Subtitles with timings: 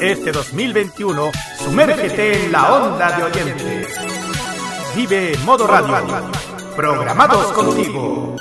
[0.00, 3.86] Este 2021, sumérgete en la onda de oyentes.
[4.96, 5.94] Vive Modo Radio.
[6.74, 8.34] Programados contigo.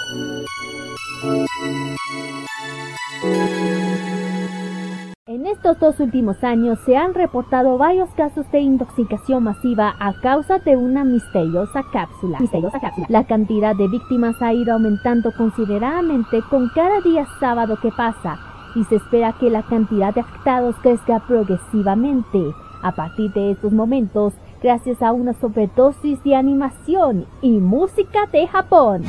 [5.26, 10.60] En estos dos últimos años se han reportado varios casos de intoxicación masiva a causa
[10.60, 12.40] de una misteriosa cápsula.
[12.40, 13.07] Misteriosa cápsula.
[13.10, 18.48] La cantidad de víctimas ha ido aumentando considerablemente con cada día sábado que pasa
[18.80, 22.54] y se espera que la cantidad de afectados crezca progresivamente.
[22.82, 29.04] A partir de estos momentos, gracias a una sobredosis de animación y música de Japón.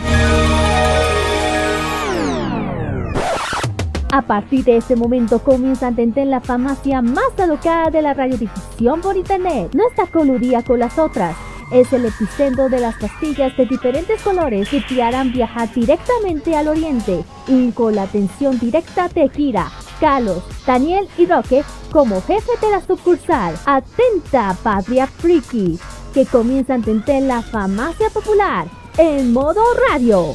[4.13, 9.01] A partir de este momento comienza a entender la farmacia más alocada de la radiodifusión
[9.01, 9.71] por internet.
[9.73, 11.50] No está coludida con las otras.
[11.71, 16.69] Es el epicentro de las pastillas de diferentes colores que te harán viajar directamente al
[16.69, 22.71] oriente y con la atención directa de Kira, Carlos, Daniel y Roque como jefe de
[22.71, 23.55] la sucursal.
[23.67, 25.79] Atenta, Patria Friki,
[26.13, 28.67] que comienza a entender la farmacia popular
[28.99, 30.35] en modo radio.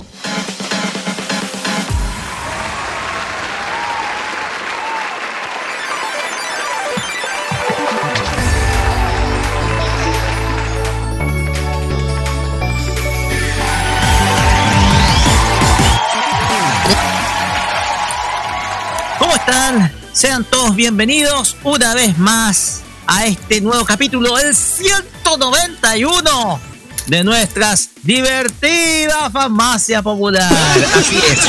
[20.11, 26.59] Sean todos bienvenidos una vez más a este nuevo capítulo, el 191
[27.05, 30.51] de nuestras divertidas farmacia popular.
[30.51, 31.39] Así es.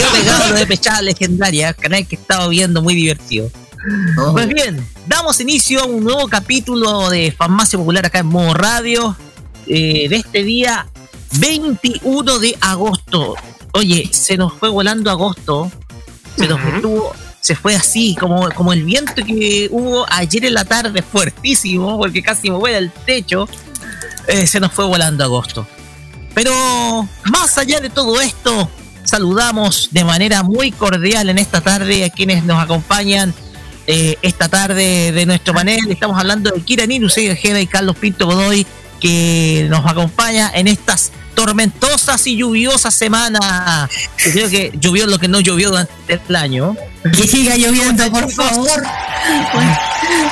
[0.00, 3.50] Yo pegado de pechada legendaria, canal que he estado viendo muy divertido.
[4.18, 4.32] Oh.
[4.32, 9.14] Pues bien, damos inicio a un nuevo capítulo de Farmacia Popular acá en modo radio
[9.66, 10.86] eh, de este día
[11.32, 13.34] 21 de agosto.
[13.72, 15.70] Oye, se nos fue volando agosto
[16.36, 16.60] se nos
[17.46, 22.20] se fue así, como, como el viento que hubo ayer en la tarde, fuertísimo, porque
[22.20, 23.48] casi me vuela el techo,
[24.26, 25.64] eh, se nos fue volando agosto.
[26.34, 26.52] Pero
[27.26, 28.68] más allá de todo esto,
[29.04, 33.32] saludamos de manera muy cordial en esta tarde a quienes nos acompañan
[33.86, 35.88] eh, esta tarde de nuestro panel.
[35.88, 38.66] Estamos hablando de Kira Ninu, y Carlos Pinto Godoy,
[39.00, 43.88] que nos acompaña en estas tormentosas y lluviosas semanas.
[44.16, 46.76] Creo que llovió lo que no llovió durante el año.
[47.14, 48.82] Que siga lloviendo, por favor.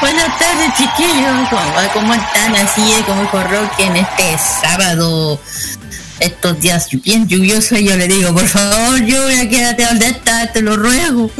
[0.01, 1.49] Buenas tardes, chiquillos.
[1.93, 2.57] ¿Cómo, están?
[2.57, 5.41] Así es, como Roque en este sábado.
[6.19, 10.77] Estos días bien lluviosos, yo le digo, por favor, lluvia, quédate donde estás, te lo
[10.77, 11.31] ruego.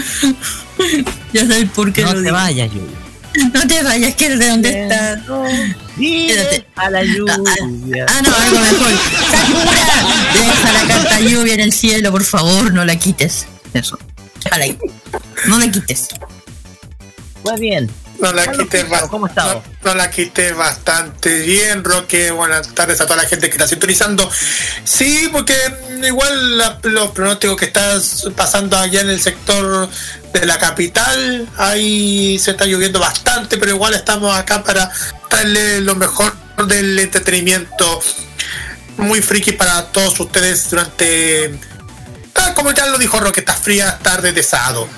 [1.33, 2.03] ya sabes por qué.
[2.03, 3.04] No te vayas, lluvia.
[3.53, 5.21] No te vayas, quédate donde estás.
[5.99, 6.67] Quédate.
[6.77, 8.07] A la lluvia.
[8.09, 8.93] Ah, ah, no, algo mejor.
[9.31, 9.87] ¡Sakura!
[10.35, 13.47] Deja la carta lluvia en el cielo, por favor, no la quites.
[13.73, 13.99] Eso.
[14.45, 14.79] Déjala ahí.
[15.47, 16.09] No la quites.
[17.45, 17.91] Muy bien.
[18.25, 22.31] No la quité ¿Cómo no, no, la quité bastante bien, Roque.
[22.31, 24.31] Buenas tardes a toda la gente que está sintonizando.
[24.83, 25.55] Sí, porque
[26.03, 29.91] igual los pronósticos que estás pasando allá en el sector
[30.33, 34.91] de la capital, ahí se está lloviendo bastante, pero igual estamos acá para
[35.31, 36.35] darle lo mejor
[36.67, 38.01] del entretenimiento
[38.97, 41.59] muy friki para todos ustedes durante,
[42.37, 44.89] ah, como ya lo dijo Roque, estas frías tardes de sábado.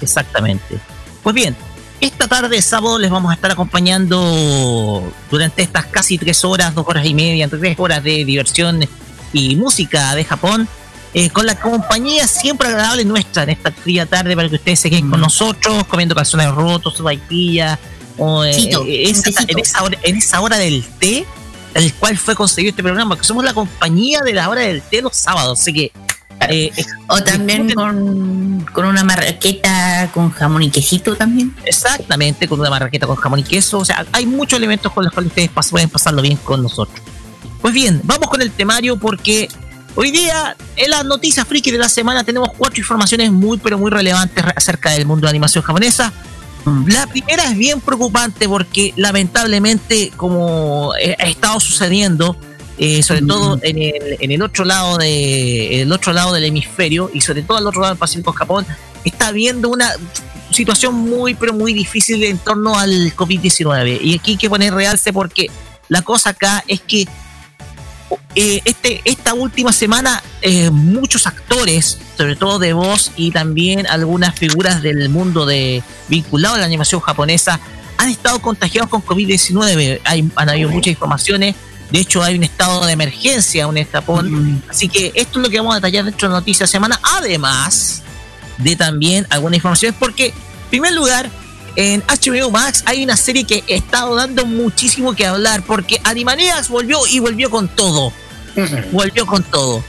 [0.00, 0.80] Exactamente.
[1.22, 1.54] Pues bien,
[2.00, 6.86] esta tarde de sábado les vamos a estar acompañando durante estas casi tres horas, dos
[6.86, 8.84] horas y media, tres horas de diversión
[9.32, 10.68] y música de Japón,
[11.14, 14.90] eh, con la compañía siempre agradable nuestra en esta fría tarde para que ustedes se
[14.90, 17.78] queden con nosotros, comiendo calzones rotos, vaipilla,
[18.16, 19.12] o eh, eh,
[19.48, 21.26] en, esa hora, en esa hora del té,
[21.74, 25.02] el cual fue conseguido este programa, que somos la compañía de la hora del té
[25.02, 25.92] los sábados, así que
[26.48, 26.70] eh,
[27.08, 31.54] o también con, con, una marraqueta con jamón y quesito también.
[31.64, 33.78] Exactamente, con una marraqueta con jamón y queso.
[33.78, 37.00] O sea, hay muchos elementos con los cuales ustedes pueden pasarlo bien con nosotros.
[37.60, 39.48] Pues bien, vamos con el temario porque
[39.94, 43.90] hoy día en las noticias friki de la semana tenemos cuatro informaciones muy pero muy
[43.90, 46.12] relevantes acerca del mundo de animación japonesa.
[46.64, 46.88] Mm.
[46.88, 52.36] La primera es bien preocupante porque lamentablemente como ha estado sucediendo,
[52.78, 57.10] eh, sobre todo en el, en el otro lado de el otro lado del hemisferio
[57.12, 58.66] y sobre todo al otro lado del Pacífico Japón
[59.04, 59.92] está habiendo una
[60.50, 65.12] situación muy pero muy difícil en torno al COVID-19 y aquí hay que poner realce
[65.12, 65.50] porque
[65.88, 67.06] la cosa acá es que
[68.34, 74.34] eh, este, esta última semana eh, muchos actores, sobre todo de voz y también algunas
[74.34, 77.60] figuras del mundo de vinculado a la animación japonesa,
[77.96, 80.00] han estado contagiados con COVID-19.
[80.04, 81.56] Hay, han habido muchas informaciones.
[81.90, 84.62] De hecho, hay un estado de emergencia en Japón.
[84.68, 87.00] Así que esto es lo que vamos a detallar dentro de la noticia semana.
[87.02, 88.02] Además
[88.58, 91.30] de también algunas informaciones, porque, en primer lugar,
[91.76, 96.68] en HBO Max hay una serie que ha estado dando muchísimo que hablar, porque Animaniacs
[96.68, 98.12] volvió y volvió con todo.
[98.92, 99.84] Volvió con todo.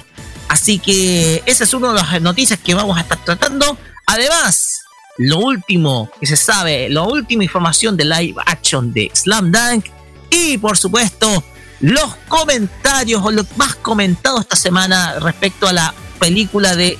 [0.47, 3.77] Así que esa es una de las noticias que vamos a estar tratando.
[4.05, 4.81] Además,
[5.17, 9.85] lo último que se sabe, la última información de live action de Slam Dunk
[10.29, 11.43] y por supuesto
[11.79, 16.97] los comentarios o lo más comentado esta semana respecto a la película de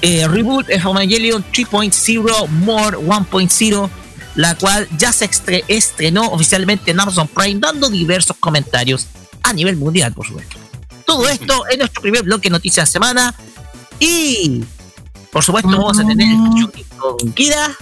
[0.00, 3.90] eh, Reboot Evangelion 3.0 More 1.0
[4.34, 5.30] la cual ya se
[5.68, 9.06] estrenó oficialmente en Amazon Prime dando diversos comentarios
[9.42, 10.56] a nivel mundial por supuesto.
[11.04, 13.34] Todo esto en nuestro primer bloque de noticias de semana
[14.00, 14.64] y
[15.32, 16.36] por supuesto, vamos a tener
[16.98, 17.74] con Kira.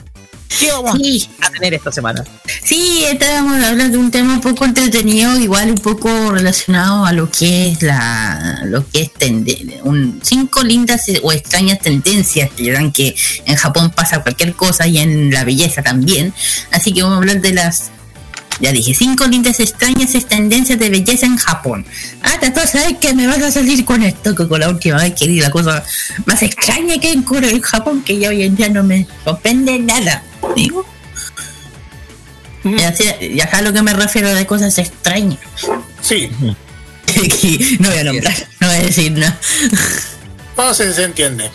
[0.58, 2.25] ¿Qué vamos a tener esta semana?
[2.64, 7.31] Sí, estábamos hablando de un tema un poco entretenido, igual un poco relacionado a lo
[7.31, 9.11] que es la, lo que es
[9.85, 13.14] un, cinco lindas o extrañas tendencias que dirán que
[13.47, 16.35] en Japón pasa cualquier cosa y en la belleza también.
[16.73, 17.91] Así que vamos a hablar de las
[18.61, 21.87] ya dije, cinco lindas extrañas tendencias de belleza en Japón.
[22.23, 25.15] Ah, te sabes que me vas a salir con esto, que con la última vez
[25.15, 25.85] que di la cosa
[26.27, 30.23] más extraña que en en Japón, que ya hoy en día no me sorprende nada.
[30.55, 30.85] Digo.
[32.62, 32.77] Mm.
[33.21, 35.41] Y acá a lo que me refiero de cosas extrañas.
[36.03, 36.31] Sí.
[37.81, 39.39] no voy a nombrar, no voy a decir nada.
[40.57, 41.51] No, se, se entiende.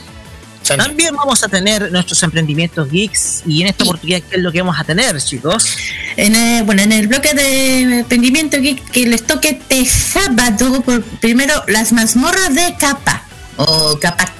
[0.68, 4.62] También vamos a tener nuestros emprendimientos geeks y en esta oportunidad, ¿qué es lo que
[4.62, 5.78] vamos a tener, chicos?
[6.18, 11.04] En el, bueno, en el bloque de emprendimiento geek que les toque este sábado, por,
[11.04, 13.24] primero las mazmorras de capa
[13.58, 14.32] o capa.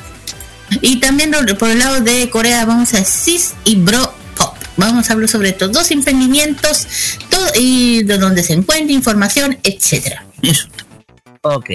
[0.82, 4.56] Y también por el lado de Corea vamos a Cis y Bro Pop.
[4.78, 6.88] Vamos a hablar sobre estos dos emprendimientos
[7.30, 10.26] todo, y de donde se encuentra información, etcétera.
[10.42, 10.68] Eso.
[11.42, 11.70] Ok.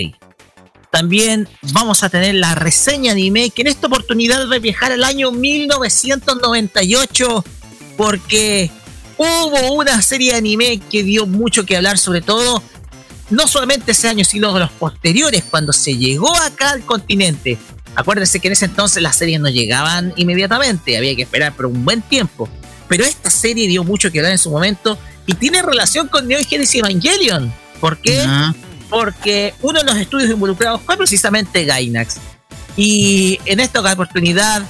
[0.90, 5.04] También vamos a tener la reseña anime, que en esta oportunidad va a viajar al
[5.04, 7.44] año 1998,
[7.96, 8.70] porque
[9.16, 12.60] hubo una serie anime que dio mucho que hablar, sobre todo,
[13.30, 17.56] no solamente ese año, sino los posteriores, cuando se llegó acá al continente.
[17.94, 21.84] Acuérdense que en ese entonces las series no llegaban inmediatamente, había que esperar por un
[21.84, 22.48] buen tiempo.
[22.88, 26.40] Pero esta serie dio mucho que hablar en su momento y tiene relación con Neo
[26.44, 27.52] Genesis Evangelion.
[27.80, 28.26] ¿Por qué?
[28.90, 32.16] Porque uno de los estudios involucrados fue precisamente Gainax.
[32.76, 34.62] Y en esta oportunidad,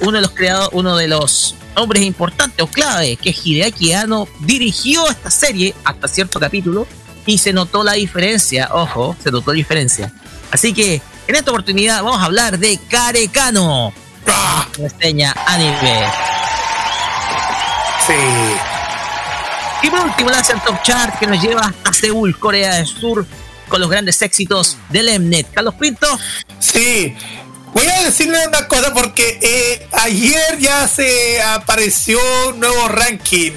[0.00, 4.26] uno de los creadores, uno de los hombres importantes o clave, que es Hideaki Anno,
[4.40, 6.86] dirigió esta serie hasta cierto capítulo
[7.26, 10.12] y se notó la diferencia, ojo, se notó la diferencia.
[10.50, 13.92] Así que en esta oportunidad vamos a hablar de Karekano.
[14.26, 14.66] ¡Ah!
[14.78, 16.04] Reseña anime.
[18.06, 18.14] Sí.
[19.82, 23.26] Y por último, la Top Chart que nos lleva hasta Seúl, Corea del Sur,
[23.68, 25.52] con los grandes éxitos del Mnet.
[25.52, 26.06] Carlos Pinto.
[26.58, 27.14] Sí,
[27.76, 32.18] Voy a decirle una cosa porque eh, ayer ya se apareció
[32.48, 33.52] un nuevo ranking.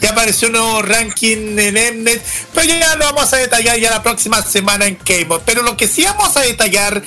[0.00, 2.22] Ya apareció un nuevo ranking en Mnet.
[2.54, 5.40] Pero ya lo vamos a detallar ya la próxima semana en K-Mod.
[5.44, 7.02] Pero lo que sí vamos a detallar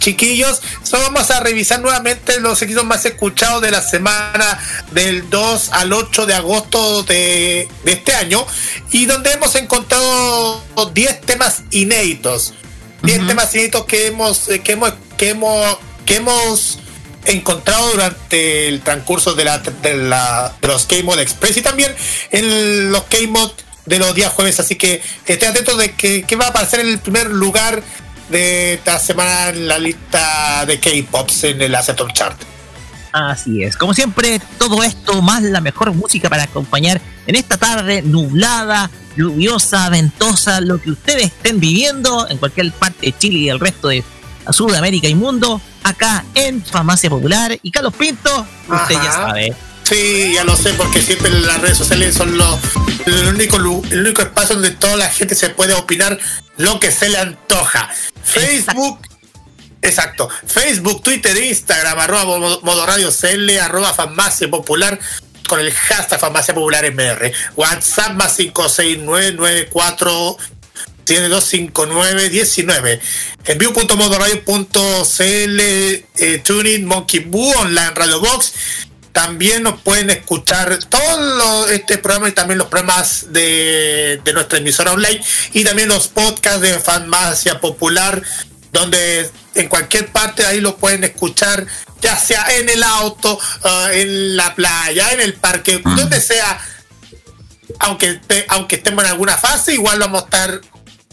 [0.00, 4.58] chiquillos, vamos a revisar nuevamente los equipos más escuchados de la semana
[4.90, 8.44] del 2 al 8 de agosto de, este año
[8.90, 12.54] y donde hemos encontrado 10 temas inéditos.
[13.02, 16.78] 10 temas inéditos que hemos, eh, que hemos, que hemos, que hemos
[17.24, 21.94] encontrado durante el transcurso de, la, de, la, de los K-Mod Express y también
[22.30, 23.52] en los K-Mod
[23.86, 24.60] de los días jueves.
[24.60, 27.82] Así que estén atentos de que, que va a aparecer en el primer lugar
[28.30, 32.40] de esta semana en la lista de K-Pops en el Acetor Chart.
[33.12, 38.02] Así es, como siempre, todo esto más la mejor música para acompañar en esta tarde
[38.02, 43.58] nublada, lluviosa, ventosa, lo que ustedes estén viviendo en cualquier parte de Chile y el
[43.58, 44.04] resto de
[44.52, 47.58] Sudamérica y mundo, acá en Farmacia Popular.
[47.62, 49.56] Y Carlos Pinto, usted ya sabe.
[49.90, 52.60] Sí, ya lo sé, porque siempre las redes sociales son los,
[53.06, 56.16] el, único, el único espacio donde toda la gente se puede opinar
[56.58, 57.90] lo que se le antoja.
[58.22, 59.00] Facebook,
[59.82, 60.28] exacto.
[60.46, 65.00] Facebook, Twitter, Instagram, arroba modo radio CL, arroba farmacia popular
[65.48, 67.32] con el hashtag farmacia popular MR.
[67.56, 70.36] WhatsApp más 56994
[71.04, 73.00] 725919.
[73.46, 73.58] En
[76.14, 78.52] eh, Tuning, Monkey Boo, Online Radio Box.
[79.20, 84.92] También nos pueden escuchar todos este programa y también los programas de, de nuestra emisora
[84.92, 85.20] online
[85.52, 88.22] y también los podcasts de Farmacia Popular,
[88.72, 91.66] donde en cualquier parte ahí lo pueden escuchar,
[92.00, 96.58] ya sea en el auto, uh, en la playa, en el parque, donde sea.
[97.78, 100.60] Aunque, aunque estemos en alguna fase, igual vamos a estar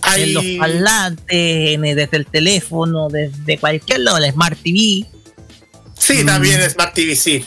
[0.04, 0.24] ahí.
[0.24, 5.06] En los parlantes, desde el teléfono, desde cualquier lado, la Smart TV.
[6.00, 6.70] Sí, también mm.
[6.70, 7.46] Smart TV, sí.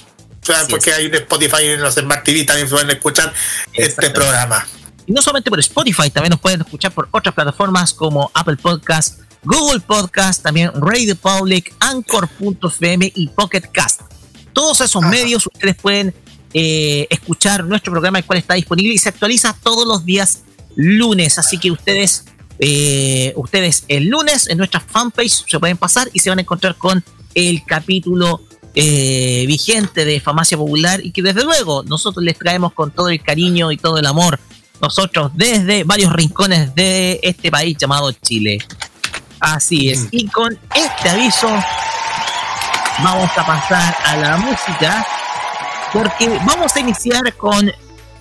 [0.68, 3.32] Porque hay un Spotify en los Smart TV también se pueden escuchar
[3.72, 4.66] este programa.
[5.06, 9.18] Y no solamente por Spotify, también nos pueden escuchar por otras plataformas como Apple Podcasts,
[9.42, 14.02] Google Podcast, también Radio Public, Anchor.fm y Pocket Cast.
[14.52, 16.14] Todos esos medios ustedes pueden
[16.52, 20.42] eh, escuchar nuestro programa, el cual está disponible y se actualiza todos los días
[20.76, 21.38] lunes.
[21.38, 22.24] Así que ustedes,
[22.58, 26.76] eh, ustedes el lunes en nuestra fanpage se pueden pasar y se van a encontrar
[26.76, 27.04] con
[27.34, 28.42] el capítulo
[28.74, 33.22] eh, vigente de Famacia Popular y que desde luego nosotros les traemos con todo el
[33.22, 34.38] cariño y todo el amor
[34.80, 38.58] nosotros desde varios rincones de este país llamado Chile.
[39.38, 40.08] Así es.
[40.10, 41.48] Y con este aviso
[43.02, 45.06] vamos a pasar a la música
[45.92, 47.70] porque vamos a iniciar con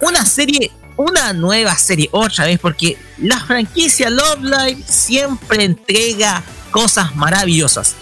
[0.02, 7.16] una serie, una nueva serie otra vez porque la franquicia Love Live siempre entrega cosas
[7.16, 7.96] maravillosas.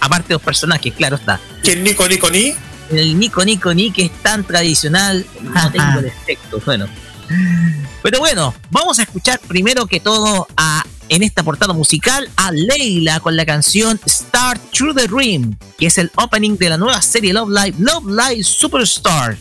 [0.00, 1.40] Aparte de los personajes, claro está.
[1.62, 2.54] ¿Quién Nico Nico Ni?
[2.90, 5.24] El Nico Nico Ni que es tan tradicional.
[5.42, 6.88] No tengo defectos, bueno.
[8.02, 13.18] Pero bueno, vamos a escuchar primero que todo a en esta portada musical a Leila
[13.20, 17.32] con la canción Start Through the Dream, que es el opening de la nueva serie
[17.32, 19.36] Love Live, Love Live Superstar,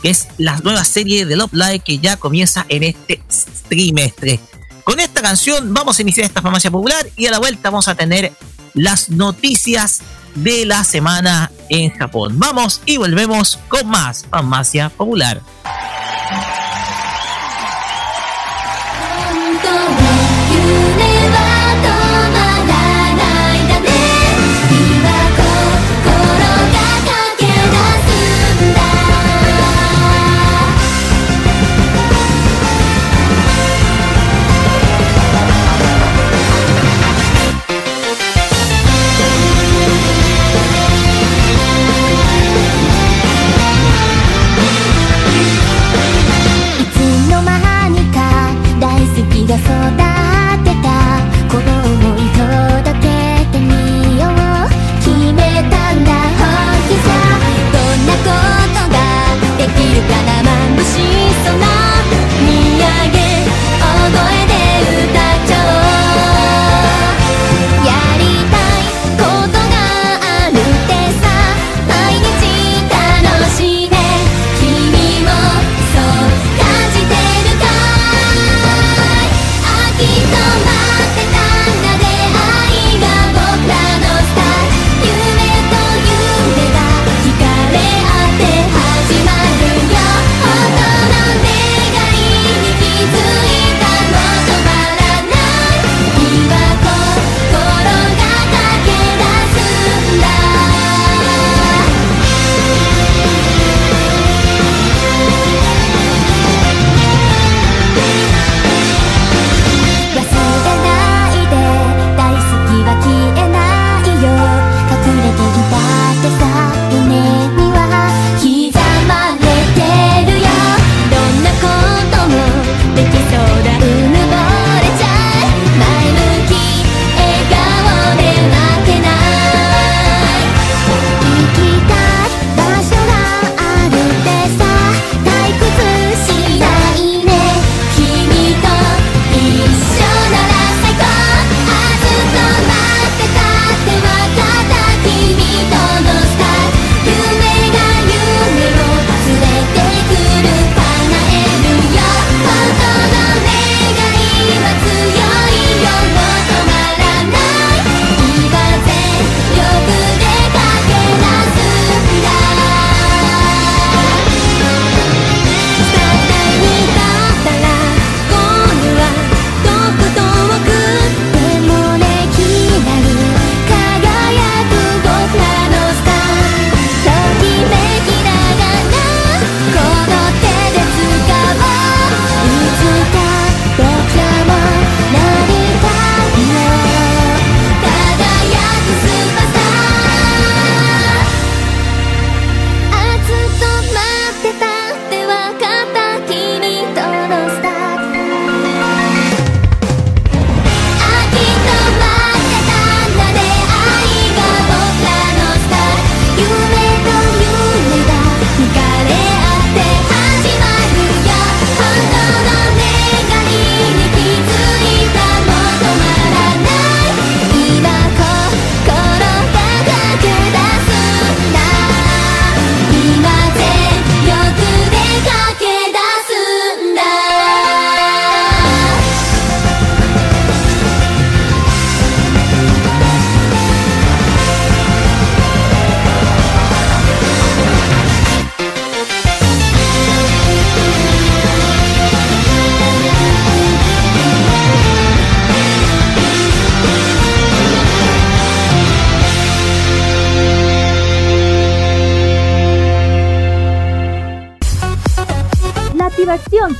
[0.00, 3.20] que es la nueva serie de Love Live que ya comienza en este
[3.68, 4.38] trimestre.
[4.84, 7.96] Con esta canción vamos a iniciar esta farmacia popular y a la vuelta vamos a
[7.96, 8.32] tener
[8.74, 10.00] las noticias
[10.34, 12.38] de la semana en Japón.
[12.38, 15.40] Vamos y volvemos con más farmacia popular.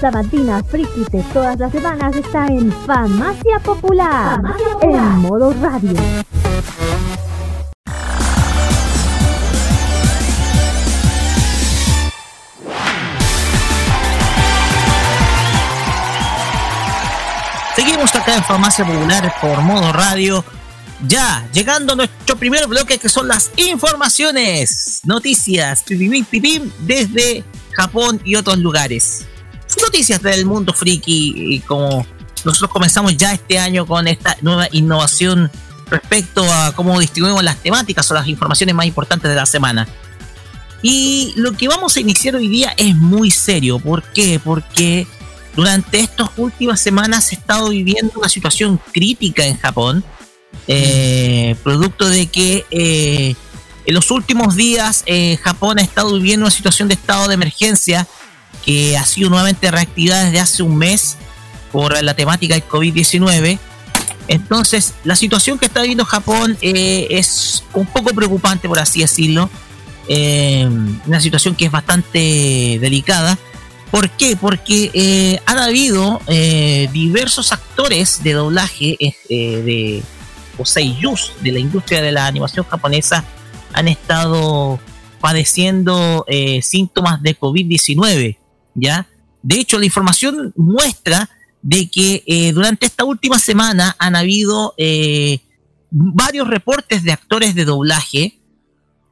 [0.03, 4.43] Sabatina friki de todas las semanas está en Farmacia Popular,
[4.81, 5.95] en modo radio.
[17.77, 20.45] Seguimos acá en Farmacia Popular por modo radio.
[21.07, 27.45] Ya, llegando a nuestro primer bloque que son las informaciones, noticias, desde
[27.77, 29.27] Japón y otros lugares.
[29.81, 32.07] Noticias del mundo friki y como
[32.45, 35.51] nosotros comenzamos ya este año con esta nueva innovación
[35.89, 39.87] respecto a cómo distribuimos las temáticas o las informaciones más importantes de la semana.
[40.83, 43.79] Y lo que vamos a iniciar hoy día es muy serio.
[43.79, 44.41] ¿Por qué?
[44.43, 45.07] Porque
[45.55, 50.03] durante estas últimas semanas se ha estado viviendo una situación crítica en Japón,
[50.67, 53.35] eh, producto de que eh,
[53.85, 58.09] en los últimos días eh, Japón ha estado viviendo una situación de estado de emergencia
[58.65, 61.17] que ha sido nuevamente reactivada desde hace un mes
[61.71, 63.59] por la temática del COVID-19.
[64.29, 69.51] Entonces, la situación que está viviendo Japón es un poco preocupante, por así decirlo.
[70.09, 73.39] una situación que es bastante delicada
[73.93, 74.37] ¿Por qué?
[74.37, 80.03] Porque eh, han habido eh, diversos actores de doblaje eh, de
[80.57, 83.23] o seiyus de la industria de la animación japonesa
[83.75, 84.81] han estado
[85.21, 86.27] padeciendo
[86.63, 88.39] síntomas de COVID-19,
[88.75, 89.09] ¿ya?
[89.43, 91.29] De hecho, la información muestra
[91.63, 94.75] de que durante esta última semana han habido
[95.91, 98.41] varios reportes de actores de doblaje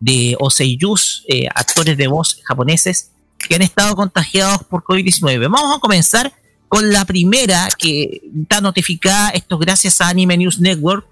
[0.01, 5.51] de Oseiyus, actores de voz japoneses, que han estado contagiados por COVID-19.
[5.51, 6.33] Vamos a comenzar
[6.71, 11.05] con la primera que está notificada, esto gracias a Anime News Network,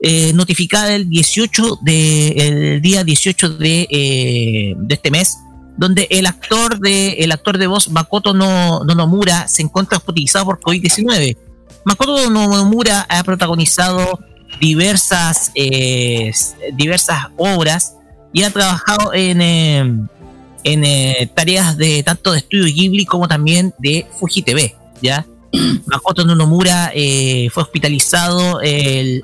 [0.00, 5.38] eh, notificada el 18 de, el día 18 de, eh, de este mes,
[5.78, 10.60] donde el actor de, el actor de voz Makoto no, Nomura se encuentra hospitalizado por
[10.60, 11.38] COVID-19.
[11.84, 14.18] Makoto Nomura ha protagonizado
[14.60, 16.30] diversas, eh,
[16.74, 17.94] diversas obras
[18.32, 24.06] y ha trabajado en, en eh, tareas de tanto de estudio Ghibli como también de
[24.18, 25.24] Fuji TV, ¿ya?
[25.86, 29.22] Makoto Nomura eh, fue hospitalizado el,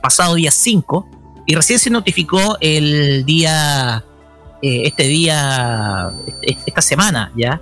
[0.00, 1.08] pasado día 5
[1.46, 4.04] y recién se notificó el día,
[4.64, 7.60] eh, este día, esta semana, ¿ya?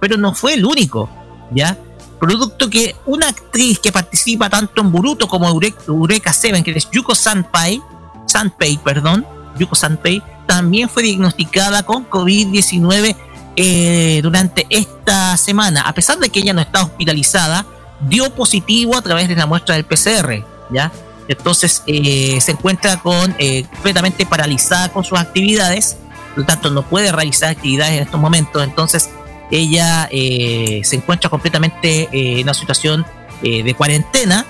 [0.00, 1.08] Pero no fue el único,
[1.52, 1.78] ¿ya?
[2.18, 7.14] Producto que una actriz que participa tanto en Buruto como Eureka 7, que es Yuko
[7.14, 7.80] Sanpai,
[8.26, 9.24] Sanpei, perdón,
[9.56, 13.14] Yuko Sanpei, también fue diagnosticada con COVID-19
[13.54, 15.82] eh, durante esta semana.
[15.82, 17.64] A pesar de que ella no está hospitalizada,
[18.00, 20.90] dio positivo a través de la muestra del PCR, ¿ya?
[21.28, 25.98] Entonces eh, se encuentra con eh, completamente paralizada con sus actividades,
[26.36, 28.62] por lo tanto no puede realizar actividades en estos momentos.
[28.62, 29.10] Entonces
[29.50, 33.06] ella se encuentra completamente en una situación
[33.42, 34.44] de cuarentena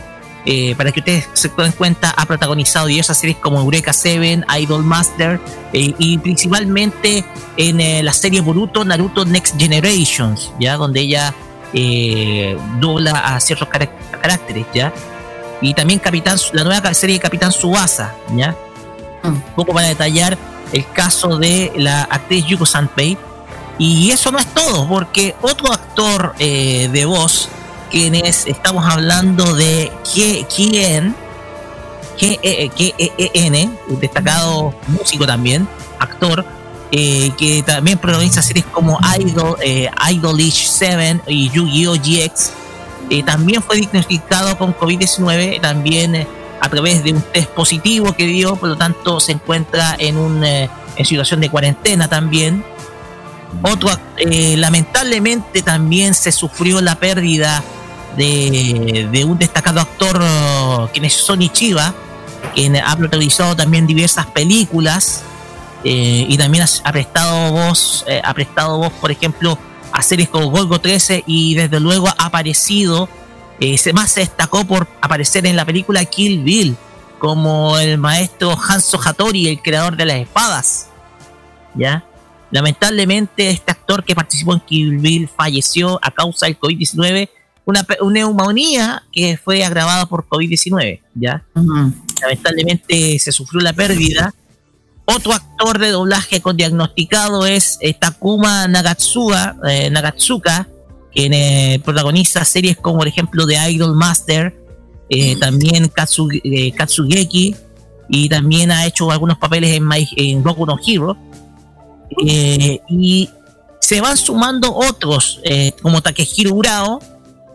[0.49, 4.85] eh, para que ustedes se den cuenta, ha protagonizado diversas series como Eureka 7, Idol
[4.85, 5.41] Master
[5.73, 7.25] eh, y principalmente
[7.57, 11.35] en eh, la serie Boruto, Naruto Next Generations, ya donde ella
[12.81, 14.95] dobla a ciertos caracteres, ya.
[15.61, 18.57] Y también Capitán, la nueva serie de Capitán Subasa, ya.
[19.25, 19.43] Un mm.
[19.57, 20.39] poco para detallar
[20.73, 23.17] el caso de la actriz Yuko Sanpei.
[23.79, 27.51] Y eso no es todo, porque otro actor de voz
[27.91, 31.15] quienes estamos hablando de quién
[32.19, 36.45] G-E-N, un destacado músico también, actor,
[36.91, 41.95] eh, que también protagoniza series como Idol, eh, Idolish 7 y Yu-Gi-Oh!
[41.95, 42.53] GX.
[43.11, 46.27] Eh, también fue diagnosticado con COVID-19, también
[46.67, 50.45] a través de un test positivo que dio, por lo tanto se encuentra en, un,
[50.45, 52.65] en situación de cuarentena también.
[53.63, 53.89] Otro,
[54.57, 57.63] lamentablemente también se sufrió la pérdida
[58.17, 60.21] de, un destacado actor,
[60.93, 61.95] quien es Sonny Chiba,
[62.55, 65.23] quien ha protagonizado también diversas películas
[65.85, 69.59] eh, y también ha, prestado voz, eh, ha prestado voz, por ejemplo,
[69.93, 73.09] a series como Golgo 13 y desde luego ha aparecido,
[73.61, 76.77] eh, se más se destacó por aparecer en la película Kill Bill
[77.19, 80.89] como el maestro Hanzo Hattori, el creador de las espadas.
[81.75, 82.05] ¿Ya?
[82.51, 87.29] Lamentablemente este actor que participó en Kill Bill falleció a causa del COVID-19
[87.67, 91.45] una, neumonía que fue agravada por COVID-19, ¿ya?
[92.23, 94.33] Lamentablemente se sufrió la pérdida.
[95.05, 100.69] Otro actor de doblaje con diagnosticado es eh, Takuma Nagatsuka, eh, Nagatsuka
[101.17, 104.55] quien eh, protagoniza series como, por ejemplo, The Idol Master,
[105.41, 107.57] también Katsugeki,
[108.09, 111.17] y también ha hecho algunos papeles en, My, en Goku no Hero.
[112.89, 113.29] y
[113.81, 117.01] se van sumando otros, eh, como Takehiro Urao,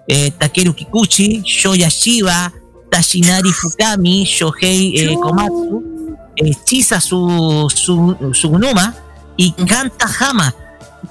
[0.08, 2.52] eh, Takeru Kikuchi, Shoya Shiba,
[2.90, 5.84] Tashinari Fukami, Shohei eh, Komatsu,
[6.36, 8.96] eh, Chisa su, su, Sugunuma
[9.38, 10.56] y Kanta Hama.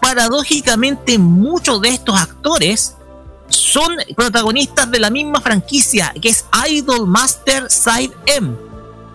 [0.00, 2.96] Paradójicamente, muchos de estos actores
[3.48, 8.54] son protagonistas de la misma franquicia, que es Idol Master Side M,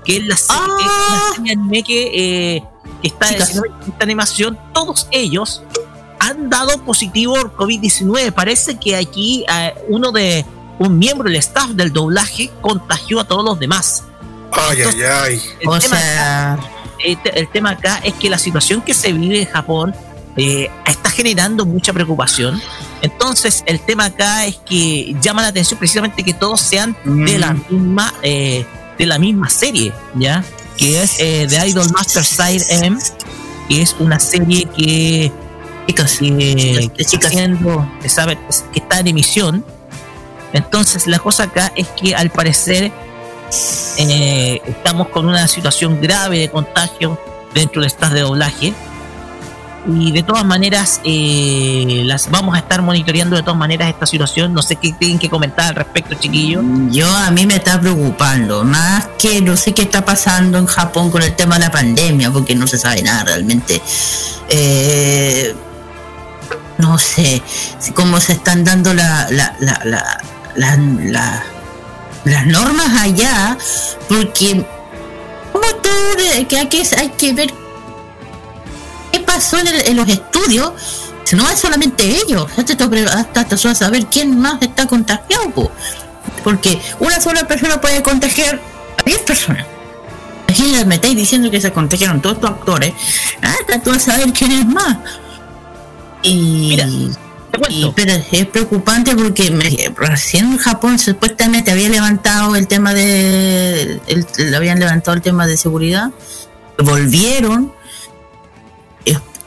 [0.04, 1.32] que es la serie, Ah.
[1.36, 2.64] serie anime que, eh,
[3.02, 3.62] que está en esta
[4.02, 4.58] animación.
[4.74, 5.64] Todos ellos
[6.20, 8.32] han dado positivo al COVID-19.
[8.32, 10.46] Parece que aquí eh, uno de
[10.80, 14.04] un miembro del staff del doblaje contagió a todos los demás.
[14.52, 15.42] Ay, ay, ay.
[15.62, 16.60] El, O tema, sea,
[17.04, 19.96] el te- el tema acá es que la situación que se vive en Japón
[20.38, 22.62] eh, está generando mucha preocupación.
[23.02, 27.54] Entonces, el tema acá es que llama la atención precisamente que todos sean de la
[27.54, 28.66] misma eh,
[28.98, 30.44] de la misma serie, ¿ya?
[30.78, 32.98] Que es eh, The Idol Master Side M,
[33.68, 35.32] que es una serie que
[35.86, 35.92] que
[36.98, 38.38] está haciendo, que sabe,
[38.74, 39.66] que está en emisión.
[40.54, 42.92] Entonces la cosa acá es que al parecer
[43.98, 47.20] eh, estamos con una situación grave de contagio
[47.54, 48.74] dentro del staff de doblaje.
[49.88, 54.54] Y de todas maneras, eh, las vamos a estar monitoreando de todas maneras esta situación.
[54.54, 56.64] No sé qué tienen que comentar al respecto, chiquillos.
[56.90, 61.12] Yo a mí me está preocupando, más que no sé qué está pasando en Japón
[61.12, 63.80] con el tema de la pandemia, porque no se sabe nada realmente.
[64.50, 65.56] Eh,
[66.78, 67.42] no sé
[67.94, 70.22] cómo se están dando la, la, la, la-
[70.56, 71.44] la- la-
[72.26, 73.56] las normas allá,
[74.10, 74.66] porque
[75.54, 77.54] como todo, hay que, hay que ver
[79.36, 80.72] pasó en, el- en los estudios.
[81.34, 85.50] No es solamente ellos, hasta, hasta, saber quién más está contagiado.
[85.52, 85.72] po.
[86.44, 88.60] Porque una sola persona puede contagiar
[89.00, 89.66] a 10 personas.
[90.48, 92.94] Imagínate, me estáis diciendo que se contagiaron todos estos actores.
[93.42, 94.98] Hasta tú a saber quién es más.
[96.22, 96.88] Y, Mira,
[97.70, 104.00] y, pero es preocupante porque me- recién en Japón supuestamente había levantado el tema de.
[104.08, 106.12] El, el- habían levantado el tema de seguridad.
[106.78, 107.74] Volvieron.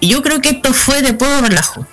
[0.01, 1.87] Yo creo que esto fue de puro relajo.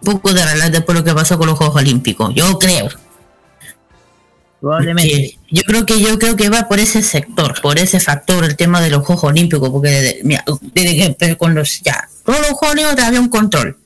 [0.00, 2.32] Un poco de relajo después de lo que pasó con los Juegos Olímpicos.
[2.34, 2.88] Yo creo.
[4.60, 5.38] Probablemente.
[5.50, 8.80] Yo creo que yo creo que va por ese sector, por ese factor, el tema
[8.80, 12.50] de los Juegos Olímpicos, porque desde, mira, desde que empezó con los ya, todos los
[12.50, 13.78] Juegos Olímpicos había un control.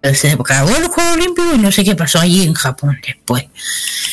[0.00, 3.44] Pero Se acabó los Juegos Olímpicos y no sé qué pasó allí en Japón después.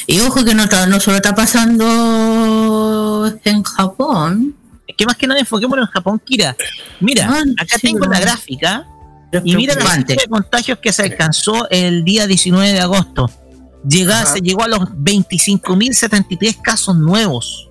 [0.05, 4.55] Y ojo que no, no solo está pasando en Japón.
[4.89, 6.55] Es que más que nada enfoquémonos en Japón, Kira.
[6.99, 8.87] Mira, Ah, acá sí, tengo la gráfica
[9.43, 13.29] Y mira la cantidad de contagios que se alcanzó el día 19 de agosto.
[13.87, 17.69] Llega, se llegó a los 25.073 casos nuevos.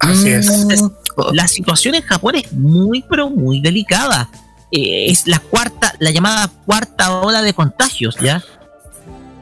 [0.00, 0.46] Así es.
[0.48, 4.30] Mm, La situación en Japón es muy, pero muy delicada.
[4.72, 8.42] Eh, es la cuarta, la llamada cuarta ola de contagios, ¿ya?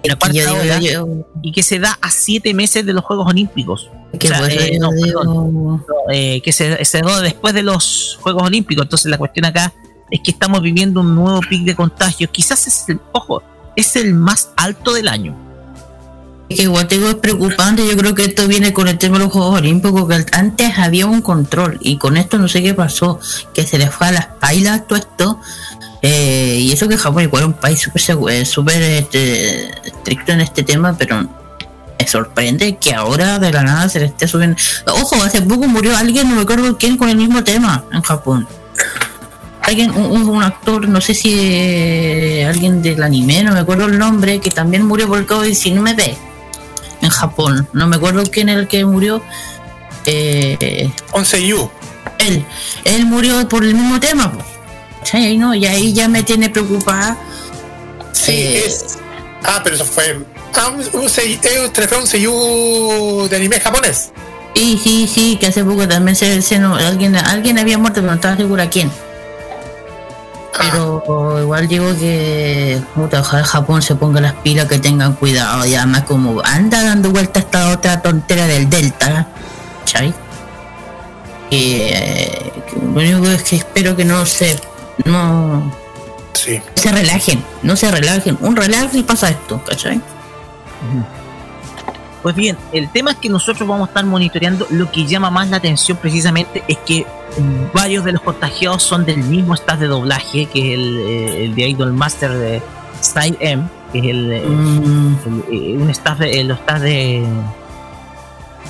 [0.03, 0.81] La cuarta yo ola
[1.42, 3.90] y que se da a siete meses de los Juegos Olímpicos.
[4.19, 4.91] Que O sea, eh, no,
[6.13, 8.85] eh, que se, da después de los Juegos Olímpicos.
[8.85, 9.73] Entonces la cuestión acá
[10.11, 12.31] es que estamos viviendo un nuevo pic de contagios.
[12.31, 13.43] Quizás es el, ojo,
[13.75, 15.37] es el más alto del año.
[16.49, 17.87] Que igual te digo, es preocupante.
[17.87, 21.07] Yo creo que esto viene con el tema de los Juegos Olímpicos, que antes había
[21.07, 23.19] un control y con esto no sé qué pasó,
[23.53, 25.41] que se les fue a las pailas todo esto.
[26.03, 30.63] Eh, y eso que Japón igual es un país súper súper este, estricto en este
[30.63, 31.29] tema, pero
[31.99, 34.57] me sorprende que ahora de la nada se le esté subiendo.
[34.87, 38.47] Ojo, hace poco murió alguien, no me acuerdo quién, con el mismo tema en Japón.
[39.63, 44.41] Alguien, un, actor, no sé si eh, alguien del anime, no me acuerdo el nombre,
[44.41, 46.17] que también murió por el COVID-19
[47.03, 47.69] en Japón.
[47.73, 49.23] No me acuerdo quién era el que murió.
[50.05, 51.69] Eh, 11U.
[52.19, 52.45] él,
[52.85, 54.31] él murió por el mismo tema.
[54.31, 54.39] po.
[55.01, 55.37] ¿Cachai?
[55.37, 55.55] ¿no?
[55.55, 57.17] Y ahí ya me tiene preocupada.
[58.13, 58.99] Sí, Eh, es.
[59.45, 60.25] Ah, pero eso fue.
[60.59, 61.38] Ah, un, un, eh,
[61.75, 64.11] refieres a un seiyuu de anime japonés.
[64.55, 68.07] Sí, sí, sí, que hace poco también se, se no- alguien, alguien había muerto, pero
[68.12, 68.90] no estaba segura quién.
[70.59, 75.66] Ah, Pero igual digo que puta, ojalá Japón se ponga las pilas, que tengan cuidado.
[75.66, 79.27] Y además como anda dando vuelta esta otra tontera del Delta,
[79.81, 80.14] ¿cachai?
[81.51, 84.59] Que, que lo único es que espero que no se
[85.05, 85.71] no
[86.33, 86.61] sí.
[86.75, 88.38] se relajen, no se relajen.
[88.40, 90.01] Un relax y pasa esto, ¿cachai?
[92.23, 94.67] Pues bien, el tema es que nosotros vamos a estar monitoreando.
[94.71, 97.07] Lo que llama más la atención precisamente es que
[97.73, 101.55] varios de los contagiados son del mismo staff de doblaje, que es el, eh, el
[101.55, 102.62] de Idol Master de
[103.03, 107.25] Style M, que es el, eh, Mm, el- eh, un staff de, el staff de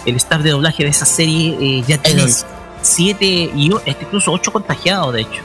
[0.04, 2.22] el staff de doblaje de esa serie eh, ya tiene
[2.82, 5.42] siete y este, incluso ocho contagiados de hecho.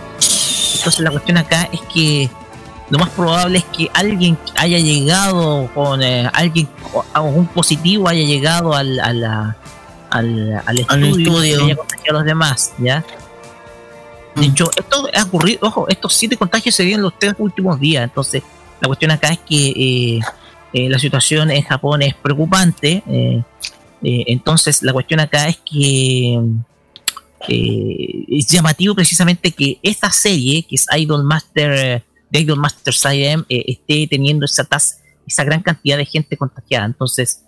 [0.76, 2.30] Entonces la cuestión acá es que
[2.91, 6.67] lo más probable es que alguien haya llegado con eh, alguien
[7.15, 9.56] un positivo haya llegado al, al,
[10.10, 13.04] al, estudio, y haya contagiado a los demás, ¿ya?
[14.36, 18.04] De hecho, esto ha ocurrido, ojo, estos siete contagios se dieron los tres últimos días,
[18.04, 18.43] entonces
[18.82, 20.19] la cuestión acá es que eh,
[20.73, 23.04] eh, la situación en Japón es preocupante,
[24.04, 26.41] entonces la cuestión acá es que
[27.47, 34.08] es llamativo precisamente que esta serie, que es Idol Master Idol Masters IM eh, esté
[34.08, 34.67] teniendo esa,
[35.28, 36.86] esa gran cantidad de gente contagiada.
[36.86, 37.44] Entonces,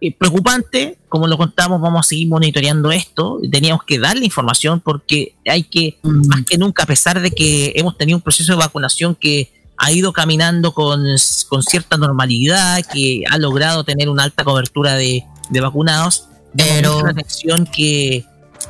[0.00, 3.40] eh, preocupante, como lo contamos, vamos a seguir monitoreando esto.
[3.50, 6.26] Teníamos que darle información porque hay que, mm.
[6.28, 9.92] más que nunca, a pesar de que hemos tenido un proceso de vacunación que ha
[9.92, 15.24] ido caminando con, cierta normalidad, que ha logrado tener una alta cobertura de,
[15.60, 18.24] vacunados, pero atención que,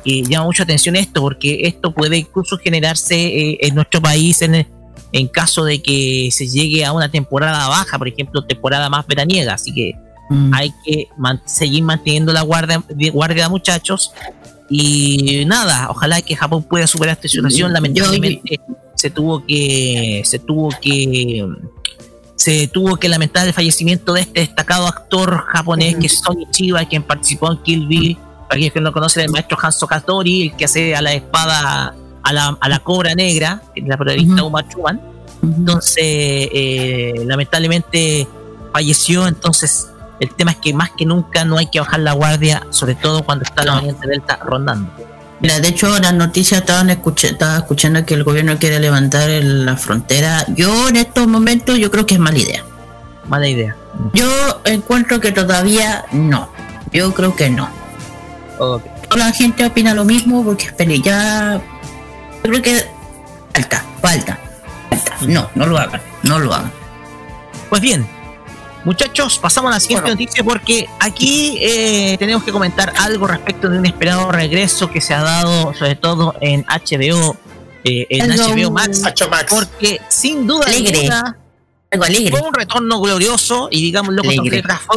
[0.05, 4.67] llama mucha atención esto, porque esto puede incluso generarse eh, en nuestro país en,
[5.11, 9.53] en caso de que se llegue a una temporada baja, por ejemplo, temporada más veraniega.
[9.53, 9.93] Así que
[10.29, 10.53] mm.
[10.53, 11.07] hay que
[11.45, 14.11] seguir manteniendo la guardia, guardia, muchachos.
[14.69, 17.73] Y nada, ojalá que Japón pueda superar esta situación.
[17.73, 18.59] Lamentablemente
[18.95, 21.47] se tuvo que, se tuvo que,
[22.35, 26.85] se tuvo que lamentar el fallecimiento de este destacado actor japonés que es Sony Chiba,
[26.85, 28.17] quien participó en Kill Bill.
[28.47, 31.95] Para quienes no conocen, el maestro Hanzo Katori, el que hace a la espada
[32.29, 35.01] a la, a la Cobra Negra, la protagonista Uma Chuman.
[35.41, 38.27] Entonces, eh, lamentablemente
[38.71, 39.27] falleció.
[39.27, 39.89] Entonces,
[40.19, 43.23] el tema es que más que nunca no hay que bajar la guardia, sobre todo
[43.23, 44.91] cuando está la variante Delta rondando.
[45.41, 50.45] Mira, de hecho, las noticias estaban estaba escuchando que el gobierno quiere levantar la frontera.
[50.49, 52.63] Yo, en estos momentos, yo creo que es mala idea.
[53.27, 53.75] Mala idea.
[54.13, 54.27] Yo
[54.65, 56.49] encuentro que todavía no.
[56.91, 57.69] Yo creo que no.
[58.59, 58.91] Okay.
[59.15, 61.61] La gente opina lo mismo porque ya
[62.41, 62.85] creo que
[63.53, 64.39] falta, falta,
[64.89, 65.17] falta.
[65.27, 66.71] No, no lo hagan, no lo hagan.
[67.69, 68.07] Pues bien,
[68.85, 73.77] Muchachos, pasamos a la siguiente noticia porque aquí eh, tenemos que comentar algo respecto de
[73.77, 77.35] un esperado regreso que se ha dado, sobre todo en HBO,
[77.83, 79.03] eh, en HBO Max,
[79.49, 81.09] porque sin duda alegre.
[81.91, 82.31] algo alegre.
[82.31, 84.37] fue un retorno glorioso y digamos lo fue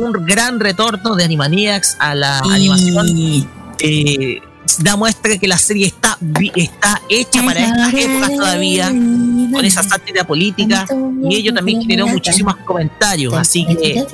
[0.00, 3.48] un gran retorno de Animaniacs a la animación.
[3.81, 4.40] Eh,
[4.79, 6.19] da muestra que la serie está,
[6.55, 10.87] está hecha para estas épocas todavía, con esa sátira política,
[11.29, 13.35] y ello también generó muchísimos comentarios.
[13.35, 14.05] Así que,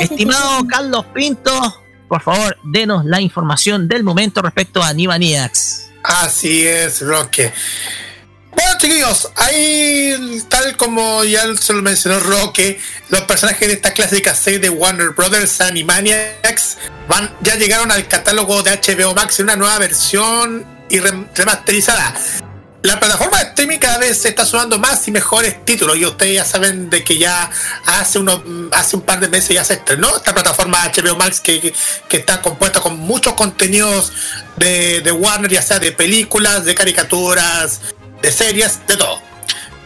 [0.00, 5.90] estimado Carlos Pinto, por favor, denos la información del momento respecto a Animaniacs.
[6.02, 7.52] Así es, Roque.
[8.82, 14.58] Chiquillos, ahí, tal como ya se lo mencionó Roque, los personajes de esta clásica serie
[14.58, 19.78] de Warner Brothers Animaniacs van, ya llegaron al catálogo de HBO Max en una nueva
[19.78, 22.12] versión y remasterizada.
[22.82, 26.34] La plataforma de streaming cada vez se está sumando más y mejores títulos y ustedes
[26.34, 27.48] ya saben de que ya
[27.86, 28.42] hace unos
[28.72, 31.72] hace un par de meses ya se estrenó esta plataforma HBO Max que,
[32.10, 34.12] está compuesta con muchos contenidos
[34.56, 37.80] de, de Warner, ya sea de películas, de caricaturas,
[38.22, 39.20] de series, de todo.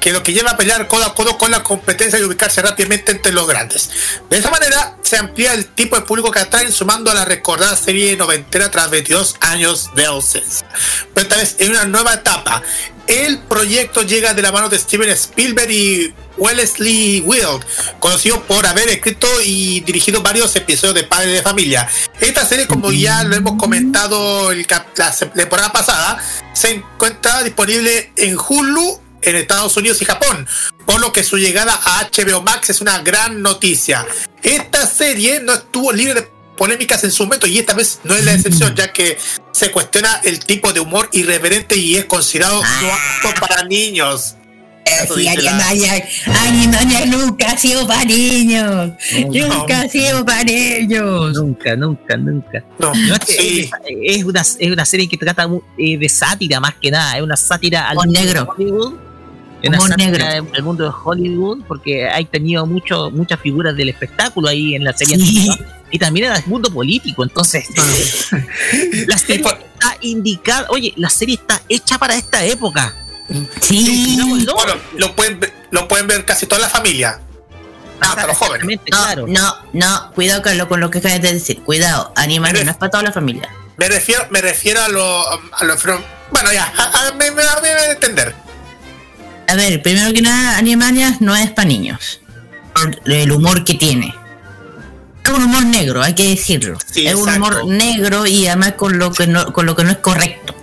[0.00, 3.10] Que lo que lleva a pelear codo a codo con la competencia y ubicarse rápidamente
[3.10, 3.90] entre los grandes.
[4.30, 7.74] De esa manera se amplía el tipo de público que atraen sumando a la recordada
[7.76, 10.68] serie noventera tras 22 años de ausencia.
[11.12, 12.62] Pero esta vez en una nueva etapa.
[13.06, 17.64] El proyecto llega de la mano de Steven Spielberg y Wellesley Wild,
[18.00, 21.88] conocido por haber escrito y dirigido varios episodios de Padre de Familia.
[22.20, 24.66] Esta serie, como ya lo hemos comentado el,
[24.96, 26.18] la temporada pasada,
[26.52, 30.46] se encuentra disponible en Hulu en Estados Unidos y Japón,
[30.84, 34.06] por lo que su llegada a HBO Max es una gran noticia.
[34.42, 38.24] Esta serie no estuvo libre de polémicas en su momento y esta vez no es
[38.24, 39.18] la excepción, ya que
[39.52, 44.36] se cuestiona el tipo de humor irreverente y es considerado no para niños.
[45.14, 48.92] Sí, Animania, nunca ha sido para niños.
[49.32, 51.34] nunca ha sido para ellos.
[51.34, 52.64] Nunca, nunca, nunca.
[53.28, 57.16] es, una, es una serie que trata eh, de sátira más que nada.
[57.16, 58.46] Es una sátira al negro.
[58.56, 58.94] Hollywood.
[59.68, 64.74] Una sátira del mundo de Hollywood porque hay tenido mucho, muchas figuras del espectáculo ahí
[64.74, 65.16] en la serie.
[65.90, 67.22] Y también en el mundo político.
[67.22, 67.66] Entonces,
[69.06, 70.66] la serie está indicada.
[70.70, 72.94] Oye, la serie está hecha para esta época
[73.60, 74.18] Sí.
[74.54, 77.20] Bueno, lo pueden, lo pueden ver casi toda la familia.
[78.00, 78.80] Hasta los jóvenes.
[78.90, 81.62] No, no, no, cuidado con lo, con lo que acabas de decir.
[81.62, 83.48] Cuidado, Animania no es para toda la familia.
[83.78, 85.74] Me refiero, me refiero a lo, a lo
[86.30, 88.34] bueno ya, a, me, me, me, a entender.
[89.48, 92.20] A ver, primero que nada, Animania no es para niños.
[92.74, 94.14] Por el humor que tiene.
[95.24, 96.78] Es un humor negro, hay que decirlo.
[96.94, 99.96] es un humor negro y además con lo que no, con lo que no es
[99.98, 100.54] correcto.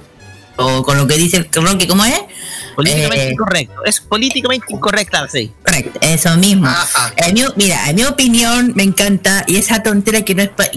[0.55, 2.19] O con lo que dice el que ¿cómo es?
[2.75, 3.83] Políticamente Eh, incorrecto.
[3.85, 5.51] Es políticamente incorrecta, sí.
[5.63, 6.67] Correcto, eso mismo.
[6.67, 7.11] Ajá.
[7.17, 10.69] En mi- mira, en mi opinión me encanta y esa tontera que no es pa-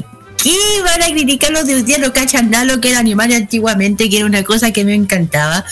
[0.47, 1.99] ¿Qué van a criticar los de hoy día?
[1.99, 5.65] Lo que era animal antiguamente, que era una cosa que me encantaba.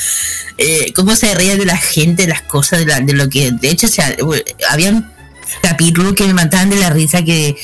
[0.58, 3.52] Eh, cómo se reía de la gente, de las cosas, de, lo que.
[3.52, 4.16] De hecho, o sea,
[4.70, 5.12] habían
[5.62, 7.56] capítulos que me mataban de la risa que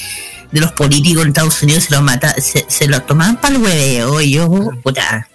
[0.53, 3.61] de los políticos en Estados Unidos se los mata, se, se los tomaban para el
[3.61, 5.27] hueveo y yo, puta.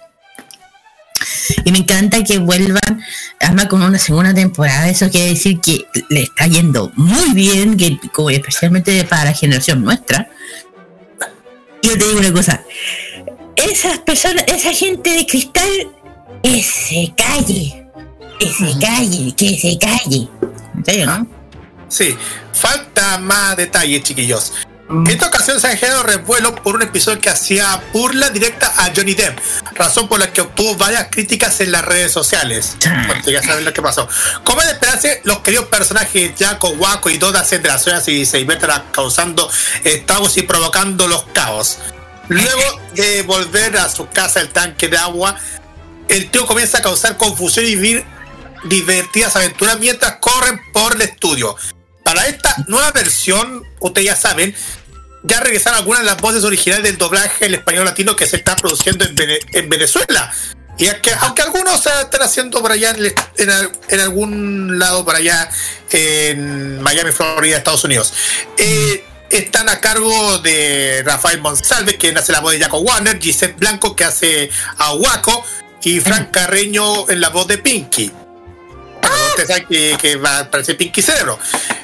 [1.66, 3.02] Y me encanta que vuelvan,
[3.38, 7.98] además con una segunda temporada, eso quiere decir que le está yendo muy bien, que
[8.14, 10.30] como especialmente para la generación nuestra.
[11.82, 12.64] Yo te digo una cosa,
[13.56, 15.70] esas personas, esa gente de cristal,
[16.42, 17.86] que se calle,
[18.38, 20.28] que se calle, que se calle.
[20.74, 21.26] ¿En serio, no?
[21.88, 22.16] Sí,
[22.52, 24.52] falta más detalles, chiquillos.
[24.88, 28.92] En esta ocasión se ha generado revuelo por un episodio que hacía burla directa a
[28.94, 29.36] Johnny Depp,
[29.72, 32.76] razón por la que obtuvo varias críticas en las redes sociales.
[33.08, 34.08] Porque ya saben lo que pasó.
[34.44, 38.38] Como de esperarse, los queridos personajes Jaco, Waco y Doda hacen de las y se
[38.38, 39.50] divierten causando
[39.82, 41.78] estragos y provocando los caos.
[42.28, 45.36] Luego de volver a su casa el tanque de agua,
[46.08, 48.04] el tío comienza a causar confusión y vivir
[48.64, 51.56] divertidas aventuras mientras corren por el estudio.
[52.06, 54.54] Para esta nueva versión, ustedes ya saben,
[55.24, 58.54] ya regresaron algunas de las voces originales del doblaje en español latino que se está
[58.54, 60.32] produciendo en, Vene- en Venezuela.
[60.78, 62.94] Y es que, aunque algunos se están haciendo por allá
[63.38, 65.50] en, algún lado por allá
[65.90, 68.12] en Miami, Florida, Estados Unidos.
[68.56, 73.58] Eh, están a cargo de Rafael Monsalve, quien hace la voz de Jaco Warner, Gisette
[73.58, 75.44] Blanco, que hace a Waco,
[75.82, 78.12] y Frank Carreño en la voz de Pinky.
[79.30, 81.38] Ustedes saben que, que va a aparecer Pinky Cerebro.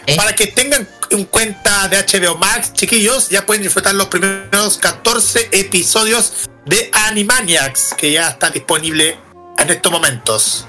[0.06, 0.16] ¿Eh?
[0.16, 5.48] Para que tengan en cuenta de HBO Max, chiquillos, ya pueden disfrutar los primeros 14
[5.52, 9.16] episodios de Animaniacs, que ya está disponible
[9.58, 10.66] en estos momentos.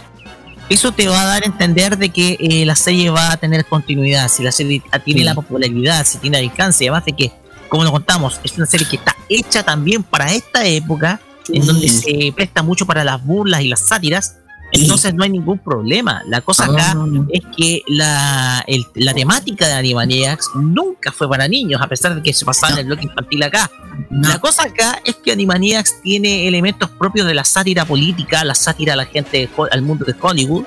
[0.69, 3.65] Eso te va a dar a entender de que eh, la serie va a tener
[3.65, 5.25] continuidad, si la serie tiene Sí.
[5.25, 7.31] la popularidad, si tiene alcance, además de que,
[7.69, 11.19] como lo contamos, es una serie que está hecha también para esta época,
[11.49, 14.37] en donde se presta mucho para las burlas y las sátiras,
[14.81, 16.21] entonces no hay ningún problema.
[16.27, 17.05] La cosa acá Ah.
[17.31, 22.21] es que la, el- la temática de Animaniacs nunca fue para niños, a pesar de
[22.23, 23.69] que se pasaba en el bloque infantil acá.
[24.09, 24.27] No.
[24.29, 28.93] La cosa acá es que Animaniacs tiene elementos propios de la sátira política, la sátira
[28.93, 30.63] a la gente, al mundo de Hollywood.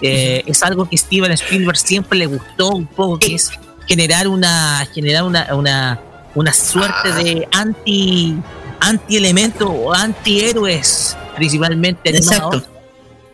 [0.00, 3.50] Eh, Es algo que Steven Spielberg siempre le gustó un poco, que es
[3.88, 6.00] generar una, generar una, una,
[6.36, 8.36] una suerte de anti,
[8.78, 12.54] anti elemento o antihéroes, principalmente animados.
[12.56, 12.77] Exacto.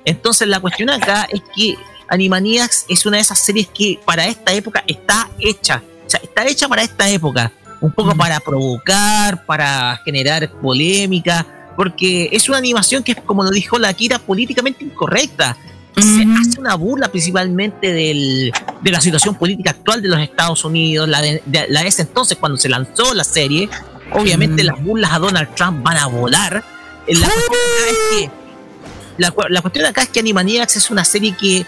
[0.04, 1.76] Entonces la cuestión acá es que
[2.08, 5.82] Animaniacs es una de esas series que para esta época está hecha.
[6.06, 7.50] O sea, está hecha para esta época.
[7.80, 11.46] Un poco para provocar, para generar polémica.
[11.76, 15.56] Porque es una animación que es, como lo dijo la Kira, políticamente incorrecta.
[15.96, 18.52] Se hace una burla principalmente del-
[18.82, 22.02] de la situación política actual de los Estados Unidos, la de, de- la de ese
[22.02, 23.68] entonces cuando se lanzó la serie.
[24.12, 26.64] Obviamente las burlas a Donald Trump van a volar.
[27.06, 28.30] La cuestión acá es que
[29.18, 31.64] la, cu- la cuestión acá es que Animaniacs es una serie que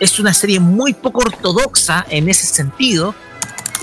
[0.00, 3.14] es una serie muy poco ortodoxa en ese sentido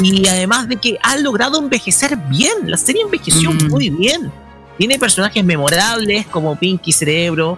[0.01, 3.67] y además de que ha logrado envejecer bien, la serie envejeció Mm.
[3.69, 4.31] muy bien.
[4.77, 7.57] Tiene personajes memorables como Pinky Cerebro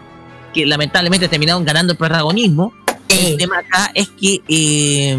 [0.54, 2.74] que lamentablemente terminaron ganando el protagonismo.
[3.10, 5.18] El tema acá es que eh,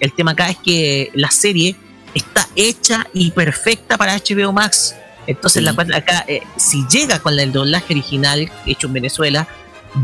[0.00, 1.74] el tema acá es que la serie
[2.14, 4.94] está hecha y perfecta para HBO Max.
[5.26, 5.64] Entonces Sí.
[5.66, 9.46] la cual acá, eh, si llega con el doblaje original hecho en Venezuela,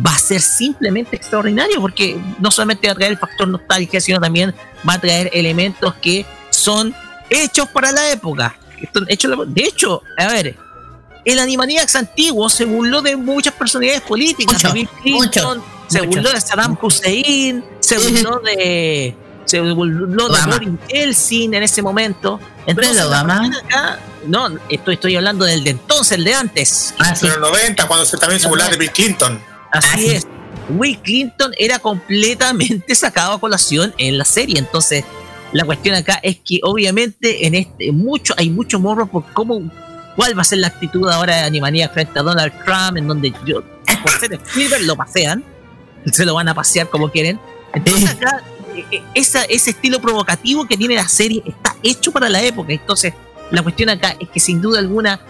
[0.05, 4.21] va a ser simplemente extraordinario porque no solamente va a traer el factor nostalgia, sino
[4.21, 4.55] también
[4.89, 6.95] va a traer elementos que son
[7.31, 8.57] hechos para la época.
[9.47, 10.57] De hecho, a ver,
[11.25, 15.99] el Animaniacs antiguo se burló de muchas personalidades políticas, Mucho, de Bill Clinton, mucho, se
[16.03, 16.11] mucho.
[16.21, 19.17] burló de Saddam Hussein, se burló de
[19.49, 20.39] se burló de.
[20.51, 22.39] Boris Yeltsin en ese momento.
[22.67, 26.95] Entonces, acá, no, estoy, estoy hablando del de entonces, el de antes.
[26.99, 27.27] ah, sí.
[27.27, 29.41] En los 90, cuando se también se burlaba de Bill Clinton.
[29.73, 30.27] Así Ah, es.
[30.71, 34.59] Will Clinton era completamente sacado a colación en la serie.
[34.59, 35.05] Entonces,
[35.53, 39.63] la cuestión acá es que obviamente en este mucho hay mucho morro por cómo
[40.15, 43.33] cuál va a ser la actitud ahora de Animaniacs frente a Donald Trump, en donde
[43.47, 43.63] yo
[44.03, 45.43] por ser Spielberg lo pasean,
[46.13, 47.41] se lo van a pasear como quieren.
[47.73, 48.43] Entonces acá
[49.15, 52.73] esa, ese estilo provocativo que tiene la serie está hecho para la época.
[52.73, 53.15] Entonces,
[53.51, 55.21] la cuestión acá es que sin duda alguna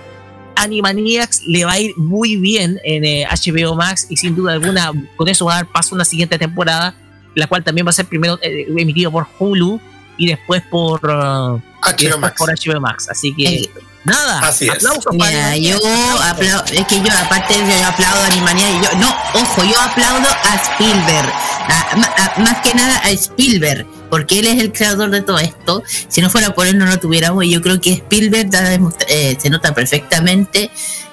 [0.57, 4.93] Animaniacs le va a ir muy bien en eh, HBO Max y sin duda alguna
[5.17, 6.95] con eso va a dar paso a una siguiente temporada,
[7.35, 9.81] la cual también va a ser primero eh, emitido por Hulu
[10.17, 12.35] y después por, uh, y HBO después Max.
[12.39, 13.09] por HBO Max.
[13.09, 13.71] Así que Eh,
[14.05, 14.39] Nada.
[14.41, 14.83] Así es.
[15.13, 15.79] Mira, yo
[16.23, 20.29] aplaudo, es que yo aparte yo aplaudo a Animaniacs y yo, no, ojo, yo aplaudo
[20.29, 21.29] a Spielberg,
[21.69, 25.39] a- a- a- más que nada a Spielberg, porque él es el creador de todo
[25.39, 28.79] esto, si no fuera por él no lo tuviéramos y yo creo que Spielberg da
[29.09, 30.71] eh, se nota perfectamente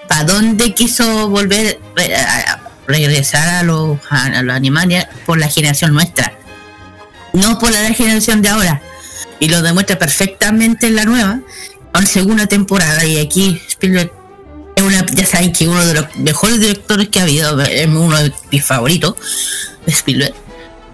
[0.07, 5.37] para dónde quiso volver eh, a, a regresar a los, a, a los Animaniacs por
[5.37, 6.31] la generación nuestra,
[7.33, 8.81] no por la generación de ahora,
[9.39, 11.39] y lo demuestra perfectamente en la nueva,
[11.99, 14.11] en segunda temporada y aquí Spielberg
[14.75, 18.21] es una, ya saben que uno de los mejores directores que ha habido, es uno
[18.21, 19.15] de mis favoritos,
[19.87, 20.33] Spielberg.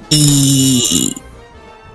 [0.09, 1.15] Y,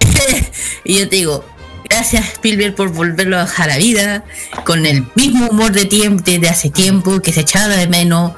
[0.85, 1.45] y yo te digo,
[1.89, 4.25] gracias Spielberg por volverlo a la vida,
[4.65, 8.33] con el mismo humor de tiempo, de hace tiempo, que se echaba de menos.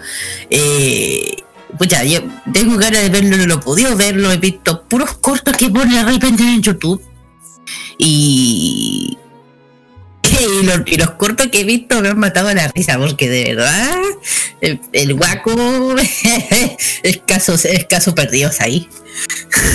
[0.51, 1.43] Eh,
[1.77, 2.21] pues ya, yo
[2.53, 5.97] tengo ganas de verlo, no lo he podido verlo, he visto puros cortos que pone
[5.97, 7.03] de repente en YouTube.
[7.99, 9.19] Y
[10.41, 13.29] y los, y los cortos que he visto me han matado a la risa porque
[13.29, 13.91] de verdad
[14.61, 15.95] el, el guaco
[17.03, 18.89] es caso, es caso perdidos ahí.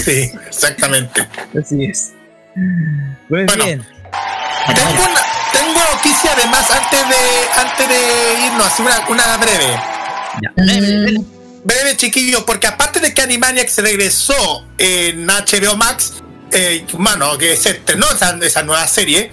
[0.05, 1.27] Sí, exactamente.
[1.59, 2.11] Así es.
[2.55, 3.65] Muy Bueno.
[3.65, 3.85] bien.
[4.67, 9.79] Tengo, una, tengo noticia además antes de antes de irnos, así una, una breve.
[10.41, 10.51] Ya.
[10.55, 11.21] Dele, dele.
[11.65, 16.15] Breve, chiquillos, porque aparte de que Animaniacs se regresó en HBO Max,
[16.51, 19.31] eh, mano, que se estrenó esa, esa nueva serie,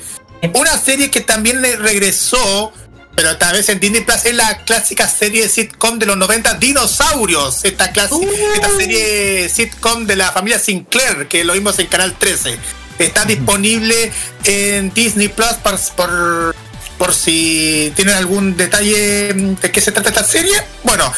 [0.55, 2.73] una serie que también le regresó,
[3.15, 7.65] pero tal vez en Disney Plus, es la clásica serie sitcom de los 90, Dinosaurios,
[7.65, 8.15] esta, clase,
[8.55, 12.59] esta serie sitcom de la familia Sinclair, que lo vimos en Canal 13.
[12.99, 14.13] Está disponible
[14.45, 16.57] en Disney Plus por, por,
[16.99, 20.55] por si tienen algún detalle de qué se trata esta serie.
[20.85, 21.13] Bueno,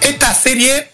[0.00, 0.92] esta serie.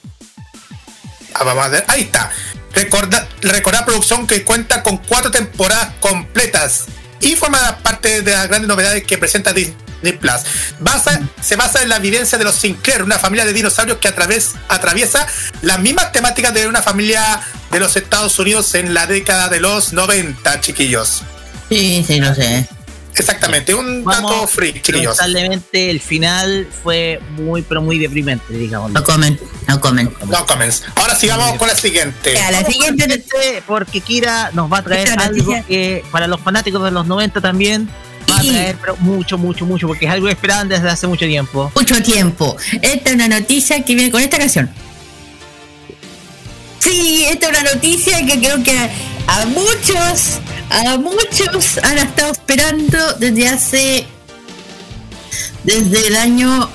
[1.35, 2.31] Ah, vamos a ver, ahí está.
[2.75, 6.87] Recorda, recordar producción que cuenta con cuatro temporadas completas
[7.25, 10.43] y forma parte de las grandes novedades que presenta Disney Plus.
[10.79, 14.15] Basa, se basa en la vivencia de los Sinclair, una familia de dinosaurios que a
[14.15, 15.27] través, atraviesa
[15.63, 19.95] las mismas temáticas de una familia de los Estados Unidos en la década de los
[19.95, 21.23] 90, chiquillos.
[21.71, 22.69] Sí, sí, lo sé.
[23.17, 25.19] Exactamente, un dato free, chiquillos.
[25.19, 28.91] Lamentablemente el final fue muy, pero muy deprimente, digamos.
[28.93, 29.39] No comen,
[29.69, 30.13] no comen.
[30.27, 30.83] No comments.
[30.97, 32.39] Ahora sigamos con la siguiente.
[32.39, 33.25] A la siguiente
[33.67, 37.89] porque Kira nos va a traer algo que para los fanáticos de los 90 también
[38.31, 41.27] va a traer pero mucho, mucho, mucho, porque es algo que esperaban desde hace mucho
[41.27, 41.71] tiempo.
[41.75, 42.57] mucho tiempo.
[42.83, 44.71] Esta es una noticia que viene con esta canción.
[46.85, 48.91] Sí, esta es una noticia que creo que a,
[49.43, 50.39] a muchos,
[50.71, 54.07] a muchos han estado esperando desde hace,
[55.65, 56.69] desde el año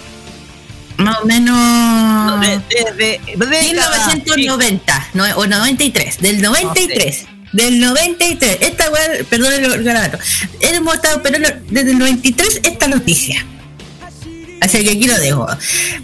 [0.97, 7.26] más o menos De- Desde décadas, 1990 no, o 93, del 93.
[7.51, 10.20] Del 93, esta weá, perdón el garabato,
[10.60, 13.43] hemos estado esperando desde el 93 esta noticia.
[14.62, 15.47] Así que aquí lo dejo.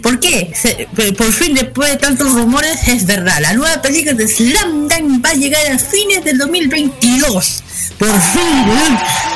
[0.02, 0.50] ¿Por qué?
[0.54, 3.38] Se- por fin, después de tantos rumores, es verdad.
[3.40, 7.62] La nueva película de Slam Dunk va a llegar a fines del 2022.
[7.98, 8.64] Por fin.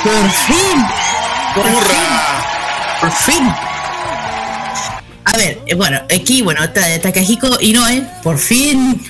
[0.02, 0.84] Por fin.
[1.54, 2.00] Por fin.
[3.00, 3.48] Por fin.
[5.24, 9.00] A ver, eh, bueno, aquí, bueno, Ta- Takahiko Inoue, por fin,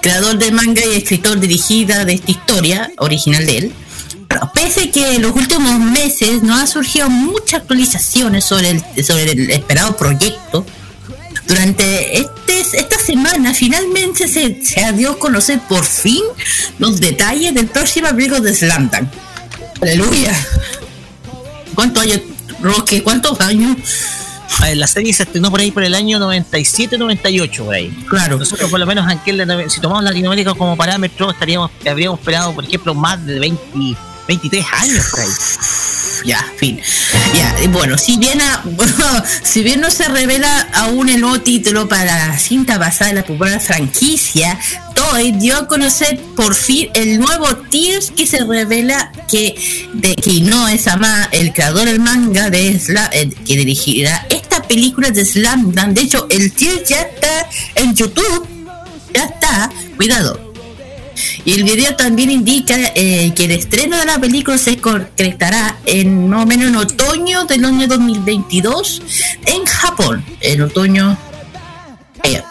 [0.00, 3.72] creador de manga y escritor dirigida de esta historia original de él.
[4.52, 9.50] Pese que en los últimos meses no han surgido muchas actualizaciones sobre el, sobre el
[9.50, 10.64] esperado proyecto,
[11.46, 16.22] durante este, esta semana finalmente se, se dio a conocer por fin
[16.78, 19.08] los detalles del próximo abrigo de Slam Dunk.
[19.82, 20.32] Aleluya.
[21.74, 22.20] ¿Cuántos años,
[22.60, 23.02] Roque?
[23.02, 23.76] ¿Cuántos años?
[24.60, 27.90] Ver, la serie se estrenó por ahí por el año 97-98, por ahí.
[28.08, 28.38] Claro.
[28.38, 29.06] Nosotros, por lo menos,
[29.68, 33.62] si tomamos Latinoamérica como parámetro, estaríamos, habríamos esperado, por ejemplo, más de 20,
[34.28, 35.04] 23 años.
[36.24, 36.80] Ya, fin.
[37.34, 38.64] Ya, y bueno, si bien, a-
[39.42, 43.24] si bien no se revela aún el nuevo título para la cinta basada en la
[43.26, 44.58] popular franquicia,
[44.94, 49.54] Toei dio a conocer por fin el nuevo Tears que se revela que
[49.92, 54.62] de que no es ama el creador del manga de Sla- eh, que dirigirá esta
[54.62, 55.88] película de Slam Dunk.
[55.88, 58.48] De hecho, el Tears ya está en YouTube.
[59.12, 60.53] Ya está, cuidado.
[61.44, 66.28] Y el video también indica eh, que el estreno de la película se concretará en
[66.28, 69.02] más o menos en otoño del año 2022
[69.46, 70.24] en Japón.
[70.40, 71.16] En otoño.
[72.22, 72.42] eh,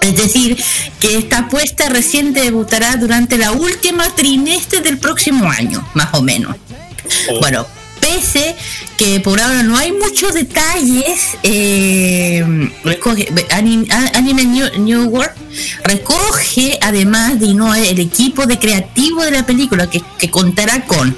[0.00, 0.62] es decir,
[0.98, 6.56] que esta apuesta recién debutará durante la última trimestre del próximo año, más o menos.
[7.40, 7.66] Bueno,
[8.02, 8.56] pese
[8.96, 12.44] que por ahora no hay muchos detalles, eh,
[12.84, 15.32] recoge, Anime, Anime New, New World
[15.84, 21.16] recoge además de Inoue el equipo de creativo de la película que, que contará con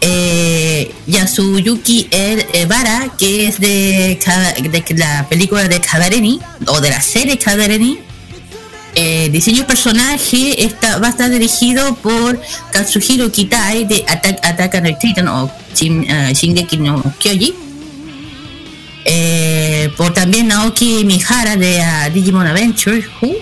[0.00, 4.18] eh, Yasuyuki Ebara, que es de,
[4.62, 7.98] de la película de Kadareni, o de la serie Kadareni.
[8.96, 12.40] Eh, diseño personaje está, va a estar dirigido por
[12.72, 17.54] Katsuhiro Kitai de Attack, Attack on Titan o Shin, uh, Shingeki no Kyoji.
[19.04, 23.04] Eh, por también Naoki Mihara de uh, Digimon Adventure.
[23.20, 23.34] Uh,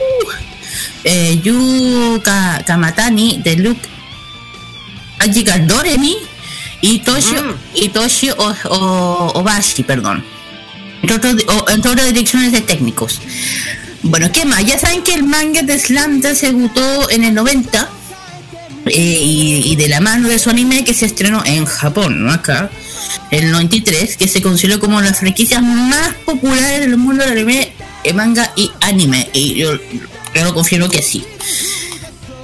[1.05, 3.89] eh, Yu Ka, Kamatani de Luke
[5.19, 6.17] Ajiga Doremi
[6.81, 7.55] y Toshi, Mm.
[7.75, 10.25] y Toshi o, o- Obashi, perdón.
[11.03, 13.21] Entre otras o- entre otras direcciones de técnicos.
[14.03, 14.65] Bueno, ¿qué más?
[14.67, 17.89] Ya saben que el manga de Slamda se debutó en el 90
[18.87, 22.33] eh, y, de la mano de su anime que se estrenó en Japón, ¿no?
[22.33, 22.69] Acá,
[23.31, 27.73] el 93, que se consideró como las franquicias más populares del mundo del anime,
[28.03, 29.29] eh, manga y anime.
[29.33, 29.75] Y yo,
[30.35, 31.25] yo lo confirmo que sí.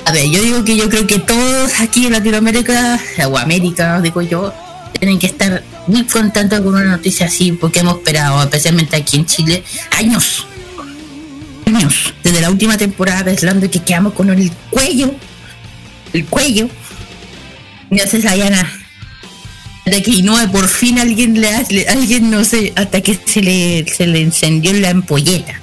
[0.05, 4.23] A ver, yo digo que yo creo que todos aquí en Latinoamérica, o América, digo
[4.23, 4.55] yo,
[4.99, 9.27] tienen que estar muy contentos con una noticia así, porque hemos esperado, especialmente aquí en
[9.27, 9.65] Chile,
[9.99, 10.47] años.
[12.23, 15.15] Desde la última temporada de Slando que quedamos con el cuello.
[16.13, 16.69] El cuello.
[18.07, 18.71] Se sabía nada.
[19.87, 23.87] Hasta que no, por fin alguien le hace, alguien no sé, hasta que se le,
[23.89, 25.59] se le encendió la ampolleta.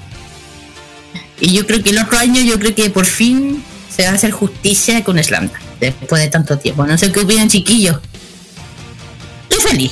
[1.39, 3.63] Y yo creo que el otro año, yo creo que por fin
[3.95, 5.59] se va a hacer justicia con Slanda.
[5.79, 6.85] Después de tanto tiempo.
[6.87, 7.99] No sé qué opinan, chiquillos.
[9.49, 9.91] Estoy feliz.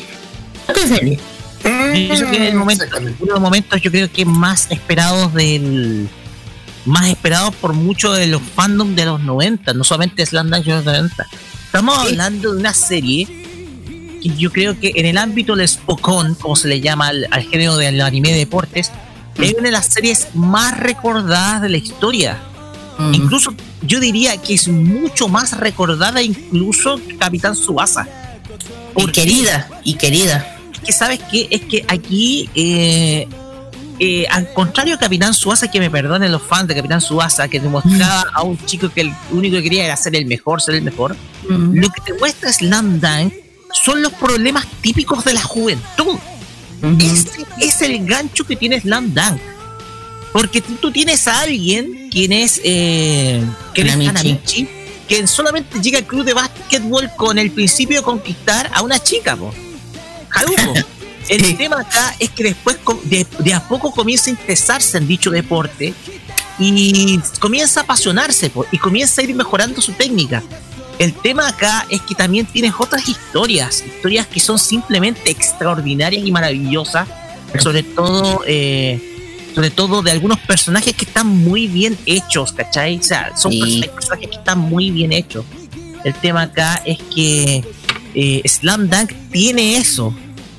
[0.68, 1.20] Estoy feliz.
[1.64, 6.10] Yo creo que el momento, uno de los momentos yo creo que más esperados del
[6.86, 10.72] más esperados por muchos de los fandom de los 90, no solamente Slam Dunk de
[10.74, 11.28] los 90.
[11.66, 13.26] Estamos hablando de una serie
[14.22, 17.44] que yo creo que en el ámbito del Spokon, como se le llama al, al
[17.44, 18.92] género del anime de deportes,
[19.38, 22.38] es una de las series más recordadas de la historia.
[22.98, 23.14] Mm.
[23.14, 28.08] Incluso yo diría que es mucho más recordada incluso que Capitán Subasa.
[28.96, 30.60] Y querida, y querida.
[30.84, 33.28] Que sabes que es que aquí eh,
[34.00, 37.60] eh, al contrario de Capitán Suasa que me perdonen los fans de Capitán Suasa que
[37.60, 40.82] demostraba a un chico que el único que quería era ser el mejor ser el
[40.84, 41.16] mejor
[41.50, 41.76] Mm.
[41.78, 43.34] lo que te muestra Slam Dunk
[43.84, 46.18] son los problemas típicos de la juventud
[46.82, 46.98] Ujú.
[47.02, 49.42] ese es el gancho que tiene Slam Dunk
[50.32, 54.68] porque tú, tienes a alguien quien es eh, quien es Hanamichi.
[55.26, 59.54] Solamente llega al club de básquetbol con el principio de conquistar a una chica po.
[61.30, 61.54] El Sí.
[61.54, 65.94] tema acá es que después de, de a poco comienza a interesarse en dicho deporte
[66.60, 70.44] y comienza a apasionarse y comienza a ir mejorando su técnica.
[71.00, 76.32] El tema acá es que también tienes otras historias, historias que son simplemente extraordinarias y
[76.32, 77.08] maravillosas,
[77.60, 79.02] sobre todo, eh,
[79.56, 82.98] sobre todo de algunos personajes que están muy bien hechos, ¿cachai?
[83.00, 83.84] O sea, son Sí.
[83.96, 85.46] personajes que están muy bien hechos.
[86.04, 87.64] El tema acá es que
[88.14, 90.14] eh, Slam Dunk tiene eso.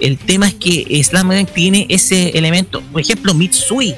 [0.05, 2.83] El tema es que Slam tiene ese elemento.
[2.93, 3.95] Por ejemplo, Mitsui.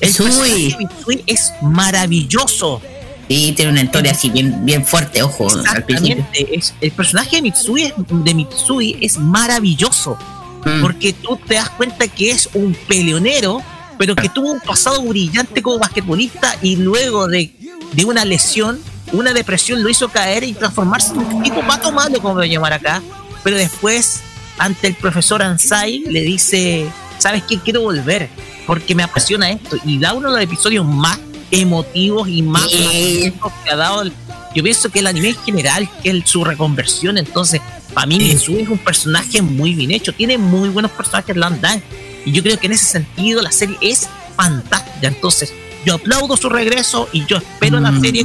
[0.00, 0.24] El Mitsui.
[0.26, 2.82] personaje de Mitsui es maravilloso.
[3.26, 5.60] Sí, tiene una historia así bien, bien fuerte, ojo, al.
[5.60, 6.46] Exactamente.
[6.58, 10.18] Es, el personaje de Mitsui, es- de Mitsui es maravilloso.
[10.66, 10.82] Mm.
[10.82, 13.62] Porque tú te das cuenta que es un peleonero,
[13.96, 17.50] pero que tuvo un pasado brillante como basquetbolista y luego de,
[17.92, 18.78] de una lesión,
[19.12, 22.74] una depresión lo hizo caer y transformarse en un tipo pato malo, como a llamar
[22.74, 23.02] acá.
[23.42, 24.20] Pero después,
[24.58, 26.86] ante el profesor Ansai, le dice,
[27.18, 27.58] ¿sabes qué?
[27.58, 28.28] Quiero volver
[28.66, 29.76] porque me apasiona esto.
[29.84, 31.18] Y da uno de los episodios más
[31.50, 33.32] emotivos y más Sí.
[33.64, 34.12] que ha dado el-
[34.54, 37.60] yo pienso que el anime en general, que es su reconversión, entonces,
[37.92, 38.30] para mí, Sí.
[38.32, 41.82] Es un personaje muy bien hecho, tiene muy buenos personajes Land Dunk,
[42.24, 45.52] y yo creo que en ese sentido la serie es fantástica, entonces,
[45.84, 48.00] yo aplaudo su regreso y yo espero la Mm.
[48.00, 48.24] serie,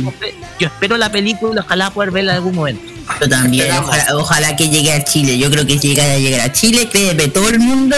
[0.60, 2.84] yo espero la película, ojalá poder verla en algún momento.
[3.20, 5.38] Yo también, ojalá, ojalá que llegue a Chile.
[5.38, 7.96] Yo creo que llega a llegar a Chile, créeme, todo el mundo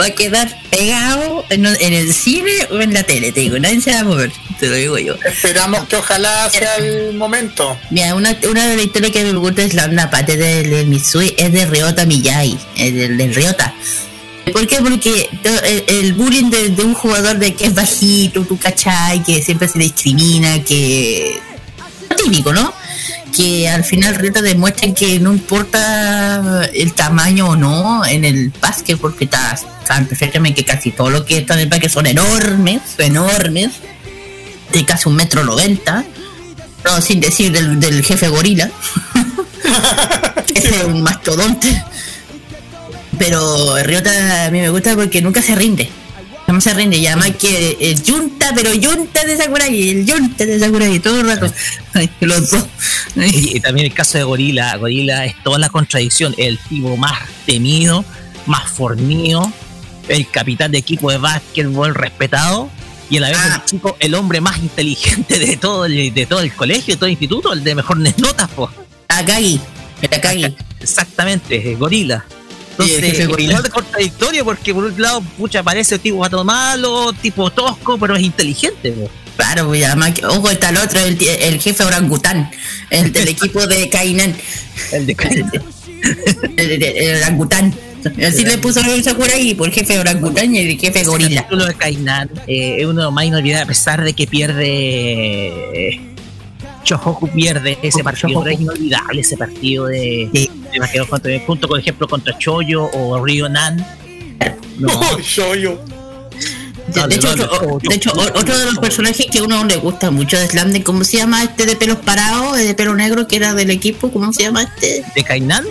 [0.00, 3.80] va a quedar pegado en, en el cine o en la tele, te digo, nadie
[3.80, 5.14] se va a mover, te lo digo yo.
[5.24, 7.76] Esperamos que ojalá sea el momento.
[7.90, 10.84] Mira, una, una de las historias que me gusta es la, la parte de, de
[10.84, 13.74] Mitsui, es de Ryota Miyagi, es del, del Ryota.
[14.52, 14.76] ¿Por qué?
[14.76, 15.30] Porque
[15.88, 19.78] el, bullying de, de un jugador de que es bajito, tú cachai, que siempre se
[19.78, 21.40] discrimina, que...
[22.22, 22.72] típico, ¿no?
[23.36, 28.98] Que al final Ryota demuestra que no importa el tamaño o no en el básquet,
[28.98, 32.80] porque está- saben perfectamente que casi todo lo que está en el básquet son enormes,
[32.98, 33.70] enormes,
[34.72, 36.04] de casi un metro noventa.
[36.84, 38.70] No, sin decir del, del jefe gorila.
[40.54, 41.82] Ese es un mastodonte.
[43.18, 45.88] Pero Ryota a mí me gusta porque nunca se rinde.
[46.60, 50.98] Se rinde, y además que el yunta, pero yunta de Sakuragi, el yunta de Sakuragi,
[51.00, 51.52] todo el rato.
[51.94, 52.64] Ay, los dos.
[53.16, 54.76] Y también el caso de Gorila.
[54.76, 56.34] Gorila es toda la contradicción.
[56.38, 58.04] El tipo más temido,
[58.46, 59.50] más fornido,
[60.08, 62.70] el capitán de equipo de básquetbol respetado.
[63.10, 63.60] Y a la vez Ah.
[63.62, 67.06] el chico, el hombre más inteligente de todo el, de todo el colegio, de todo
[67.06, 68.70] el instituto, el de mejores notas, po.
[69.08, 69.60] Akagi,
[70.02, 70.56] el Akagi.
[70.80, 72.24] Exactamente, eh, gorila.
[72.78, 77.98] Entonces, igual de contradictorio porque por un lado, pucha, parece tipo gato malo, tipo tosco,
[77.98, 78.92] pero es inteligente.
[78.92, 79.10] po.
[79.36, 82.50] Claro, pues además, que- ojo, está el otro, el, el jefe orangután,
[82.90, 84.34] el del equipo de Kainan,
[84.92, 85.12] El de
[86.56, 87.74] el, el, el orangután.
[88.26, 91.28] Así le puso el Sakuragi, por el jefe orangután y el jefe gorila.
[91.30, 94.26] El capítulo de Kainan eh, es uno de los más inolvidables a pesar de que
[94.26, 94.66] pierde.
[95.88, 96.00] eh,
[96.84, 100.50] Chohoku pierde ese partido, es inolvidable ese partido de, Sí.
[100.80, 103.76] Basquetbol contra, junto con ejemplo contra Choyo o Ryonan.
[104.78, 105.84] No, Oh, yo, yo.
[106.88, 109.76] De, Dale, hecho, otro, de hecho, o- otro de los personajes que a uno le
[109.76, 113.36] gusta mucho de Slam, ¿cómo se llama este de pelos parados, de pelo negro que
[113.36, 114.10] era del equipo?
[114.12, 115.02] ¿Cómo se llama este?
[115.14, 115.64] de Kainan,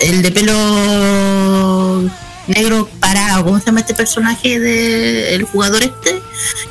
[0.00, 2.10] El de pelo
[2.46, 6.18] negro parado, ¿cómo se llama este personaje del jugador este?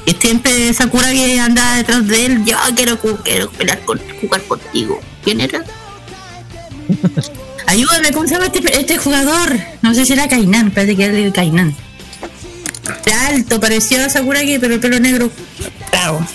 [0.06, 5.00] Que siempre Sakura que anda detrás de él, yo quiero, quiero pelear con, jugar contigo.
[5.24, 5.64] ¿Quién era?
[7.68, 9.58] Ayúdame, ¿cómo se llama este, este jugador?
[9.82, 11.76] No sé si era Kainan, parece que era el Kainan.
[13.28, 15.30] Alto, pareció a Sakuragi, pero el pelo negro.
[15.92, 16.26] Claro.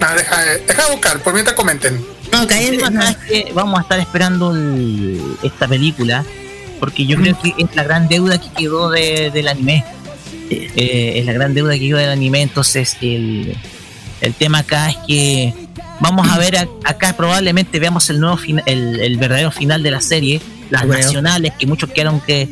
[0.00, 2.02] Ah, deja, deja de buscar, por mientras comenten.
[2.32, 3.02] No, tema no.
[3.10, 6.24] es que vamos a estar esperando el- esta película
[6.80, 9.84] porque yo creo que es la gran deuda que quedó de- del anime.
[10.50, 12.40] Eh, es la gran deuda que quedó del anime.
[12.42, 13.54] Entonces, el,
[14.22, 15.54] el tema acá es que
[16.00, 20.00] vamos a ver a- acá probablemente veamos el nuevo el, el verdadero final de la
[20.00, 20.40] serie,
[20.72, 21.02] las Bueno.
[21.04, 22.48] nacionales que muchos quedaron que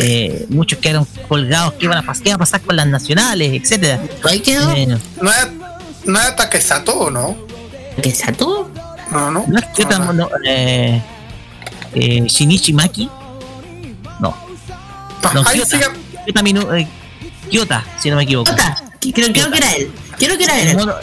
[0.00, 3.52] eh, muchos quedaron colgados, qué van a pasar, qué va a pasar con las nacionales,
[3.62, 4.00] etcétera.
[4.24, 4.70] Ahí quedó.
[4.72, 4.96] Eh, ¿No
[5.30, 5.48] es,
[6.04, 7.36] no es Takesato no?
[9.10, 9.44] No, no.
[9.46, 11.00] no es Kyota, Ah, no, eh,
[11.94, 13.08] eh, Shinichi Maki,
[14.20, 14.36] no.
[15.22, 15.86] no, no, ahí sigue.
[16.42, 16.86] Minu- eh,
[18.00, 18.50] si no me equivoco.
[18.50, 18.76] Jota,
[19.14, 19.90] Creo, creo que era él.
[20.18, 20.76] Creo que era El él.
[20.76, 20.94] mono,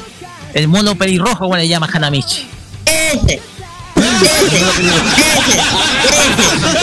[0.54, 2.48] el mono pelirrojo, bueno, le llama Hanamichi.
[2.86, 3.42] Ese.
[4.24, 4.58] Ese.
[4.58, 4.88] Ese.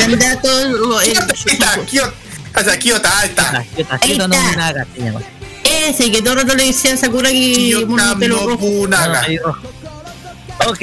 [0.05, 0.18] Ese.
[0.18, 2.12] Que todo el- Ahí está, Kyoto.
[2.57, 3.45] O sea, Kyoto, ahí está.
[3.45, 4.57] Kyota, Kyota, Ahí Kyota no está.
[4.57, 5.20] Naga se llama.
[5.64, 8.66] Ese que todo el rato le decía a Sakura que Kyoto mono pelo rojo.
[10.68, 10.82] Ok,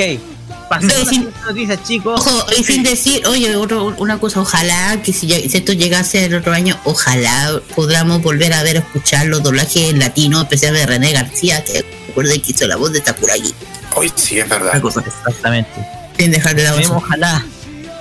[0.69, 2.19] pasemos siguientes noticias, chicos.
[2.19, 6.51] Ojo, y sin decir, oye, otro- una cosa, ojalá que si, esto llegase el otro
[6.53, 11.63] año, ojalá podamos volver a ver, escuchar los doblajes en latino, especialmente de René García,
[11.63, 13.53] que recuerden que hizo la voz de Sakuragi.
[13.95, 14.71] Hoy sí, es verdad.
[14.73, 15.69] Una cosa, Exactamente.
[16.17, 16.95] Sin dejar de eso.
[16.95, 17.45] ojalá.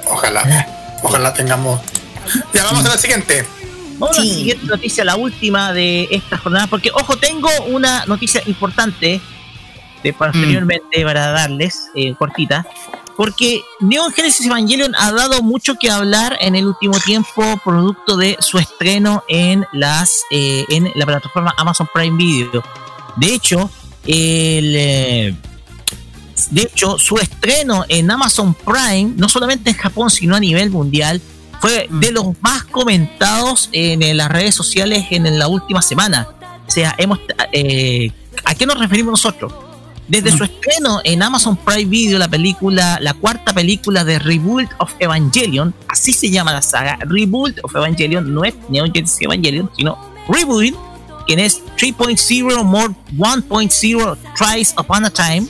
[0.06, 0.66] Ojalá.
[1.02, 1.80] Ojalá tengamos.
[2.52, 3.46] Ya vamos a la siguiente.
[3.98, 8.42] Vamos a la siguiente noticia, la última de esta jornada, porque, ojo, tengo una noticia
[8.46, 9.20] importante
[10.02, 12.66] de posteriormente para darles, eh, cortita,
[13.16, 18.36] porque Neon Genesis Evangelion ha dado mucho que hablar en el último tiempo, producto de
[18.40, 22.62] su estreno en las eh, en la plataforma Amazon Prime Video.
[23.16, 23.70] De hecho,
[24.04, 25.34] el eh,
[26.50, 31.20] de hecho, su estreno en Amazon Prime, no solamente en Japón, sino a nivel mundial,
[31.60, 36.28] fue de los más comentados en, las redes sociales en, la última semana.
[36.66, 37.18] O sea, hemos,
[37.52, 38.10] eh,
[38.44, 39.52] ¿a qué nos referimos nosotros?
[40.08, 44.92] Desde su estreno en Amazon Prime Video, la película, la cuarta película de Rebuild of
[45.00, 49.98] Evangelion, así se llama la saga, Rebuild of Evangelion, no es Neon Genesis Evangelion, sino
[50.28, 50.76] Rebuild,
[51.26, 55.48] quien es 3.0 more 1.0 Tries Upon a Time,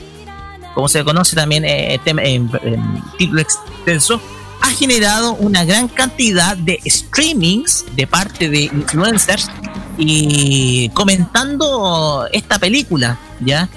[0.77, 4.21] como se conoce también eh, tem- en, en título extenso,
[4.61, 9.49] ha generado una gran cantidad de streamings de parte de influencers
[9.97, 13.67] y comentando esta película, ¿ya?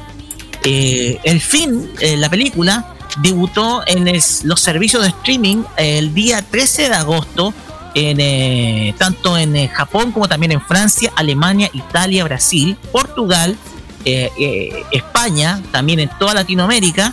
[0.62, 4.04] Eh, el fin, eh, la película, debutó en
[4.44, 7.54] los servicios de streaming el día 13 de agosto,
[7.94, 13.56] en, eh, tanto en eh, Japón como también en Francia, Alemania, Italia, Brasil, Portugal,
[14.04, 17.12] eh, eh, España, también en toda Latinoamérica,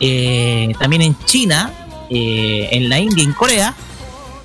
[0.00, 1.72] eh, también en China,
[2.10, 3.74] en la India y en Corea.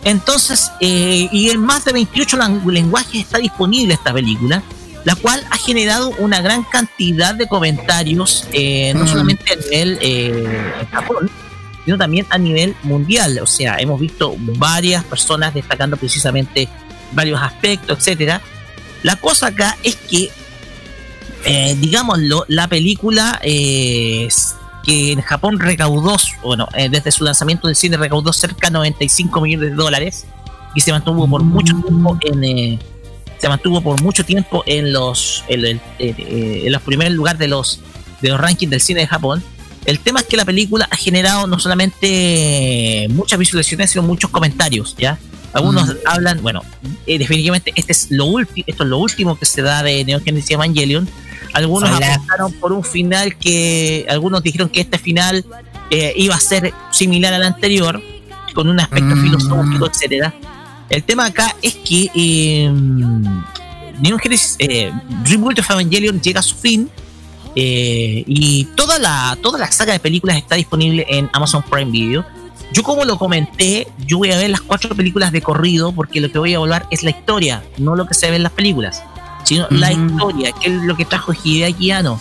[0.04, 4.62] Entonces, y en más de 28 lang- lenguajes está disponible esta película,
[5.06, 8.46] la cual ha generado una gran cantidad de comentarios,
[8.96, 9.08] no Mm.
[9.08, 11.30] solamente a nivel en Japón,
[11.86, 13.40] sino también a nivel mundial.
[13.42, 16.68] O sea, hemos visto varias personas destacando precisamente
[17.14, 18.42] varios aspectos, etcétera.
[19.04, 20.30] La cosa acá es que,
[21.46, 24.28] eh, digámoslo, la película eh,
[24.84, 29.41] que en Japón recaudó, bueno, eh, desde su lanzamiento del cine recaudó cerca de 95
[29.41, 30.26] millones de dólares
[30.76, 32.80] y se mantuvo por mucho tiempo en, eh,
[33.38, 37.82] se mantuvo por mucho tiempo en los en, en los primeros lugares de los
[38.22, 39.44] de los rankings del cine de Japón.
[39.86, 44.96] El tema es que la película ha generado no solamente muchas visualizaciones, sino muchos comentarios,
[44.98, 45.20] ¿ya?
[45.54, 45.98] Algunos mm.
[46.06, 46.64] hablan, bueno,
[47.06, 50.20] eh, definitivamente este es lo último, esto es lo último que se da de Neo
[50.20, 51.08] Genesis Evangelion.
[51.54, 55.45] Algunos apostaron por un final que, algunos dijeron que este final
[55.89, 58.01] eh, iba a ser similar al anterior,
[58.54, 59.24] con un aspecto mm.
[59.24, 60.34] filosófico, etcétera.
[60.89, 62.72] El tema acá es que eh,
[63.99, 66.89] Neon Genesis, eh, of Evangelion llega a su fin
[67.56, 72.26] eh, y toda la, toda la saga de películas está disponible en Amazon Prime Video.
[72.72, 76.32] Yo como lo comenté, yo voy a ver las cuatro películas de corrido porque lo
[76.32, 79.04] que voy a evaluar es la historia, no lo que se ve en las películas,
[79.54, 82.20] sino la historia, que es lo que trajo Hideaki Anno.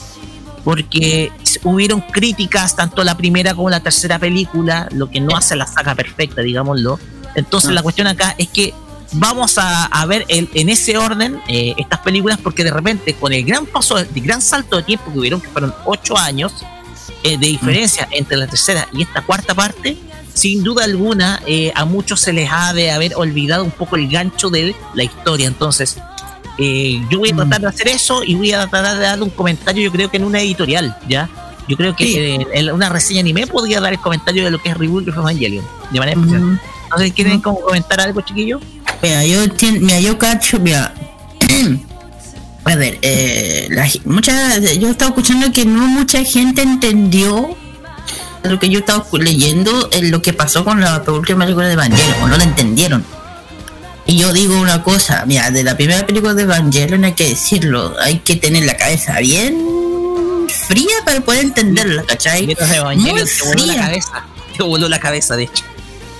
[0.64, 1.32] Porque
[1.64, 5.94] hubieron críticas tanto la primera como la tercera película, lo que no hace la saga
[5.94, 6.98] perfecta, digámoslo.
[7.34, 7.74] Entonces ah.
[7.74, 8.72] la cuestión acá es que
[9.14, 13.66] vamos a, ver en ese orden eh, estas películas porque de repente con el gran
[13.66, 16.52] paso, el gran salto de tiempo que hubieron, que fueron ocho años
[17.22, 18.14] eh, de diferencia mm.
[18.14, 19.96] entre la tercera y esta cuarta parte,
[20.34, 24.08] sin duda alguna eh, a muchos se les ha de haber olvidado un poco el
[24.08, 25.46] gancho de la historia.
[25.46, 25.98] Entonces,
[26.58, 29.82] yo voy a tratar de hacer eso y voy a tratar de dar un comentario,
[29.82, 31.28] yo creo que en una editorial, ¿ya?
[31.68, 34.76] Yo creo que en una reseña anime podría dar el comentario de lo que es
[34.76, 36.60] Reboot of Evangelion, de manera especial.
[36.90, 38.60] No sé, ¿quieren como comentar algo, chiquillo?
[39.02, 39.38] Mira, yo,
[39.80, 40.94] mira, yo cacho, mira.
[42.64, 47.56] A ver, eh, la, mucha, yo estaba escuchando que no mucha gente entendió
[48.44, 52.22] lo que yo estaba leyendo, en lo que pasó con la última película de Evangelion,
[52.22, 53.04] o no lo entendieron.
[54.12, 57.96] Y yo digo una cosa, mira, de la primera película de Evangelion hay que decirlo,
[57.98, 59.56] hay que tener la cabeza bien
[60.66, 62.44] fría para poder entenderla, ¿cachai?
[62.44, 62.54] Muy
[63.26, 63.66] fría.
[63.68, 65.64] La cabeza, te voló la cabeza, de hecho.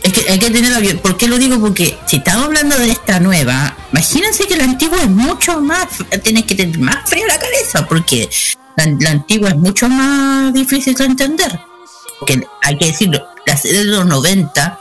[0.03, 1.01] Es que hay que tenerlo bien.
[1.01, 1.61] ¿Por qué lo digo?
[1.61, 5.89] Porque si estamos hablando de esta nueva, imagínense que la antigua es mucho más,
[6.23, 8.31] tienes que tener más fría la cabeza, porque
[8.75, 11.61] la, antigua es mucho más difícil de entender.
[12.19, 14.79] Porque hay que decirlo, las series de los 90,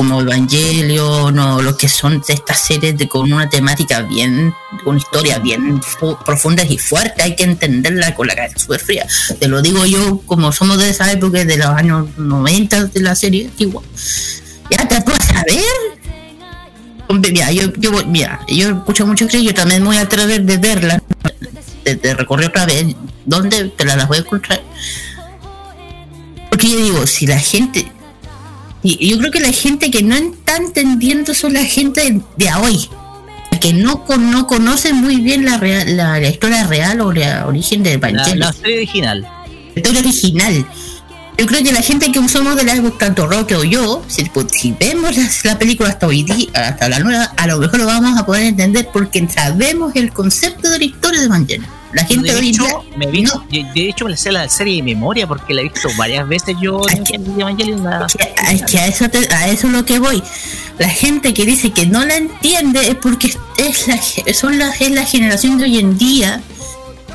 [0.00, 5.38] como Evangelion o lo que son estas series de, con una temática bien, con historia
[5.40, 5.78] bien
[6.24, 9.06] profundas y fuerte, hay que entenderla con la cabeza súper fría.
[9.38, 13.14] Te lo digo yo, como somos de esa época, de los años 90 de la
[13.14, 13.82] serie antigua
[14.70, 15.60] ya te puedes saber.
[17.10, 21.02] Mira, yo, yo, mira, yo escucho mucho que yo también voy a atrever de verla,
[21.84, 22.86] de, recorrer otra vez,
[23.26, 24.62] ¿dónde te la, las voy a encontrar?
[26.48, 27.92] Porque yo digo, si la gente,
[28.82, 32.88] y yo creo que la gente que no está entendiendo son la gente de, hoy,
[33.60, 38.34] que no, no conoce muy bien la, la, historia real o la origen del Evangelio.
[38.34, 39.20] La, la historia original.
[39.22, 40.66] La historia original
[41.40, 44.24] yo creo que la gente que somos de la época, tanto Roque o yo, si,
[44.26, 44.46] pues,
[44.78, 48.26] vemos la, película hasta hoy día, hasta la nueva, a lo mejor lo vamos a
[48.26, 51.79] poder entender porque sabemos el concepto de la historia de Evangelion.
[51.92, 55.26] La gente de, hoy hecho, me de hecho me la sé la serie de memoria
[55.26, 59.66] porque la he visto varias veces yo es que, es que a eso a eso
[59.66, 60.22] es lo que voy.
[60.78, 64.90] La gente que dice que no la entiende es porque es la, son la, es
[64.92, 66.40] la generación de hoy en día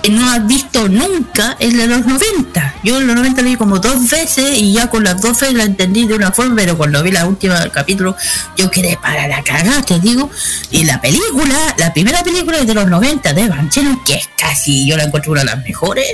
[0.09, 2.75] no has visto nunca el de los 90.
[2.83, 5.55] Yo en los 90 lo vi como dos veces y ya con las dos veces
[5.55, 8.15] la entendí de una forma, pero cuando vi la última capítulo
[8.57, 10.29] yo quedé para la cagada, te digo.
[10.71, 14.87] Y la película, la primera película es de los 90 de Evangelion, que es casi,
[14.87, 16.05] yo la encuentro una de las mejores.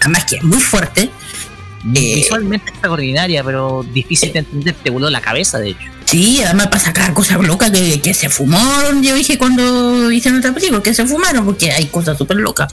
[0.00, 1.10] Además que es muy fuerte.
[1.94, 5.90] Eh, Visualmente extraordinaria, pero difícil de entender, te voló la cabeza, de hecho.
[6.12, 10.52] Sí, además pasa cada cosa loca que, que se fumaron, yo dije cuando hice nuestra
[10.52, 12.70] película, que se fumaron, porque hay cosas súper locas.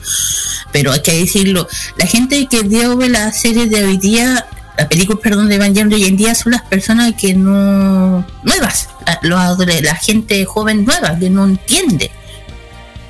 [0.72, 1.66] Pero hay que decirlo,
[1.96, 6.04] la gente que dio la serie de hoy día, la película, perdón, de Evangelion hoy
[6.04, 8.26] en día son las personas que no...
[8.44, 8.90] nuevas,
[9.22, 12.10] la, la gente joven nueva, que no entiende.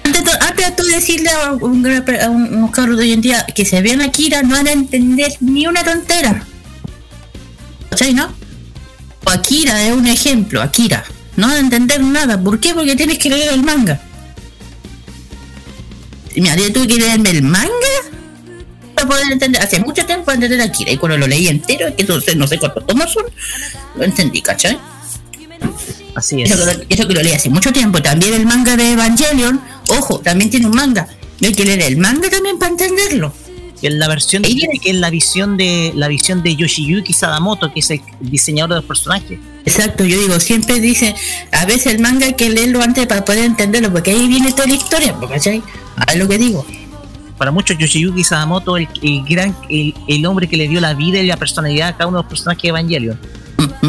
[0.04, 4.12] Antes, de decirle a, un, unos cabros de hoy en día que se vean a
[4.12, 6.44] Kira, no van a entender ni una tontera.
[7.90, 8.39] ¿Cachai, no?
[9.26, 11.04] Akira es un ejemplo, Akira.
[11.36, 12.40] No va a entender nada.
[12.42, 12.74] ¿Por qué?
[12.74, 14.00] Porque tienes que leer el manga.
[16.34, 17.70] Y mira, yo tuve que leerme el manga
[18.94, 19.62] para poder entender.
[19.62, 20.90] Hace mucho tiempo para entender Akira.
[20.90, 23.24] Y cuando lo leí entero, que no sé, no sé cuántos tomos son,
[23.96, 24.78] lo entendí, ¿cachai?
[26.14, 26.50] Así es.
[26.50, 28.02] Eso que, lo, leí hace mucho tiempo.
[28.02, 31.06] También el manga de Evangelion, ojo, también tiene un manga.
[31.42, 33.32] hay que leer el manga también para entenderlo
[33.82, 37.80] en la versión de, que es la visión de la visión de Yoshiyuki Sadamoto, que
[37.80, 39.38] es el diseñador de los personajes.
[39.64, 41.14] Exacto, yo digo, siempre dice,
[41.52, 44.66] a veces el manga hay que leerlo antes para poder entenderlo, porque ahí viene toda
[44.66, 45.62] la historia, ¿cachai?
[46.06, 46.64] Es lo que digo.
[47.38, 51.26] Para muchos, Yoshiyuki Sadamoto, el, el gran, el, hombre que le dio la vida y
[51.26, 53.18] la personalidad a cada uno de los personajes de Evangelion.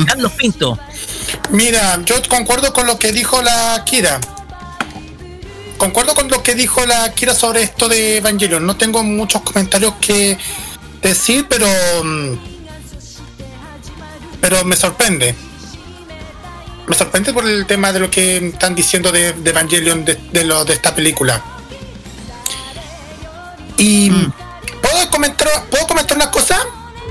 [0.06, 0.80] Carlos Pinto.
[1.52, 4.20] Mira, yo concuerdo con lo que dijo la Kira.
[5.82, 8.64] Concuerdo con lo que dijo la Kira sobre esto de Evangelion.
[8.64, 10.38] No tengo muchos comentarios que
[11.02, 11.66] decir, pero.
[12.04, 12.38] mm,
[14.42, 15.34] Pero me sorprende.
[16.88, 20.44] Me sorprende por el tema de lo que están diciendo de, de Evangelion de, de,
[20.46, 21.42] lo, de esta película.
[23.78, 24.10] Y.
[24.12, 24.32] Mm.
[24.82, 26.60] ¿Puedo comentar, ¿Puedo comentar una cosa?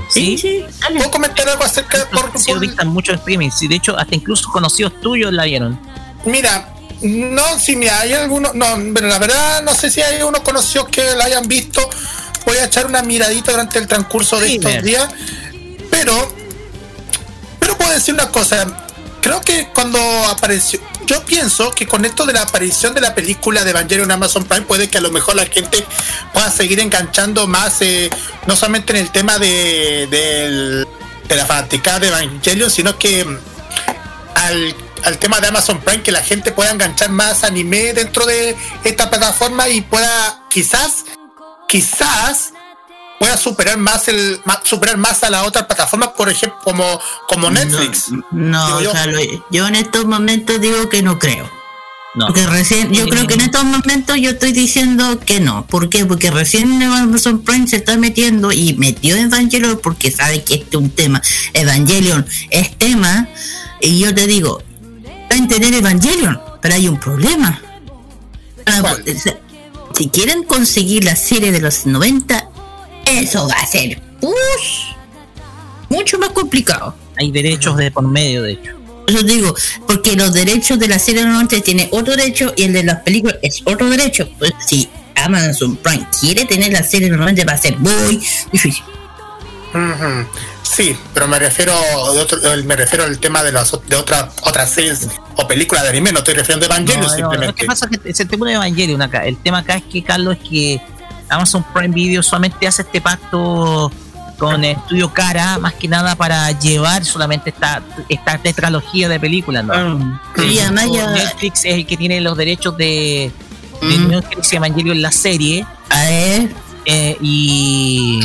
[0.09, 0.95] Sí, sí, dale.
[0.97, 3.57] ¿Puedo comentar algo acerca de por, por- muchos streamings.
[3.57, 5.79] Sí, de hecho, hasta incluso conocidos tuyos la vieron.
[6.25, 10.41] Mira, no, si mira, hay algunos, no, pero la verdad no sé si hay unos
[10.41, 11.87] conocidos que la hayan visto.
[12.45, 15.09] Voy a echar una miradita durante el transcurso de Sí, estos días.
[15.89, 16.35] Pero,
[17.59, 18.65] pero puedo decir una cosa.
[19.21, 23.63] Creo que cuando apareció, yo pienso que con esto de la aparición de la película
[23.63, 25.85] de Evangelion en Amazon Prime puede que a lo mejor la gente
[26.33, 28.09] pueda seguir enganchando más, eh,
[28.47, 33.37] no solamente en el tema de, de la fanaticada de Evangelion, sino que mm,
[34.35, 38.55] al, al tema de Amazon Prime, que la gente pueda enganchar más anime dentro de
[38.83, 41.05] esta plataforma y pueda quizás,
[41.67, 42.53] quizás
[43.19, 48.07] pueda superar más el superar más a la otra plataforma, por ejemplo, como, como Netflix.
[48.31, 48.81] No,
[49.51, 51.61] yo en estos momentos digo que no creo.
[52.13, 52.27] No.
[52.27, 55.65] Porque recién, yo creo que en estos momentos yo estoy diciendo que no.
[55.65, 56.05] ¿Por qué?
[56.05, 60.81] Porque recién Amazon Prime se está metiendo y metió Evangelion porque sabe que este es
[60.81, 61.21] un tema.
[61.53, 63.29] Evangelion es tema.
[63.79, 64.61] Y yo te digo,
[65.31, 67.61] va a entender Evangelion, pero hay un problema.
[68.65, 69.03] Ah, ¿Cuál?
[69.97, 72.49] Si quieren conseguir la serie de los 90,
[73.05, 74.01] eso va a ser
[75.89, 76.95] mucho más complicado.
[77.17, 78.71] Hay derechos de por medio, de hecho.
[79.07, 79.55] Eso digo,
[79.87, 83.37] porque los derechos de la serie normalmente tiene otro derecho y el de las películas
[83.41, 84.29] es otro derecho.
[84.37, 88.21] Pues si Amazon Prime quiere tener la serie normalmente va a ser muy
[88.51, 88.83] difícil.
[90.73, 91.73] Sí, pero me refiero
[92.13, 95.83] de otro- eh, me refiero al tema de las de otras otras series o películas
[95.83, 97.61] de anime, no estoy refiriendo a Evangelion No, no, lo simplemente.
[97.61, 99.25] que pasa es que es el tema de Evangelion acá.
[99.25, 100.81] El tema acá es que, Carlos, es que
[101.29, 103.91] Amazon Prime Video solamente hace este pacto
[104.37, 110.15] con Estudio Cara, más que nada para llevar solamente esta, esta tetralogía de películas, ¿no?
[110.41, 113.31] Y además O ya Netflix es el que tiene los derechos de,
[113.81, 114.07] de Mm.
[114.07, 115.65] Netflix y Evangelion la serie.
[115.89, 116.49] a ver,
[116.85, 118.19] eh, y,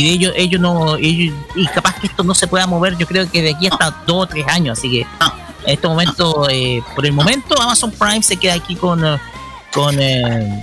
[0.00, 3.42] ellos ellos no ellos, y capaz que esto no se pueda mover yo creo que
[3.42, 7.12] de aquí hasta dos o tres años así que en este momento eh, por el
[7.12, 9.18] momento Amazon Prime se queda aquí con eh,
[9.72, 9.96] con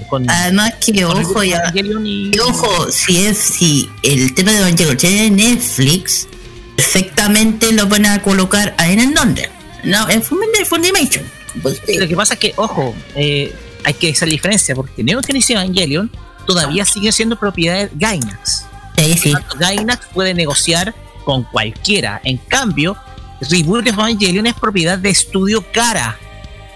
[0.10, 1.72] con además que con el ojo ya.
[1.74, 6.28] Y, y ojo, si es si el tema de Evangelion tiene Netflix,
[6.76, 9.50] perfectamente lo van a colocar ahí en el donde.
[9.84, 11.24] No, en Funimation.
[11.62, 15.24] Pues, lo que pasa es que ojo eh, hay que hacer la diferencia porque Neon
[15.24, 16.12] Genesis Evangelion
[16.48, 18.66] todavía sigue siendo propiedad de Gainax
[18.98, 19.32] sí, sí.
[19.32, 20.94] tanto, Gainax puede negociar
[21.24, 22.22] con cualquiera.
[22.24, 22.98] En cambio,
[23.42, 26.18] Reboot Evangelion es propiedad de Estudio Cara.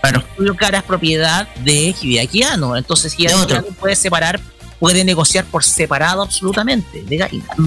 [0.02, 0.20] Claro.
[0.20, 2.76] Estudio Cara es propiedad de Hideaki Anno.
[2.76, 3.14] Entonces.
[3.18, 4.40] Hideaki Anno puede separar,
[4.80, 7.58] puede negociar por separado absolutamente de Gainax.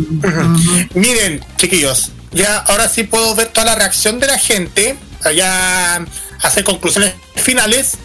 [0.94, 4.96] Miren, chiquillos, ya ahora sí puedo ver toda la reacción de la gente,
[5.34, 6.04] ya
[6.42, 7.98] hacer conclusiones finales.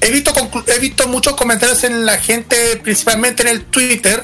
[0.00, 0.32] He visto,
[0.66, 4.22] he visto muchos comentarios en la gente, principalmente en el Twitter.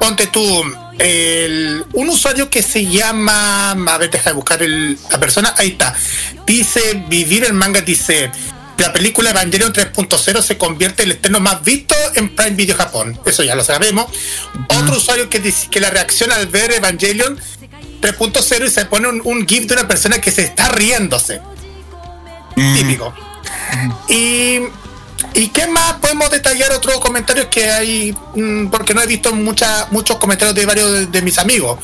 [0.00, 0.64] Ponte tú,
[0.98, 5.68] el- un usuario que se llama, a ver, deja de buscar el- la persona, ahí
[5.70, 5.94] está.
[6.46, 8.30] Dice, vivir el manga, dice,
[8.78, 13.18] la película Evangelion 3.0 se convierte en el estreno más visto en Prime Video Japón.
[13.26, 14.06] Eso ya lo sabemos.
[14.80, 17.38] Otro usuario que dice que la reacción al ver Evangelion
[18.00, 21.40] 3.0 y se pone un, un GIF de una persona que se está riéndose.
[22.74, 23.12] Típico.
[24.08, 24.60] Y,
[25.34, 28.14] ¿Y qué más podemos detallar otros comentarios que hay?
[28.34, 31.78] Mm, Porque no he visto mucha, muchos comentarios de varios de, de mis amigos.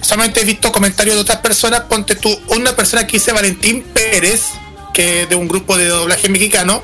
[0.00, 1.82] Solamente he visto comentarios de otras personas.
[1.82, 4.42] Ponte tú, una persona que dice Valentín Pérez,
[4.94, 6.82] que de un grupo de doblaje mexicano,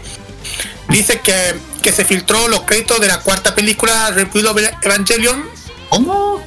[0.89, 5.45] dice que, que se filtró los créditos de la cuarta película of Evangelion.
[5.89, 6.45] ¿Cómo?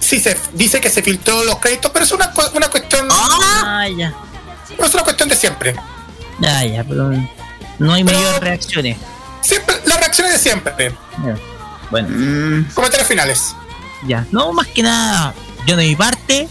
[0.00, 4.14] Sí, se dice que se filtró los créditos, pero es una, una cuestión, Ah, ya.
[4.78, 5.74] no es una cuestión de siempre.
[6.42, 7.10] Ya, ya, pero
[7.78, 8.96] no hay Pero- mayores reacciones.
[9.40, 10.92] Siempre, las reacciones de siempre.
[11.24, 11.36] Ya.
[11.90, 13.54] Bueno, Mm, Comentarios finales.
[14.06, 14.26] ya.
[14.30, 15.34] No, más que nada,
[15.66, 16.48] yo de mi parte,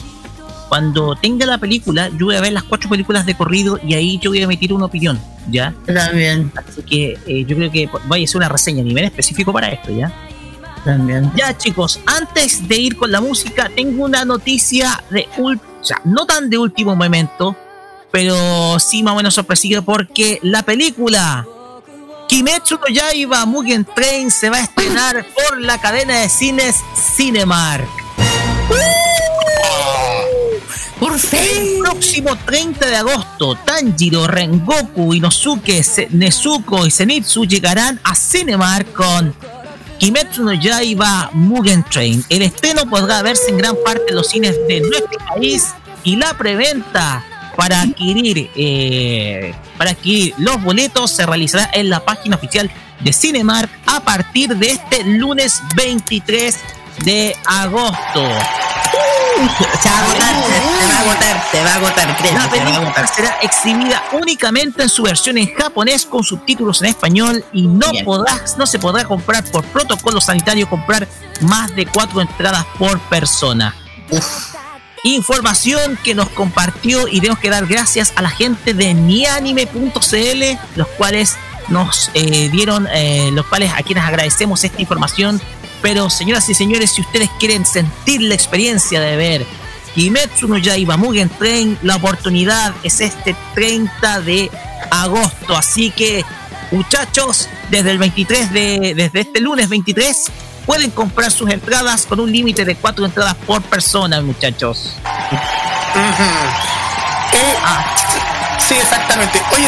[0.69, 4.19] cuando tenga la película, yo voy a ver las cuatro películas de corrido y ahí
[4.19, 5.19] yo voy a emitir una opinión,
[5.49, 5.73] ¿ya?
[5.85, 9.51] también, Así que eh, yo creo que vaya a ser una reseña a nivel específico
[9.51, 10.13] para esto, ¿ya?
[10.85, 11.31] también.
[11.35, 16.25] Ya chicos, antes de ir con la música, tengo una noticia de o sea, no
[16.25, 17.55] tan de último momento,
[18.11, 21.45] pero sí más o menos sorpresiva porque la película
[22.27, 26.77] Kimetsu no Yaiba Mugen Train se va a estrenar por la cadena de cines
[27.15, 27.89] Cinemark.
[30.97, 38.93] Por El próximo 30 de agosto, Tanjiro, Rengoku, Inosuke, Nezuko y Zenitsu llegarán a Cinemark
[38.93, 39.35] con
[39.97, 42.23] Kimetsu no Yaiba Mugen Train.
[42.29, 46.37] El estreno podrá verse en gran parte en los cines de nuestro país y la
[46.37, 47.25] preventa
[47.55, 53.69] para adquirir, eh, para adquirir los boletos se realizará en la página oficial de Cinemark
[53.85, 56.57] a partir de este lunes 23
[57.03, 58.27] de agosto.
[59.81, 63.07] Se va a agotar, se, va a agotar, se va a agotar, créeme, La película
[63.07, 68.05] será exhibida únicamente en su versión en japonés con subtítulos en español y no Bien.
[68.05, 71.07] podrá, no se podrá comprar por protocolo sanitario comprar
[71.41, 73.75] más de cuatro entradas por persona.
[75.03, 80.43] Información que nos compartió y tenemos que dar gracias a la gente de nianime.cl,
[80.75, 81.37] los cuales
[81.69, 85.41] nos eh, dieron, eh, los cuales a quienes agradecemos esta información.
[85.81, 89.45] Pero señoras y señores, si ustedes quieren sentir la experiencia de ver
[89.95, 94.51] Kimetsu no Yaiba Mugen Train, la oportunidad es este 30 de
[94.91, 95.55] agosto.
[95.55, 96.23] Así que,
[96.71, 100.31] muchachos, desde el 23 de, desde este lunes 23,
[100.65, 104.93] pueden comprar sus entradas con un límite de cuatro entradas por persona, muchachos.
[107.33, 107.85] Eh, Ah,
[108.59, 109.41] Sí, exactamente.
[109.53, 109.67] Oye,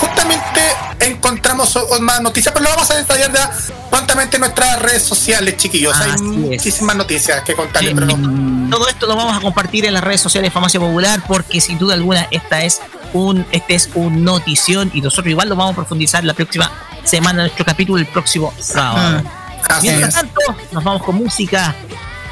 [0.00, 0.60] justamente
[1.00, 3.50] encontramos más noticias, pero lo vamos a detallar ya
[3.90, 5.94] prontamente en nuestras redes sociales, chiquillos.
[6.00, 6.22] Hay es.
[6.22, 8.70] muchísimas noticias que contarles, Eh, pero no.
[8.70, 11.78] Todo esto lo vamos a compartir en las redes sociales de Farmacia Popular porque sin
[11.78, 12.80] duda alguna esta es
[13.12, 16.70] un este es un notición y nosotros igual lo vamos a profundizar la próxima
[17.04, 19.22] semana nuestro capítulo el próximo sábado.
[19.68, 20.14] Así Mientras es.
[20.14, 20.40] tanto,
[20.72, 21.74] nos vamos con música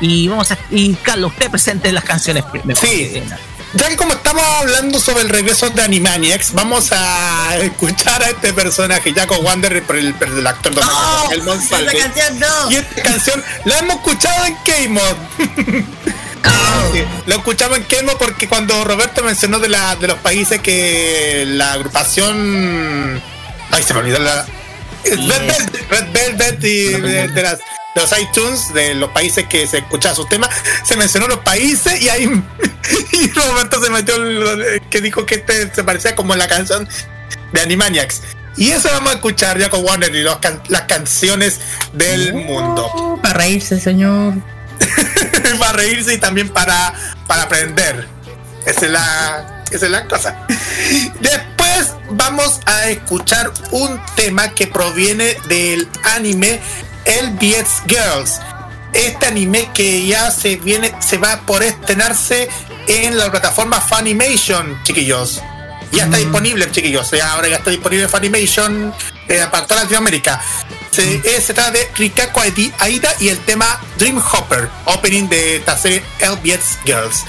[0.01, 2.78] y vamos a y Carlos, usted presente las canciones primero.
[2.81, 3.22] Sí.
[3.72, 8.53] Ya que como estamos hablando sobre el regreso de Animaniacs, vamos a escuchar a este
[8.53, 11.31] personaje, Jaco Wander, el, el actor de ¡No!
[11.31, 11.97] el Monsalve.
[11.97, 12.70] ¡Esa canción no!
[12.70, 15.16] Y esta canción la hemos escuchado en K-Mod.
[16.93, 21.45] Sí, Lo escuchamos en K-Mod porque cuando Roberto mencionó de, la, de los países que
[21.47, 23.22] la agrupación...
[23.70, 24.47] Ay, se me olvidó la...
[25.05, 29.66] Red Velvet, Red Velvet y de, de las, de los iTunes, de los países que
[29.66, 30.51] se escuchaban sus temas,
[30.84, 32.24] se mencionó los países y ahí
[33.12, 36.88] y Roberto se metió el- que dijo que este se parecía como la canción
[37.53, 38.22] de Animaniacs.
[38.57, 41.61] Y eso vamos a escuchar ya con Warner y los can- las canciones
[41.92, 43.18] del mundo.
[43.22, 44.34] Para reírse, señor.
[45.59, 46.92] para reírse y también para,
[47.26, 48.07] para aprender.
[48.66, 50.46] Esa es la, esa es la cosa.
[51.20, 51.51] Después
[52.11, 56.61] vamos a escuchar un tema que proviene del anime
[57.05, 58.41] El Girls.
[58.93, 62.49] Este anime que ya se viene, se va por estrenarse
[62.89, 65.41] en la plataforma Funimation, chiquillos.
[65.93, 67.11] Ya está disponible, chiquillos.
[67.11, 68.95] Ya ahora ya está disponible en Funimation
[69.29, 70.41] eh, para toda Latinoamérica.
[70.91, 75.79] Se, eh, se trata de Rikako Aida y el tema Dream Hopper, opening de esta
[75.79, 77.25] serie LBS Girls.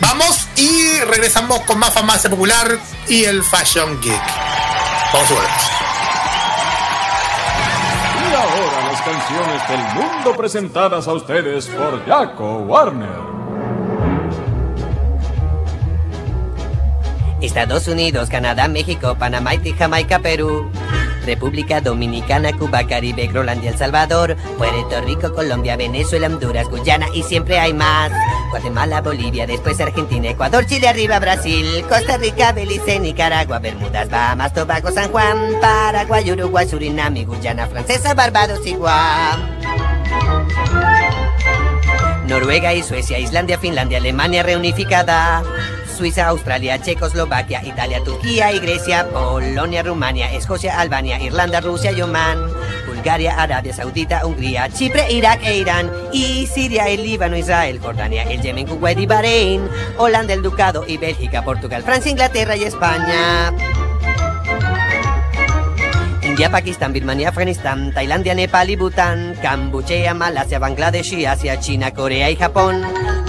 [0.00, 2.78] Vamos y regresamos con más farmacia popular
[3.08, 4.22] y el Fashion Geek.
[5.12, 5.50] Vamos a ver.
[8.20, 13.32] Y ahora las canciones del mundo presentadas a ustedes por Jaco Warner.
[17.40, 20.70] Estados Unidos, Canadá, México, Panamá, Haití, Jamaica, Perú.
[21.24, 27.58] República Dominicana, Cuba, Caribe, Groenlandia, El Salvador, Puerto Rico, Colombia, Venezuela, Honduras, Guyana y siempre
[27.58, 28.10] hay más.
[28.50, 34.90] Guatemala, Bolivia, después Argentina, Ecuador, Chile, arriba Brasil, Costa Rica, Belice, Nicaragua, Bermudas, Bahamas, Tobago,
[34.90, 39.40] San Juan, Paraguay, Uruguay, Surinam Guyana Francesa, Barbados y Guam.
[42.32, 45.42] Noruega y Suecia, Islandia, Finlandia, Alemania reunificada.
[45.98, 52.38] Suiza, Australia, Checoslovaquia, Italia, Turquía y Grecia, Polonia, Rumania, Escocia, Albania, Irlanda, Rusia y Oman,
[52.86, 58.40] Bulgaria, Arabia Saudita, Hungría, Chipre, Irak e Irán, y Siria, el Líbano, Israel, Jordania, el
[58.40, 59.68] Yemen, Kuwait y Bahrein,
[59.98, 63.52] Holanda, el Ducado y Bélgica, Portugal, Francia, Inglaterra y España.
[66.32, 72.30] India, Pakistán, Birmania, Afganistán, Tailandia, Nepal y Bután, Camboya, Malasia, Bangladesh y Asia, China, Corea
[72.30, 72.80] y Japón,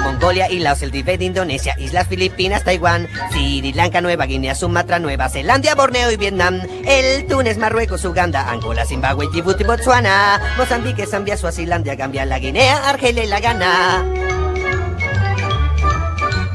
[0.02, 5.28] Mongolia y Laos, el Tíbet, Indonesia, Islas Filipinas, Taiwán, Sri Lanka, Nueva Guinea, Sumatra, Nueva
[5.28, 11.96] Zelanda, Borneo y Vietnam, el Túnez, Marruecos, Uganda, Angola, Zimbabue, Djibouti, Botswana, Mozambique, Zambia, Suazilandia,
[11.96, 14.43] Gambia, la Guinea, Argelia y la Ghana.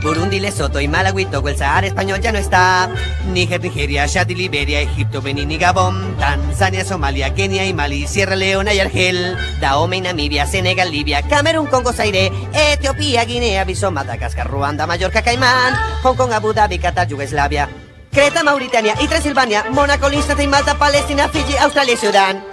[0.02, 2.88] Burundi, Lesoto y Malawi, Togo, el Sahara español ya no está.
[3.32, 6.16] Níger, Nigeria, Chad y Liberia, Egipto, Benín y Gabón.
[6.18, 9.36] Tanzania, Somalia, Kenia y Mali, Sierra Leona y Argel.
[9.60, 15.74] Dahomey, Namibia, Senegal, Libia, Camerún, Congo, Zaire, Etiopía, Guinea, Bissau, Madagascar, Ruanda, Mallorca, Caimán.
[16.02, 17.68] Hong Kong, Abu Dhabi, Qatar, Yugoslavia.
[18.12, 22.44] Creta, Mauritania y Transilvania, Mónaco, Liechtenstein, Malta, Palestina, Fiji, Australia y Sudán.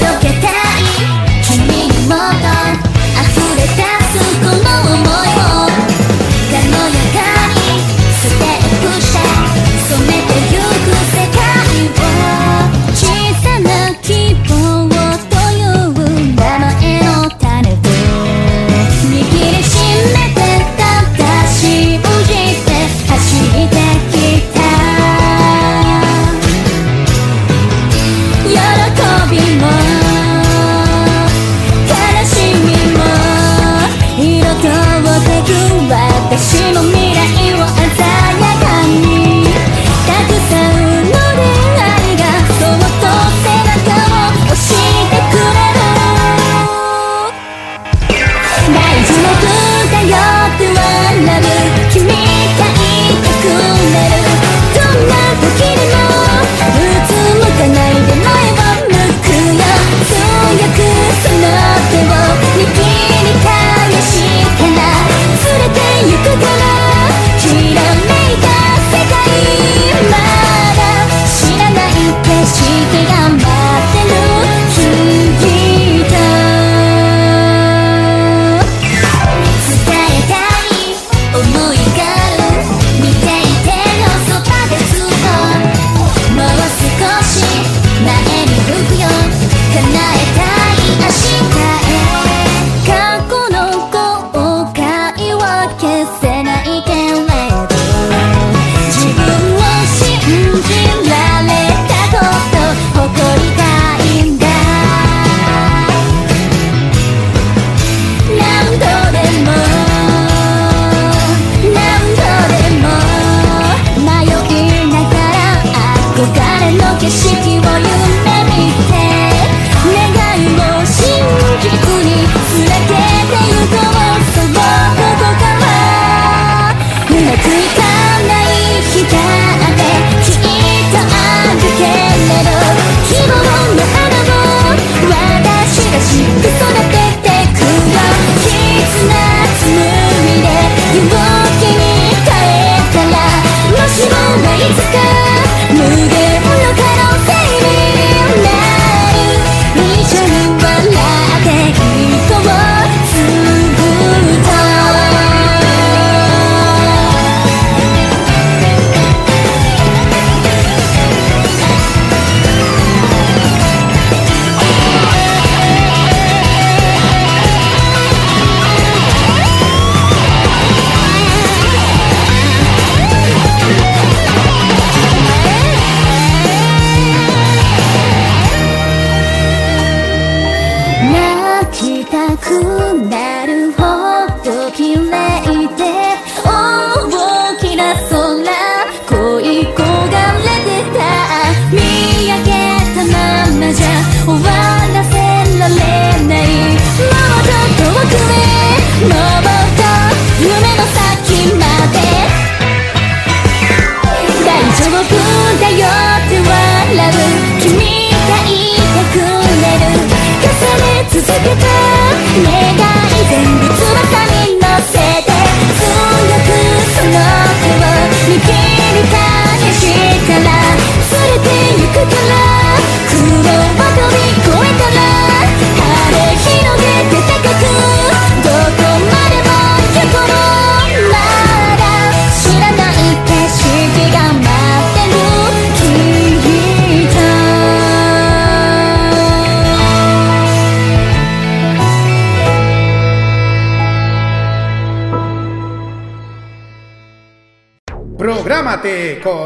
[0.00, 0.55] どけて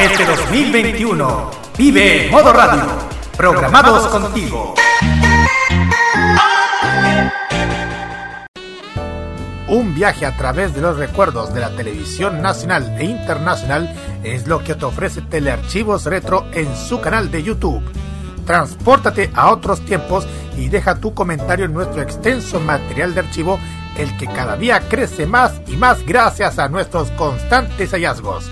[0.00, 2.82] Este 2021 vive en modo radio,
[3.36, 4.74] programados contigo.
[9.66, 13.92] Un viaje a través de los recuerdos de la televisión nacional e internacional
[14.22, 17.82] es lo que te ofrece Telearchivos Retro en su canal de YouTube.
[18.46, 23.58] Transpórtate a otros tiempos y deja tu comentario en nuestro extenso material de archivo
[23.98, 28.48] el que cada día crece más y más gracias a nuestros constantes hallazgos.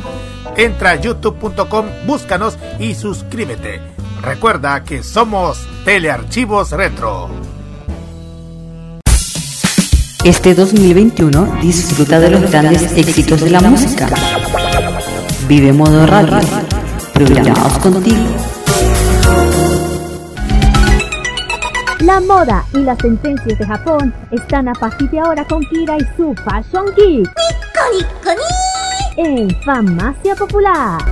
[0.57, 3.81] Entra a youtube.com, búscanos y suscríbete.
[4.23, 7.31] Recuerda que somos Telearchivos Retro.
[10.25, 14.09] Este 2021 disfruta de los grandes éxitos de la música.
[15.47, 16.41] Vive modo radio,
[17.15, 18.56] programados contigo.
[22.07, 26.05] La moda y las tendencias de Japón están a partir de ahora con Kira y
[26.17, 27.29] su Fashion Geek.
[29.17, 31.03] En Farmacia Popular.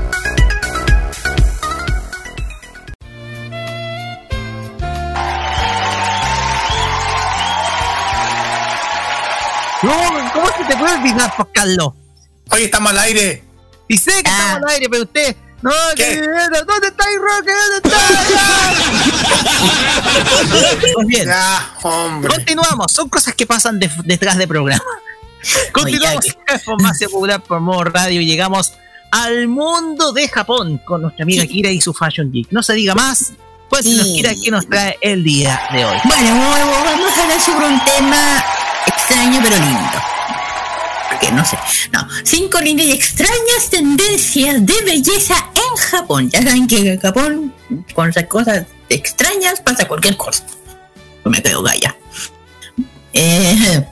[9.83, 9.93] No,
[10.33, 11.93] ¿cómo se te puede olvidar, Carlos?
[12.51, 13.45] Hoy estamos al aire.
[13.89, 14.39] Y sé que Ah.
[14.39, 15.37] estamos al aire, pero usted.
[15.65, 16.05] No, ¿Qué?
[16.05, 16.20] que-
[16.66, 17.53] ¿dónde está Roque?
[17.53, 17.99] ¿Dónde está?
[20.95, 22.28] Pues bien, Ya, hombre.
[22.35, 22.93] continuamos.
[22.93, 24.85] Son cosas que pasan de- detrás de programa.
[25.73, 28.74] Continuamos en Farmacia Popular por modo radio y llegamos
[29.11, 32.49] al mundo de Japón con nuestra amiga Kira y su Fashion Geek.
[32.51, 33.32] No se diga más.
[33.69, 33.97] Pues Sí.
[33.97, 35.97] nos Kira, ¿qué nos trae el día de hoy?
[36.05, 36.35] Bueno,
[36.85, 38.45] vamos a hablar sobre un tema
[38.86, 39.99] extraño pero lindo.
[41.20, 41.57] Porque no sé.
[41.93, 46.31] No, cinco lindas y extrañas tendencias de belleza en Japón.
[46.31, 47.55] Ya saben que en Japón,
[47.95, 50.45] con esas cosas extrañas, pasa cualquier cosa.
[51.24, 51.97] Me quedo gaya.
[53.12, 53.85] Eh,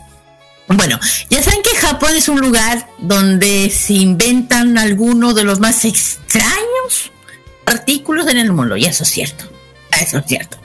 [0.68, 0.98] bueno,
[1.30, 7.12] ya saben que Japón es un lugar donde se inventan algunos de los más extraños
[7.66, 8.76] artículos en el mundo.
[8.76, 9.44] Y eso es cierto.
[10.00, 10.58] Eso es cierto.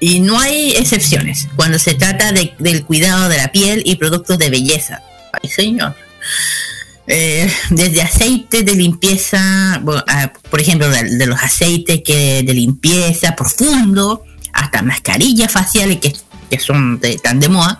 [0.00, 4.38] Y no hay excepciones cuando se trata de- del cuidado de la piel y productos
[4.38, 5.02] de belleza.
[5.32, 5.94] Ay, señor.
[7.06, 14.24] Eh, desde aceites de limpieza, ah, por ejemplo, de, los aceites que de limpieza profundo,
[14.52, 16.14] hasta mascarillas faciales que,
[16.50, 17.78] que son tan de moda,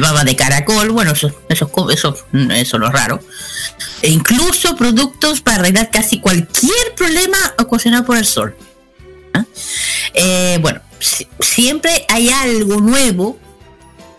[0.00, 3.20] baba de caracol, bueno, eso, eso, eso, eso es lo raro.
[4.02, 8.56] E incluso productos para arreglar casi cualquier problema ocasionado por el sol.
[9.34, 9.44] ¿Ah?
[10.14, 13.38] Eh, bueno, si- siempre hay algo nuevo,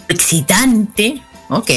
[0.09, 1.71] excitante, ok,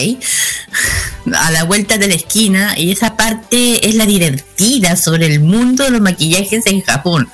[1.34, 5.84] a la vuelta de la esquina y esa parte es la divertida sobre el mundo
[5.84, 7.30] de los maquillajes en Japón.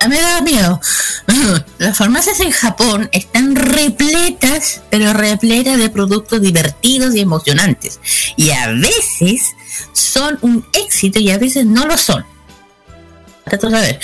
[0.00, 0.80] A mí me da miedo.
[1.78, 8.00] Las farmacias en Japón están repletas, pero repletas de productos divertidos y emocionantes.
[8.36, 9.42] Y a veces
[9.92, 12.24] son un éxito y a veces no lo son.
[13.44, 14.00] Trato de saber.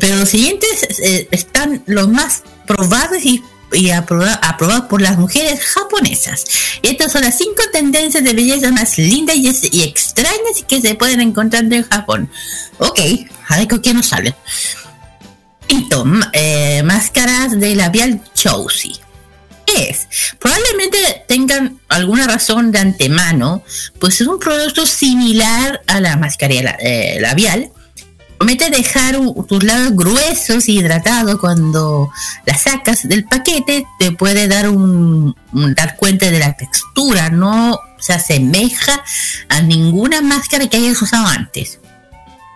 [0.00, 3.42] Pero los siguientes eh, están los más probados y,
[3.72, 6.44] y aproba- aprobados por las mujeres japonesas.
[6.82, 11.64] Estas son las cinco tendencias de belleza más lindas y, extrañas que se pueden encontrar
[11.72, 12.30] en Japón.
[12.78, 13.00] Ok,
[13.48, 14.34] a ver con qué nos salen.
[15.66, 18.96] Quinto, eh, máscaras de labial Chousi.
[19.64, 20.08] ¿Qué es?
[20.38, 23.62] Probablemente tengan alguna razón de antemano,
[24.00, 27.70] pues es un producto similar a la mascarilla eh, labial.
[28.42, 32.10] Promete dejar tus labios gruesos y hidratados cuando
[32.44, 33.86] la sacas del paquete.
[34.00, 37.30] Te puede dar un, dar cuenta de la textura.
[37.30, 39.00] No se asemeja
[39.48, 41.78] a ninguna máscara que hayas usado antes.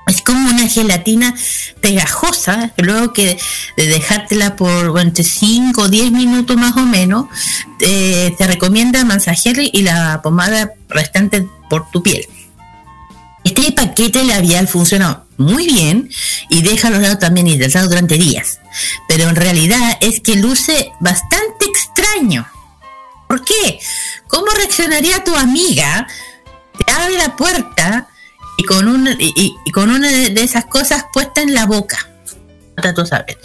[0.09, 1.37] Es como una gelatina
[1.81, 3.39] pegajosa, luego que
[3.77, 7.27] de dejártela por entre 5 o 10 minutos más o menos,
[7.79, 12.27] te recomienda masajear y la pomada restante por tu piel.
[13.45, 16.11] Este paquete labial funciona muy bien
[16.49, 18.61] y deja los lados también hidratados durante días.
[19.09, 22.47] Pero en realidad es que luce bastante extraño.
[23.29, 23.79] ¿Por qué?
[24.29, 26.07] ¿Cómo reaccionaría tu amiga?
[26.79, 28.09] Te abre la puerta
[28.57, 31.99] y con una, y, con una de, esas cosas puesta en la boca.
[32.77, 33.39] De saber.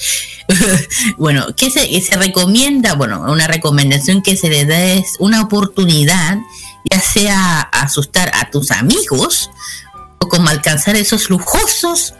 [1.18, 2.96] bueno, ¿qué se, se recomienda?
[2.96, 6.38] Bueno, una recomendación que se le da es una oportunidad,
[6.90, 9.50] ya sea asustar a tus amigos
[10.22, 12.14] o como alcanzar esos lujosos,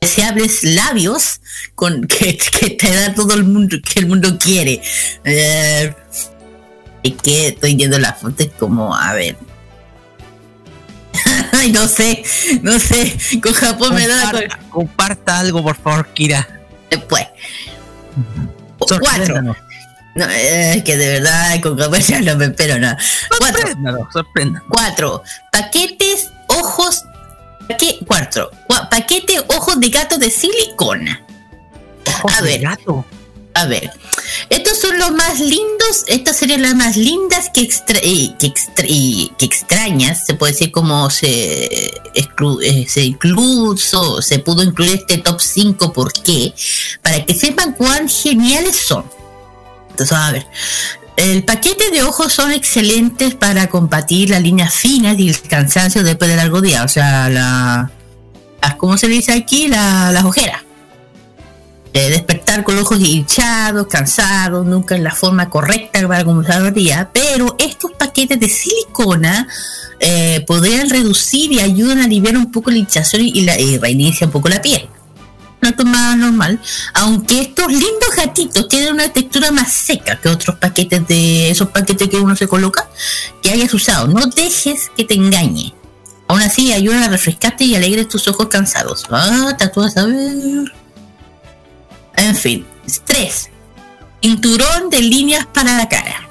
[0.00, 1.40] deseables labios
[1.74, 4.80] con que, que te da todo el mundo que el mundo quiere.
[5.24, 5.94] Eh,
[7.02, 9.36] y que estoy viendo la foto es como, a ver.
[11.52, 12.22] Ay, no sé,
[12.62, 13.16] no sé.
[13.42, 14.30] Con Japón me da.
[14.30, 16.46] Comparta, comparta algo, por favor, Kira.
[16.90, 17.26] Después.
[18.78, 19.42] Cuatro.
[20.14, 22.98] No, eh, es que de verdad con Japón ya no me espero nada.
[23.38, 23.68] Cuatro.
[24.68, 25.22] Cuatro.
[25.52, 27.04] Paquetes, ojos.
[27.68, 28.50] Paque, cuatro.
[28.90, 31.24] Paquete, ojos de gato de silicona.
[32.06, 32.60] Ojos A de ver.
[32.62, 33.04] gato.
[33.54, 33.90] A ver,
[34.50, 38.86] estos son los más lindos, estas serían las más lindas que, extra, eh, que, extra-
[38.88, 45.18] y que extrañas, se puede decir como se, eh, se incluso se pudo incluir este
[45.18, 46.54] top 5, ¿por qué?
[47.02, 49.04] Para que sepan cuán geniales son.
[49.90, 50.46] Entonces, a ver,
[51.18, 56.30] el paquete de ojos son excelentes para combatir las líneas finas y el cansancio después
[56.30, 57.90] de largo día, o sea, la,
[58.76, 59.68] ¿cómo se dice aquí?
[59.68, 60.62] La- las ojeras.
[61.92, 67.10] Despertar con los ojos hinchados, cansados, nunca en la forma correcta para comenzar el día,
[67.12, 69.48] pero estos paquetes de silicona
[69.98, 74.28] eh, podrían reducir y ayudan a aliviar un poco la hinchazón y, la, y reinicia
[74.28, 74.88] un poco la piel.
[75.60, 76.60] Es más normal,
[76.94, 82.08] aunque estos lindos gatitos tienen una textura más seca que otros paquetes de esos paquetes
[82.08, 82.88] que uno se coloca,
[83.42, 84.06] que hayas usado.
[84.06, 85.74] No dejes que te engañe.
[86.28, 89.06] Aún así, ayudan a refrescarte y alegres tus ojos cansados.
[89.10, 90.72] Ah, tatuas, a ver.
[92.16, 92.66] En fin,
[93.04, 93.50] 3.
[94.22, 96.28] Cinturón de líneas para la cara.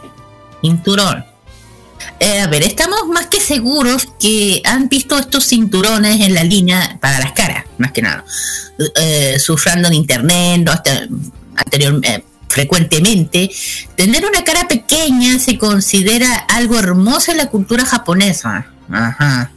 [0.61, 1.25] Cinturón.
[2.19, 6.97] Eh, a ver, estamos más que seguros que han visto estos cinturones en la línea
[6.99, 8.25] para las caras, más que nada.
[8.95, 10.71] Eh, surfando en internet, ¿no?
[10.71, 11.07] hasta
[11.55, 13.51] anterior, eh, frecuentemente.
[13.95, 18.67] Tener una cara pequeña se considera algo hermoso en la cultura japonesa.
[18.91, 19.51] Ajá.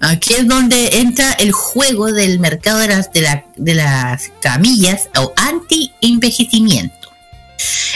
[0.00, 5.32] Aquí es donde entra el juego del mercado de las, de de las camillas o
[5.36, 7.05] anti-envejecimiento.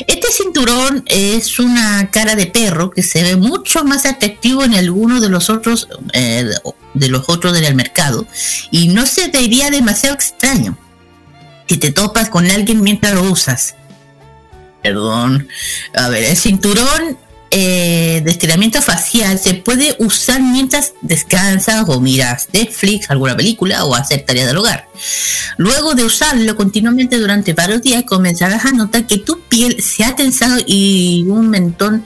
[0.06, 5.20] Este cinturón es una cara de perro que se ve mucho más atractivo en alguno
[5.20, 6.48] de los otros eh,
[6.94, 8.26] de los otros del mercado
[8.70, 10.76] y no se te demasiado extraño
[11.68, 13.76] si te topas con alguien mientras lo usas.
[14.82, 15.48] Perdón.
[15.94, 17.18] A ver, el cinturón
[17.50, 23.94] eh, de estiramiento facial se puede usar mientras descansas o miras Netflix, alguna película o
[23.94, 24.88] hacer tareas del hogar.
[25.56, 30.14] Luego de usarlo continuamente durante varios días, comenzarás a notar que tu piel se ha
[30.14, 32.04] tensado y un mentón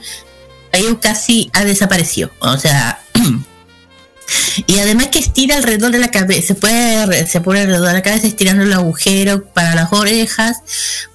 [1.01, 2.31] casi ha desaparecido.
[2.39, 2.99] O sea,
[4.67, 8.01] y además que estira alrededor de la cabeza, se puede se pone alrededor de la
[8.01, 10.57] cabeza estirando el agujero para las orejas,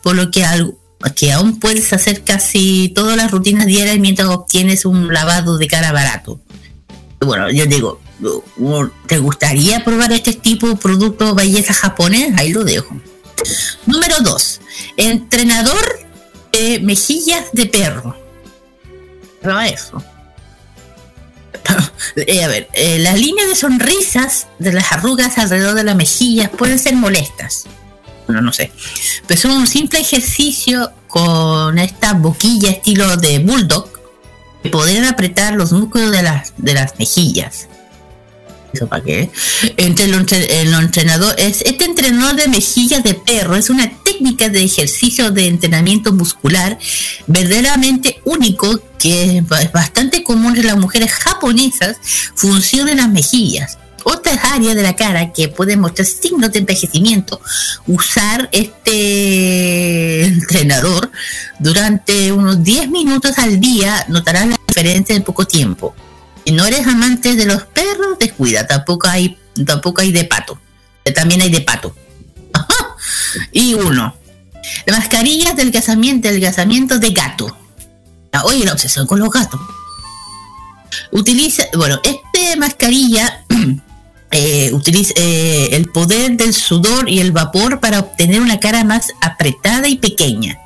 [0.03, 0.80] por lo que algo
[1.15, 5.93] que aún puedes hacer casi todas las rutinas diarias mientras obtienes un lavado de cara
[5.93, 6.41] barato.
[7.21, 8.01] Bueno, yo digo,
[9.07, 12.33] ¿te gustaría probar este tipo de producto belleza japonés?
[12.39, 13.01] Ahí lo dejo.
[13.87, 14.61] Número 2.
[14.97, 16.01] Entrenador
[16.53, 18.17] de mejillas de perro.
[19.41, 20.03] Prueba eso.
[22.17, 26.51] Eh, a ver, eh, las líneas de sonrisas de las arrugas alrededor de las mejillas
[26.51, 27.67] pueden ser molestas.
[28.31, 28.71] Bueno, no sé.
[29.27, 33.89] Pero es un simple ejercicio con esta boquilla estilo de bulldog
[34.63, 37.67] que podrían apretar los músculos de las, de las mejillas.
[38.73, 39.31] ¿Eso para qué?
[39.79, 44.49] Entre el, entre- el entrenador, es, este entrenador de mejillas de perro es una técnica
[44.49, 46.79] de ejercicio de entrenamiento muscular
[47.27, 51.97] verdaderamente único que es ba- bastante común en las mujeres japonesas.
[52.37, 53.79] Funciona en las mejillas.
[54.05, 57.41] Otras áreas de la cara que pueden mostrar signos de envejecimiento.
[57.87, 61.11] Usar este entrenador
[61.59, 65.95] durante unos 10 minutos al día notarás la diferencia en poco tiempo.
[66.45, 70.59] Si no eres amante de los perros, descuida, tampoco hay, tampoco hay de pato.
[71.15, 71.95] También hay de pato.
[73.53, 74.17] Y uno.
[74.87, 77.57] La mascarilla del casamiento, del casamiento de gato.
[78.33, 79.61] Ah, Oye, la obsesión con los gatos.
[81.13, 83.45] Utiliza, bueno, esta mascarilla
[84.31, 89.13] eh, utiliza eh, el poder del sudor y el vapor para obtener una cara más
[89.21, 90.59] apretada y pequeña.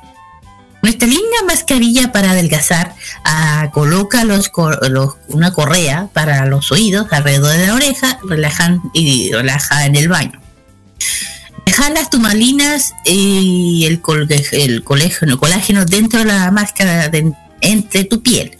[0.81, 2.93] Nuestra linda mascarilla para adelgazar
[3.23, 4.51] ah, coloca los,
[4.89, 10.09] los- una correa para los oídos alrededor de la oreja relajan y relaja en el
[10.09, 10.39] baño.
[11.75, 17.09] Jalas tumalinas y el, col- el colágeno, colágeno dentro de la máscara
[17.61, 18.57] entre tu piel.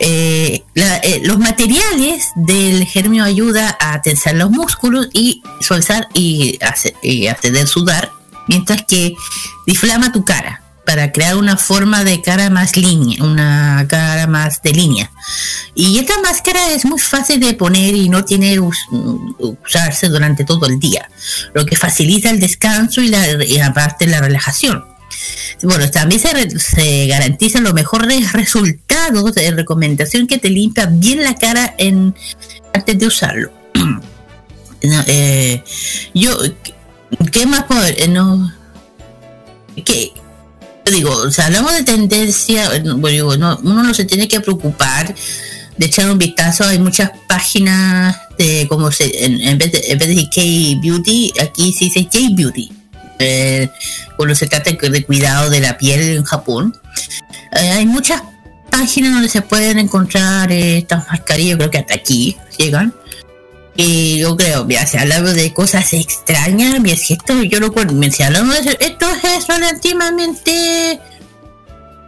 [0.00, 6.58] Eh, la- eh, los materiales del germio ayuda a tensar los músculos y suavizar y,
[6.62, 8.10] hace- y hacer sudar,
[8.46, 9.14] mientras que
[9.66, 14.72] diflama tu cara para crear una forma de cara más línea, una cara más de
[14.72, 15.10] línea.
[15.74, 18.86] Y esta máscara es muy fácil de poner y no tiene us-
[19.38, 21.10] usarse durante todo el día,
[21.52, 24.82] lo que facilita el descanso y, la, y aparte la relajación.
[25.62, 31.22] Bueno, también se, re- se garantizan los mejores resultados de recomendación que te limpia bien
[31.22, 31.74] la cara
[32.72, 33.52] antes de usarlo.
[34.80, 35.60] Eh,
[36.14, 36.38] yo,
[37.32, 37.84] ¿qué más puedo?
[37.84, 38.52] Eh, no,
[39.84, 40.12] ¿qué?
[40.84, 45.12] Digo, o hablamos de tendencia, bueno, uno no se tiene que preocupar
[45.76, 50.08] de echar un vistazo, hay muchas páginas de como se, en, vez de, en vez
[50.08, 50.28] de decir
[50.80, 52.70] K-Beauty, aquí se dice J-Beauty.
[53.18, 53.70] Eh,
[54.16, 56.78] cuando se trata de cuidado de la piel en Japón.
[57.52, 58.22] Eh, hay muchas
[58.70, 62.94] páginas donde se pueden encontrar eh, estas mascarillas, creo que hasta aquí llegan.
[63.76, 67.94] Y yo creo, mira, si hablamos de cosas extrañas, mira, si esto, yo lo cuento,
[68.10, 71.00] si de esto es relativamente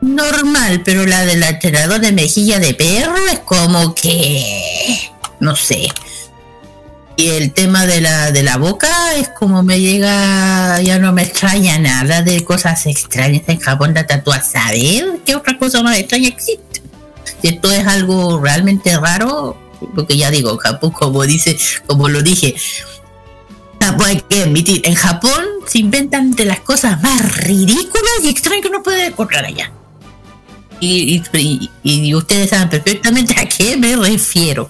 [0.01, 5.89] normal, pero la del alternador de mejilla de perro es como que, no sé.
[7.21, 11.21] Y el tema de la, de la boca es como me llega, ya no me
[11.21, 16.29] extraña nada de cosas extrañas en Japón, de tatuar saber qué otra cosa más extraña
[16.29, 16.81] existe.
[17.43, 19.55] Si esto es algo realmente raro,
[19.95, 22.55] porque ya digo, Japón, como dice, como lo dije,
[23.83, 28.63] Japón hay que admitir, en Japón se inventan de las cosas más ridículas y extrañas
[28.63, 29.71] que uno puede encontrar allá.
[30.81, 34.69] Y, y- y ustedes saben perfectamente a qué me refiero.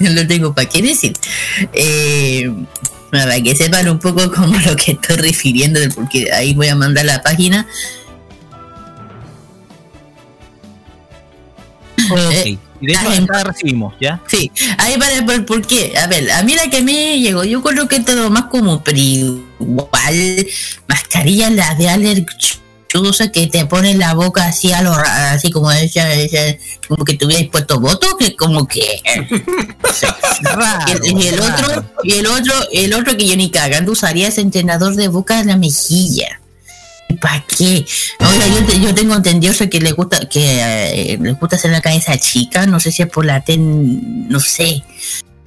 [0.00, 1.12] No lo tengo para qué decir.
[1.72, 2.50] Eh,
[3.10, 7.04] para que sepan un poco como lo que estoy refiriendo, porque ahí voy a mandar
[7.04, 7.66] la página.
[12.10, 12.58] Ok.
[12.80, 14.20] Y de hecho, acá recibimos, ¿ya?
[14.26, 15.92] Sí, ahí para por, por qué.
[15.96, 18.82] A ver, a mí la que me llegó, yo creo que es todo más como,
[18.82, 20.46] pero igual,
[20.88, 22.26] mascarilla labial
[22.92, 27.14] chusa que te pone la boca así a lo así como ella, ella como que
[27.14, 29.00] tuvierais puesto voto, que como que
[29.82, 30.06] no sé.
[31.04, 34.42] y, el, el otro, y el otro, el otro que yo ni cagando usaría ese
[34.42, 36.38] entrenador de boca en la mejilla.
[37.20, 37.84] ¿Para qué?
[38.20, 42.18] Oiga, yo, yo tengo entendido que le gusta que eh, le gusta hacer la cabeza
[42.18, 44.82] chica, no sé si es por la ten, no sé.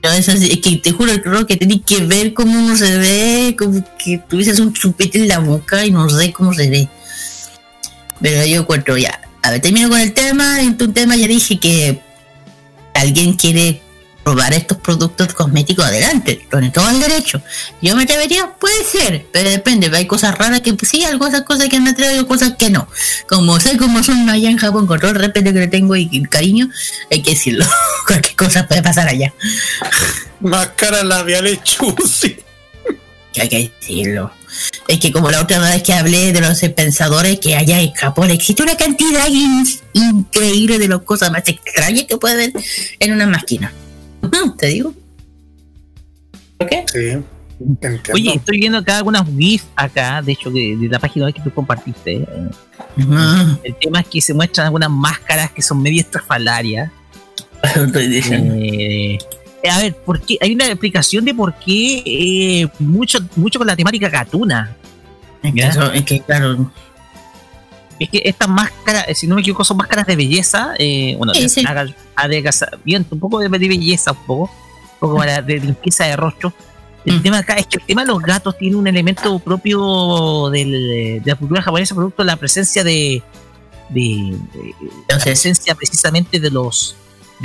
[0.02, 4.20] Es que te juro creo que tenés que ver cómo uno se ve, como que
[4.30, 6.88] tuvieses un chupete en la boca y no sé cómo se ve.
[8.26, 9.22] Pero yo encuentro ya.
[9.43, 10.60] A ver, termino con el tema.
[10.60, 12.02] En tu tema ya dije que
[12.95, 13.84] alguien quiere
[14.23, 17.39] probar estos productos cosméticos adelante, tiene todo el derecho.
[17.84, 21.80] Yo me atrevería, puede ser, pero depende, hay cosas raras que sí, algunas cosas que
[21.80, 22.88] me atrevo y cosas que no.
[23.30, 26.23] Como sé cómo son allá en Japón, con todo el respeto que le tengo y
[26.23, 26.68] cariño,
[27.11, 27.68] hay que decirlo.
[28.07, 29.31] Cualquier cosa puede pasar allá.
[30.39, 32.45] Máscara labial chusi.
[33.36, 34.32] Que hay que decirlo.
[34.88, 38.32] Es que como la otra vez que hablé de los pensadores que allá en Japón
[38.32, 42.53] existe una cantidad in- increíble de las cosas más extrañas que puede ver
[42.99, 43.72] en una máquina.
[44.57, 44.94] ¿Te digo?
[46.57, 46.86] ¿Por qué?
[46.91, 47.24] Sí.
[47.60, 48.02] Entiendo.
[48.14, 51.53] Oye, estoy viendo acá algunas GIFs acá, de hecho, de la página web que tú
[51.53, 52.16] compartiste.
[52.18, 52.28] eh.
[53.64, 56.91] El tema es que se muestran algunas máscaras que son medio estrafalarias.
[57.76, 58.56] Estoy diciendo.
[58.57, 59.18] Eh,
[59.70, 60.38] a ver, ¿por qué?
[60.42, 64.76] hay una explicación de por qué eh, mucho, mucho con la temática gatuna.
[65.44, 66.72] Es que, eso- es que, claro,
[67.98, 70.74] Es que estas máscaras, eh, si no me equivoco, son máscaras de belleza.
[70.78, 71.62] Eh, bueno, Sí, de sí.
[73.16, 74.44] un poco de, de belleza, un poco.
[74.94, 76.54] Un poco para de limpieza de rostro.
[77.06, 77.22] El Mm.
[77.24, 81.32] tema acá es que el tema de los gatos tiene un elemento propio del- de
[81.32, 83.22] la cultura japonesa, producto de la presencia de.
[83.90, 84.02] de,
[84.54, 84.76] de-
[85.08, 86.96] la presencia precisamente de los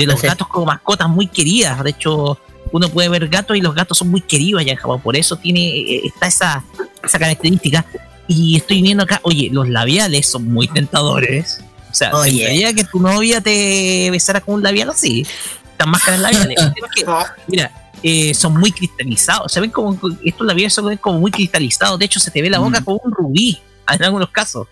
[0.01, 1.83] de los gatos como mascotas muy queridas.
[1.85, 2.39] De hecho,
[2.73, 5.01] uno puede ver gatos y los gatos son muy queridos allá en Japón.
[5.01, 6.65] Por eso tiene eh, está esa,
[7.05, 7.85] esa característica.
[8.29, 11.61] Y estoy viendo acá, oye, los labiales son muy tentadores.
[11.91, 12.31] O sea, Oye.
[12.31, 15.27] ¿te gustaría que tu novia te besara con un labial así?
[15.73, 16.57] Estas máscaras labiales.
[16.95, 17.05] Que,
[17.49, 19.53] mira, eh, son muy cristalizados.
[19.53, 21.99] Se ven como, estos labiales son como muy cristalizados.
[21.99, 22.85] De hecho, se te ve la boca Mm.
[22.85, 23.59] como un rubí
[23.93, 24.69] en algunos casos.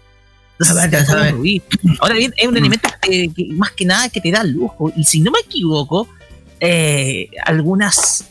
[2.01, 2.57] Ahora bien, es un Mm.
[2.57, 4.93] elemento que, que más que nada que te da lujo.
[4.97, 6.09] Y si no me equivoco,
[6.61, 8.25] eh, algunas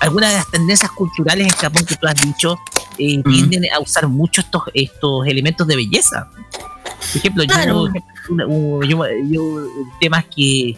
[0.00, 2.56] algunas de las tendencias culturales en Japón que tú has dicho
[2.98, 3.22] eh, Mm.
[3.32, 6.28] tienden a usar mucho estos estos elementos de belleza.
[6.32, 7.86] Por ejemplo, Claro.
[8.84, 9.66] yo, yo-
[10.00, 10.70] temas que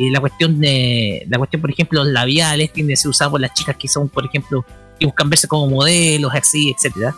[0.00, 3.40] eh, la cuestión de la cuestión, por ejemplo, los labiales tienden a ser usados por
[3.40, 4.64] las chicas que son, por ejemplo,
[4.98, 7.14] que buscan verse como modelos, así, etcétera.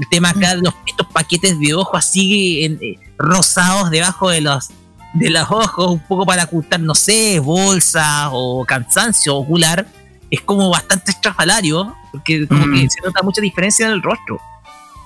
[0.00, 4.40] El tema acá de los, estos paquetes de ojos así en- eh, rosados debajo de
[4.40, 4.70] los
[5.14, 9.86] de los ojos, un poco para ocultar, no sé, bolsas o cansancio ocular,
[10.30, 12.74] es como bastante estrafalario, porque como Mm.
[12.80, 14.40] que se nota mucha diferencia en el rostro.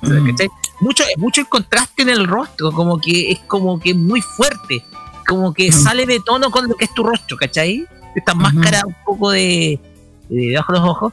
[0.03, 0.37] O sea, Mm.
[0.79, 4.85] Mucho, mucho el contraste en el rostro, como que es como que muy fuerte,
[5.27, 5.73] como que Mm.
[5.73, 7.85] sale de tono con lo que es tu rostro, ¿cachai?
[8.15, 9.81] Esta máscara un poco de,
[10.29, 11.13] de debajo de los ojos,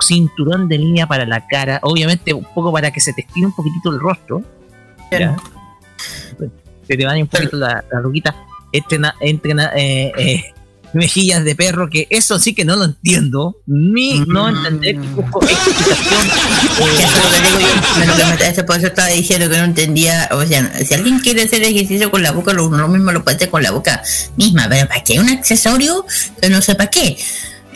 [0.00, 3.52] cinturón de línea para la cara, obviamente un poco para que se te estire un
[3.52, 4.42] poquitito el rostro.
[5.10, 5.36] ¿ya?
[6.86, 8.34] Se te vaya un poquito la, la ruquita.
[8.72, 10.54] Entrena, entrena, eh, eh,
[10.92, 15.42] mejillas de perro, que eso sí que no lo entiendo, ni no entender que busco
[15.42, 16.28] explicación.
[18.38, 21.62] Que eso por eso estaba diciendo que no entendía, o sea, si alguien quiere hacer
[21.62, 24.02] ejercicio con la boca, lo, lo mismo lo puede hacer con la boca
[24.36, 26.06] misma, pero ¿para qué un accesorio?
[26.40, 27.16] Que no sé para qué.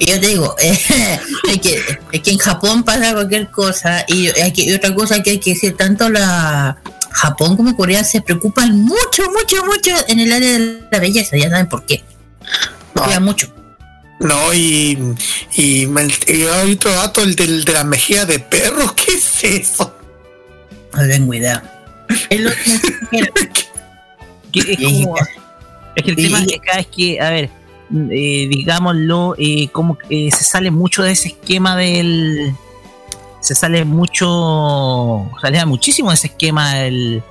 [0.03, 0.73] Y yo te digo, eh,
[1.49, 1.81] es, que,
[2.11, 5.39] es que en Japón pasa cualquier cosa y, hay que, y otra cosa que hay
[5.39, 6.77] que decir, tanto la
[7.13, 11.49] Japón como Corea se preocupan mucho, mucho, mucho en el área de la belleza, ya
[11.51, 12.03] saben por qué.
[12.95, 13.55] Cuida mucho.
[14.19, 14.99] No, y,
[15.57, 18.93] y, hay otro dato, el del, de la mejilla de perro.
[18.97, 19.95] ¿Qué es eso?
[20.95, 21.63] No tengo idea.
[22.29, 23.31] Es lo que-
[24.73, 25.17] es, como-
[25.95, 27.51] es que el tema Y- acá es que, a ver,
[28.11, 32.55] eh, digámoslo, eh, como que se sale mucho de ese esquema del.
[33.41, 35.29] Se sale mucho.
[35.41, 37.23] Sale muchísimo de ese esquema del.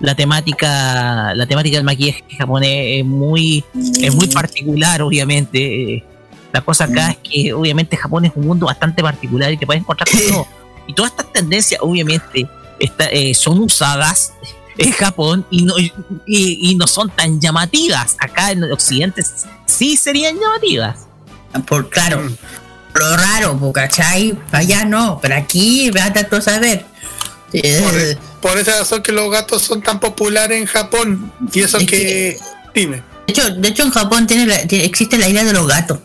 [0.00, 3.64] La temática, la temática del maquillaje japonés es muy,
[4.00, 5.94] es muy particular, obviamente.
[5.94, 6.04] eh,
[6.52, 9.82] La cosa acá es que obviamente Japón es un mundo bastante particular y te puedes
[9.82, 10.46] encontrar con todo.
[10.86, 12.46] Y todas estas tendencias, obviamente,
[12.80, 14.34] eh, son usadas
[14.78, 15.92] en Japón y no, y,
[16.26, 18.16] y no son tan llamativas.
[18.18, 19.22] Acá en el occidente
[19.66, 21.00] sí serían llamativas.
[21.66, 22.20] Por, claro,
[22.94, 24.36] lo raro, ¿cachai?
[24.52, 26.84] Allá no, pero aquí, vete a saber.
[27.52, 31.32] Eh, Por esa razón que los gatos son tan populares en Japón.
[31.52, 32.38] Y eso Es que...
[32.74, 32.96] Dime.
[33.26, 36.00] De hecho, de hecho en Japón tiene la- tiene- existe la isla de los gatos.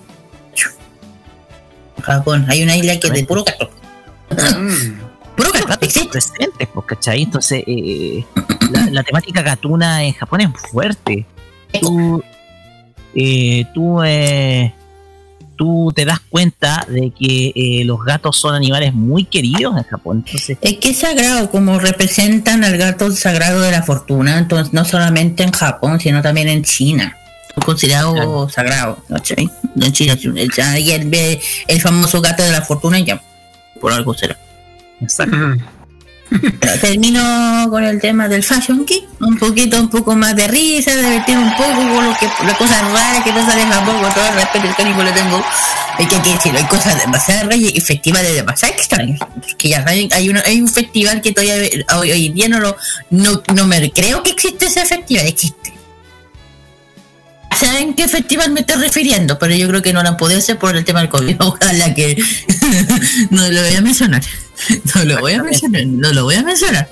[1.97, 3.71] En Japón hay una isla que es de puro gato.
[5.35, 6.07] Puro gato, existe.
[6.09, 7.23] presentes, pues, ¿cachai?
[7.23, 8.25] Entonces, eh,
[8.69, 11.25] la, la temática gatuna en Japón es fuerte.
[11.81, 12.23] Tú,
[13.15, 14.73] eh, tú, eh,
[15.55, 20.23] tú te das cuenta de que eh, los gatos son animales muy queridos en Japón.
[20.25, 24.85] Entonces, Es que es sagrado, como representan al gato sagrado de la fortuna, entonces no
[24.85, 27.15] solamente en Japón, sino también en China.
[27.55, 29.49] Es considerado sagrado, ¿cachai?
[29.79, 33.21] En China, el, el, el famoso gato de la fortuna ya,
[33.81, 34.37] por algo será.
[35.01, 35.35] exacto.
[36.81, 41.38] Termino con el tema del Fashion Geek, un poquito, un poco más de risa, divertir
[41.38, 44.34] un poco con lo que, las cosas raras que pasan en Japón, con todo el
[44.35, 45.43] respeto y cariño le tengo.
[45.97, 49.19] Hay que decirlo, hay cosas demasiado raras y festivales demasiado extraños.
[49.57, 51.56] Que ya hay un festival que todavía
[51.97, 52.77] hoy, hoy en día no, lo,
[53.10, 55.78] no, no me creo que existe ese festival, existe.
[57.60, 59.38] ¿Saben qué festival me estoy refiriendo?
[59.38, 61.36] Pero yo creo que no lo han podido hacer por el tema del COVID.
[61.40, 62.18] Ojalá que
[63.31, 64.23] no lo voy a mencionar.
[64.94, 65.86] No lo voy a mencionar.
[65.86, 66.90] No lo voy a mencionar.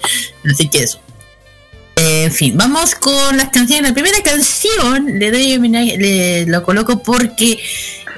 [0.49, 1.01] Así que eso.
[1.97, 3.89] Eh, en fin, vamos con las canciones.
[3.89, 7.59] La primera canción le doy homenaje, le lo coloco porque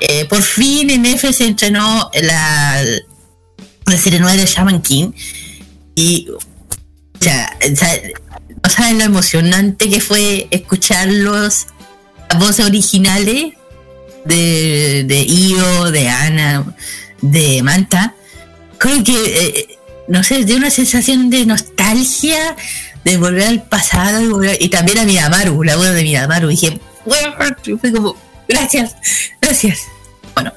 [0.01, 2.83] eh, por fin en F se entrenó la,
[3.87, 5.13] la serie nueva de Shaman King.
[5.95, 7.57] Y o o sea,
[8.63, 11.65] no saben lo emocionante que fue escucharlos
[12.29, 13.53] las voces originales
[14.25, 16.75] de, de Io, de Ana,
[17.21, 18.15] de Manta.
[18.77, 19.77] Creo que, eh,
[20.07, 22.55] no sé, de una sensación de nostalgia,
[23.03, 26.47] de volver al pasado y, volver- y también a Midamaru, la voz de Midamaru.
[26.49, 27.33] Dije, bueno,
[27.79, 28.15] fue como,
[28.47, 28.95] gracias,
[29.41, 29.79] gracias.
[30.35, 30.53] Bueno,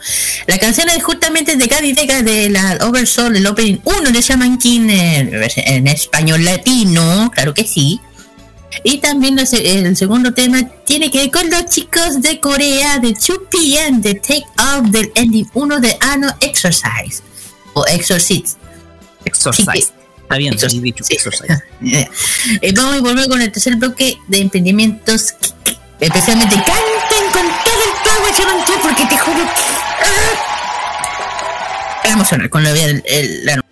[0.47, 4.59] la canción es justamente de Gaby Vega de la Oversoul, el opening 1 de Shaman
[4.59, 8.01] King en español latino, claro que sí.
[8.85, 12.99] Y también el, se- el segundo tema tiene que ver con los chicos de Corea
[12.99, 17.23] de 2PM de Take Off del ending 1 de Ano Exercise
[17.75, 18.59] o Exorcist.
[19.25, 19.93] Exorcise.
[20.23, 21.63] Está bien, sí, dicho, exorcise.
[22.63, 25.35] Eh, vamos a volver con el tercer bloque de emprendimientos.
[26.01, 29.51] Especialmente canten con todo el power King, porque te juro que.
[32.05, 32.09] ¡ah!
[32.13, 33.63] Emocionar con la, el, el-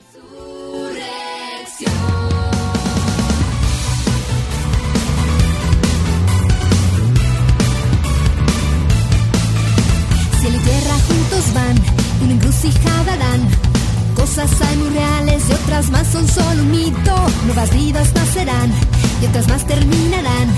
[14.15, 17.15] Cosas hay muy reales y otras más son solo un mito.
[17.47, 18.73] Nuevas vidas nacerán
[19.21, 20.49] y otras más terminarán.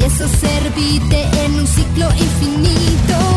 [0.00, 3.36] Y eso se repite en un ciclo infinito.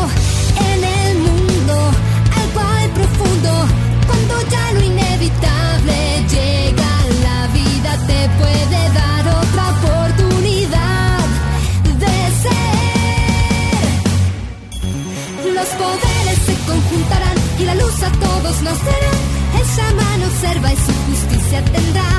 [18.57, 19.13] Nos dará.
[19.59, 22.09] El chamán observa y su justicia tendrá.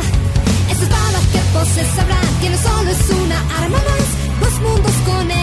[0.70, 4.08] Esa espada que posee sabrá que no solo es una arma más,
[4.42, 5.39] los mundos con ella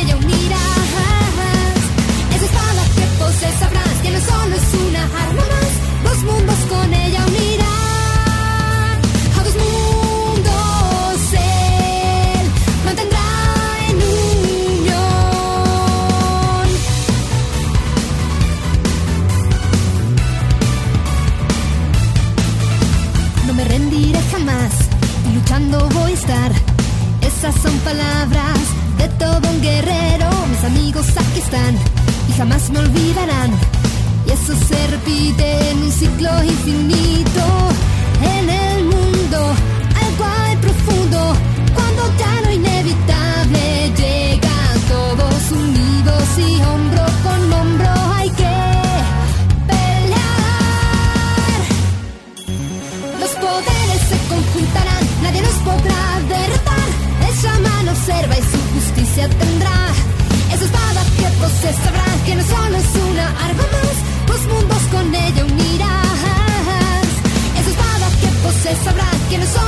[26.27, 28.59] Esas son palabras
[28.97, 30.29] de todo un guerrero.
[30.49, 31.73] Mis amigos aquí están
[32.27, 33.51] y jamás me olvidarán.
[34.25, 37.45] Y eso se repite en un ciclo infinito.
[38.21, 38.66] En el
[59.25, 59.77] tendrá
[60.53, 63.97] esa espada que posee sabrá que no solo es una arma más,
[64.29, 67.07] los mundos con ella unirás.
[67.59, 69.66] Esa espada que posee sabrá que no solo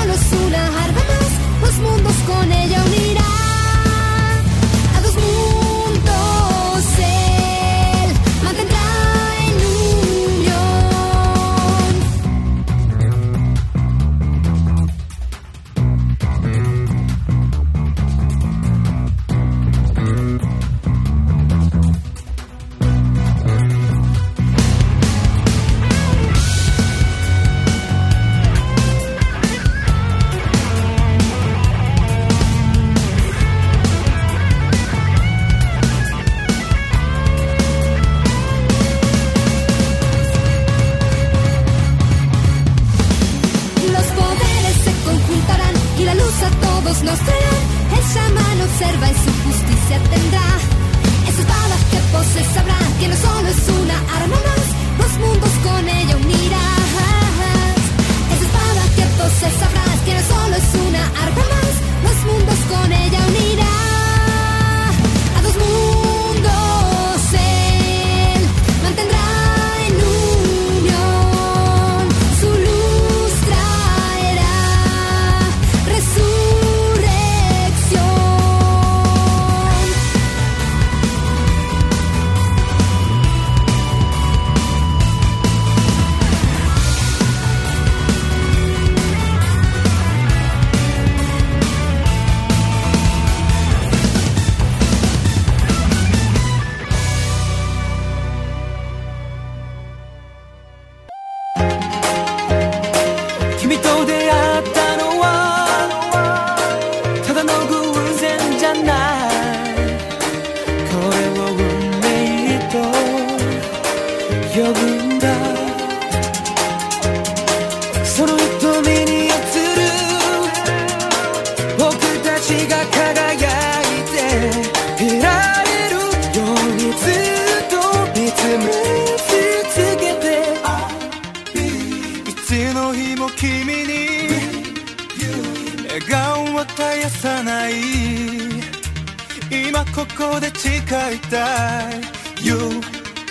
[140.00, 142.00] ここで誓いたい
[142.42, 142.54] You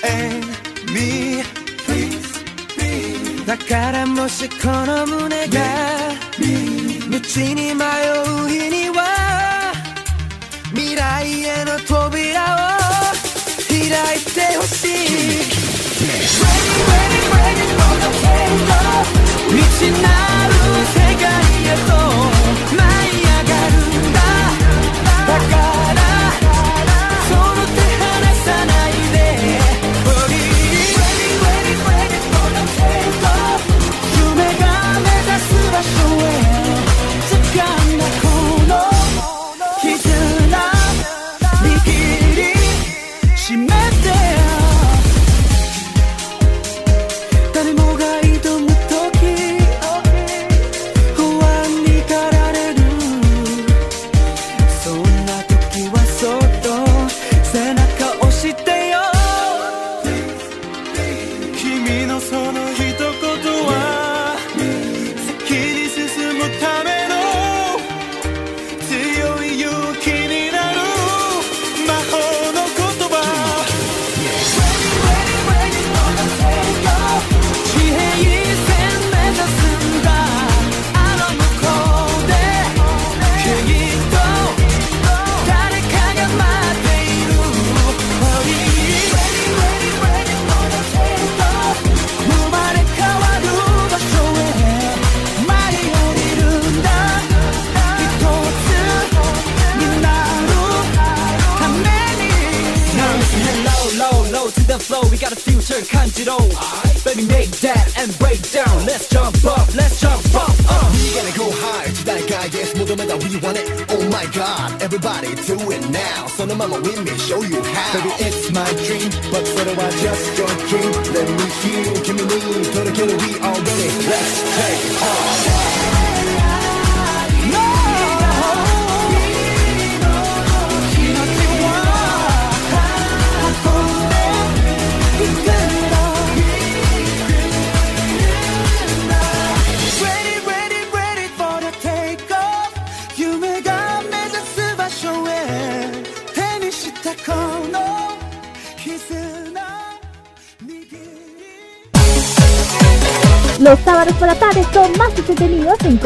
[0.05, 0.47] and
[0.93, 1.43] me
[1.86, 2.45] Please
[2.77, 5.61] be だからもしこの胸が
[6.39, 7.20] 道
[7.55, 9.73] に迷う日には
[10.74, 12.59] 未来への扉を
[13.70, 15.49] 開いてほしい
[16.05, 18.77] Ready, ready, ready for the k i n g d o
[19.49, 20.09] 道な
[20.49, 20.53] る
[20.85, 21.48] 世界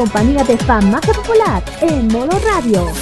[0.03, 2.93] compañía de fan más popular en modo radio.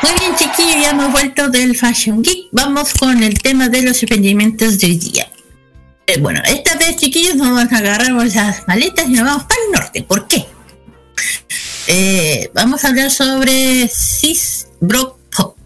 [0.00, 2.46] Muy bien, chiquillos, ya hemos vuelto del Fashion Geek.
[2.52, 5.30] Vamos con el tema de los emprendimientos del día.
[6.06, 9.72] Eh, bueno, esta vez, chiquillos, vamos a agarrar las maletas y nos vamos para el
[9.72, 10.02] norte.
[10.02, 10.46] ¿Por qué?
[11.86, 13.88] Eh, vamos a hablar sobre
[14.22, 15.56] Sisbrook Pop.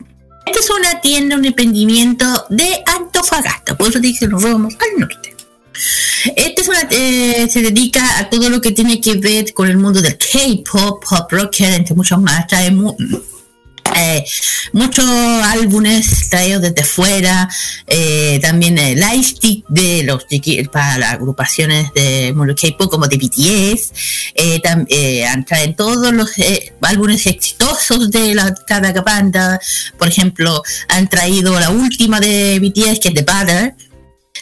[0.46, 3.76] Esta es una tienda, un emprendimiento de Antofagasta.
[3.76, 5.36] Por eso dije nos vamos al norte.
[6.34, 9.76] Esta es una, eh, se dedica a todo lo que tiene que ver con el
[9.76, 12.46] mundo del K-pop, pop rocker, entre muchos más.
[12.46, 12.70] Trae
[13.96, 14.24] eh,
[14.72, 17.48] muchos álbumes traídos desde fuera,
[17.86, 20.26] eh, también el lightstick de los
[20.70, 23.92] para las agrupaciones de K-pop como de BTS,
[24.34, 26.30] eh, eh, traen todos los
[26.82, 29.60] álbumes exitosos de la, cada banda,
[29.98, 33.74] por ejemplo, han traído la última de BTS que es The Butter,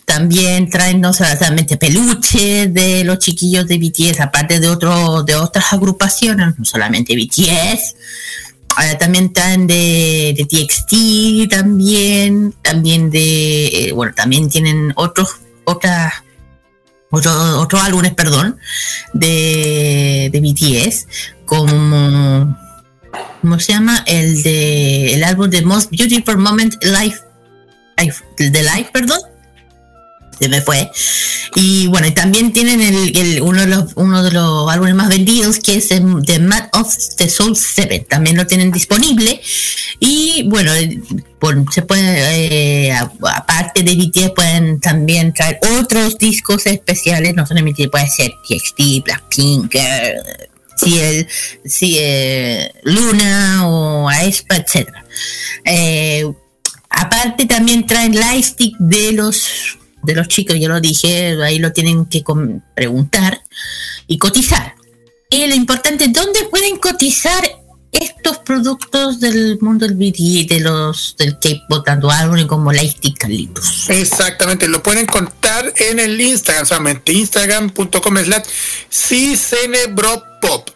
[0.05, 5.73] también traen no solamente peluches de los chiquillos de BTS, aparte de otro, de otras
[5.73, 7.95] agrupaciones, no solamente BTS.
[8.77, 16.13] Ahora también traen de, de TXT también, también de, eh, bueno, también tienen otros, otras,
[17.11, 18.59] otros, otros álbumes, perdón,
[19.13, 21.07] de, de BTS,
[21.47, 22.59] como,
[23.41, 24.03] ¿cómo se llama?
[24.07, 27.19] El de, el álbum de Most Beautiful Moment Life,
[27.99, 29.21] Life de Life, perdón,
[30.49, 30.91] me fue.
[31.55, 35.59] Y bueno, también tienen el, el- uno, de los, uno de los álbumes más vendidos
[35.61, 38.07] que es el The Mad of the Soul 7.
[38.09, 39.41] También lo tienen disponible.
[40.01, 41.01] Y bueno, eh,
[41.73, 47.35] se puede, eh, aparte de BTS, pueden también traer otros discos especiales.
[47.35, 50.15] No solamente puede ser TXT, Blackpink, eh,
[50.77, 51.27] CL,
[51.69, 54.89] CL, Luna o Aespa, etc.
[55.65, 56.25] Eh,
[56.91, 62.07] aparte también traen lightstick de los de los chicos, yo lo dije, ahí lo tienen
[62.07, 62.23] que
[62.75, 63.43] preguntar
[64.07, 64.75] y cotizar.
[65.31, 67.43] Y lo importante, ¿dónde pueden cotizar
[67.91, 72.09] estos productos del mundo del BD, de los del K-pop, tanto
[72.49, 73.89] como lightstick Carlitos?
[73.89, 78.45] Exactamente, lo pueden contar en el Instagram solamente, instagram.com slash
[78.91, 80.71] cicenebropop.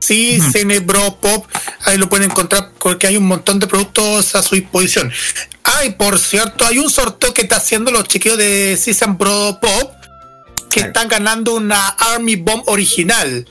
[0.00, 1.46] Sí, Cenebropop,
[1.86, 5.10] ahí lo pueden encontrar porque hay un montón de productos a su disposición.
[5.76, 9.92] Ay, por cierto, hay un sorteo que está haciendo los chiquillos de Season Bro Pop
[10.70, 13.46] que están ganando una Army Bomb original.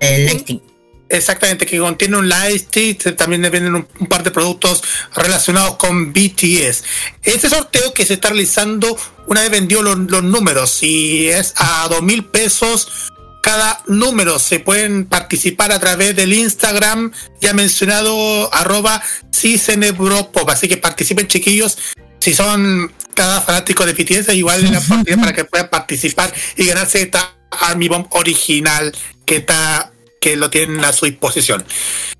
[0.00, 0.62] El.
[1.08, 4.82] Exactamente, que contiene un lightstick, también venden un, un par de productos
[5.14, 6.84] relacionados con BTS.
[7.22, 8.96] Este sorteo que se está realizando
[9.26, 13.11] una vez vendió los, los números y es a dos mil pesos
[13.42, 14.38] cada número.
[14.38, 17.12] Se pueden participar a través del Instagram
[17.42, 19.02] ya mencionado arroba
[19.34, 20.48] cicenebropop.
[20.48, 21.76] Así que participen chiquillos.
[22.20, 27.02] Si son cada fanático de BTS, igual la oportunidad para que puedan participar y ganarse
[27.02, 28.92] esta Army Bomb original
[29.26, 31.64] que está que lo tienen a su disposición.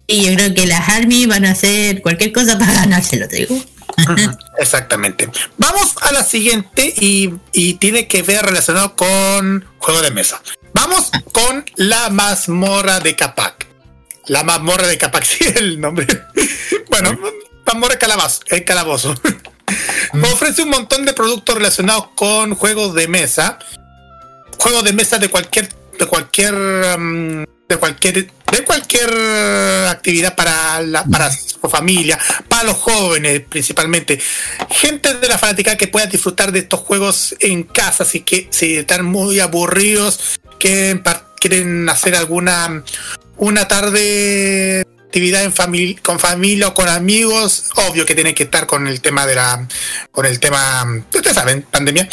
[0.09, 3.65] Y yo creo que las Army van a hacer cualquier cosa para ganárselo, te digo.
[4.59, 5.29] Exactamente.
[5.57, 10.43] Vamos a la siguiente y, y tiene que ver relacionado con juego de mesa.
[10.75, 13.67] Vamos con la mazmorra de Capac.
[14.27, 16.07] La mazmorra de Capac, sí, el nombre.
[16.91, 17.19] bueno,
[17.67, 19.15] mazmorra calabazo, el calabozo.
[20.33, 23.59] Ofrece un montón de productos relacionados con juegos de mesa.
[24.59, 25.69] Juegos de mesa de cualquier,
[25.99, 29.11] de cualquier, um, de cualquier, de cualquier
[29.89, 32.19] actividad para la, para su familia,
[32.49, 34.21] para los jóvenes principalmente.
[34.71, 38.77] Gente de la fanática que pueda disfrutar de estos juegos en casa, así que si
[38.77, 41.03] están muy aburridos, quieren,
[41.41, 42.85] quieren hacer alguna
[43.37, 48.67] una tarde actividad en famili- con familia o con amigos, obvio que tiene que estar
[48.67, 49.67] con el tema de la,
[50.11, 52.09] con el tema, ustedes saben, pandemia.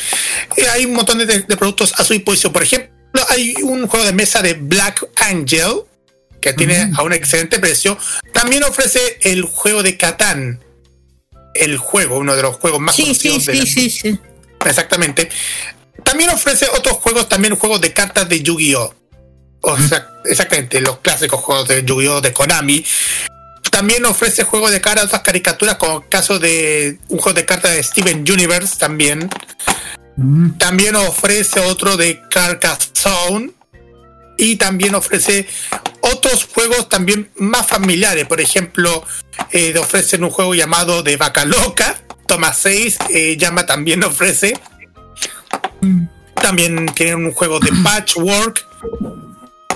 [0.57, 2.51] Eh, hay un montón de, de productos a su disposición.
[2.51, 2.89] Por ejemplo,
[3.29, 5.83] hay un juego de mesa de Black Angel
[6.41, 7.97] que tiene a un excelente precio.
[8.33, 10.61] También ofrece el juego de Catán.
[11.53, 14.19] El juego, uno de los juegos más Sí, sí, conocidos de sí, la- sí, sí.
[14.65, 15.29] Exactamente.
[16.03, 18.93] También ofrece otros juegos, también juegos de cartas de Yu-Gi-Oh!
[19.61, 22.21] O sea, exactamente, los clásicos juegos de Yu-Gi-Oh!
[22.21, 22.85] de Konami.
[23.71, 27.75] También ofrece juegos de cartas, otras caricaturas, como el caso de un juego de cartas
[27.75, 29.29] de Steven Universe también.
[30.57, 33.51] También ofrece otro de Carcassonne.
[34.37, 35.47] Y también ofrece
[35.99, 38.25] otros juegos también más familiares.
[38.25, 39.03] Por ejemplo,
[39.51, 42.01] eh, ofrecen un juego llamado de Vaca Loca.
[42.25, 44.57] Toma 6, eh, llama también ofrece.
[46.35, 48.65] También tienen un juego de Patchwork.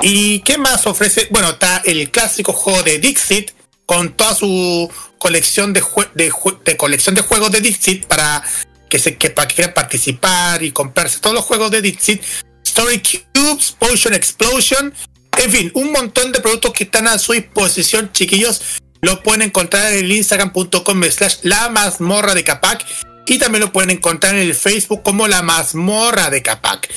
[0.02, 1.28] ¿Y qué más ofrece?
[1.32, 3.52] Bueno, está el clásico juego de Dixit
[3.86, 5.84] con toda su colección de,
[6.16, 8.44] de, colección de juegos de Dixit para
[8.90, 12.22] que se que para que quieran participar y comprarse todos los juegos de Dixit.
[12.64, 13.02] Story
[13.34, 14.94] Cubes, Potion Explosion,
[15.38, 18.62] en fin, un montón de productos que están a su disposición, chiquillos.
[19.02, 22.86] Lo pueden encontrar en instagram.com slash la mazmorra de Capac.
[23.26, 26.90] Y también lo pueden encontrar en el Facebook como la mazmorra de Capac.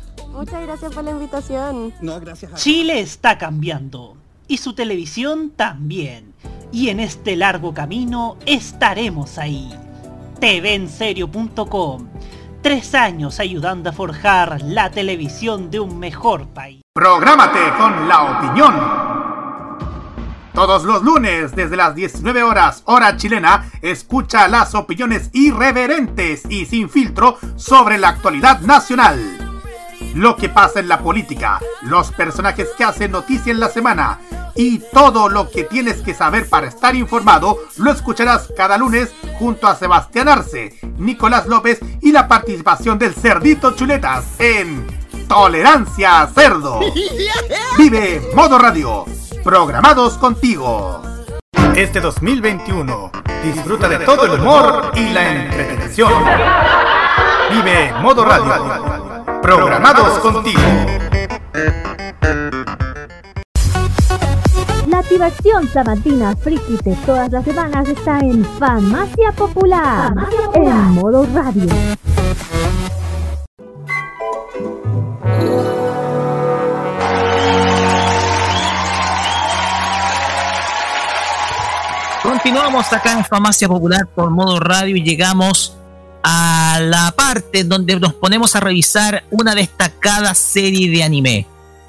[0.31, 1.93] Muchas gracias por la invitación.
[2.01, 4.15] No, gracias a Chile está cambiando
[4.47, 6.33] y su televisión también.
[6.73, 9.73] Y en este largo camino estaremos ahí.
[10.39, 12.07] TVenserio.com.
[12.61, 16.81] Tres años ayudando a forjar la televisión de un mejor país.
[16.93, 19.11] Prográmate con la opinión.
[20.53, 26.89] Todos los lunes, desde las 19 horas, hora chilena, escucha las opiniones irreverentes y sin
[26.89, 29.50] filtro sobre la actualidad nacional.
[30.15, 34.19] Lo que pasa en la política, los personajes que hacen noticia en la semana
[34.55, 39.67] y todo lo que tienes que saber para estar informado, lo escucharás cada lunes junto
[39.67, 44.85] a Sebastián Arce, Nicolás López y la participación del Cerdito Chuletas en
[45.27, 46.81] Tolerancia Cerdo.
[47.77, 49.05] Vive Modo Radio.
[49.43, 51.01] Programados contigo.
[51.75, 53.11] Este 2021,
[53.43, 56.11] disfruta de todo el humor y la entretención.
[57.49, 59.00] Vive Modo Radio.
[59.41, 60.61] Programados contigo.
[64.87, 70.13] La diversión sabatina friki de todas las semanas está en Farmacia Popular,
[70.53, 71.67] en modo radio.
[82.21, 85.80] Continuamos acá en Farmacia Popular por modo radio y llegamos
[86.23, 91.47] a la parte donde nos ponemos a revisar una destacada serie de anime.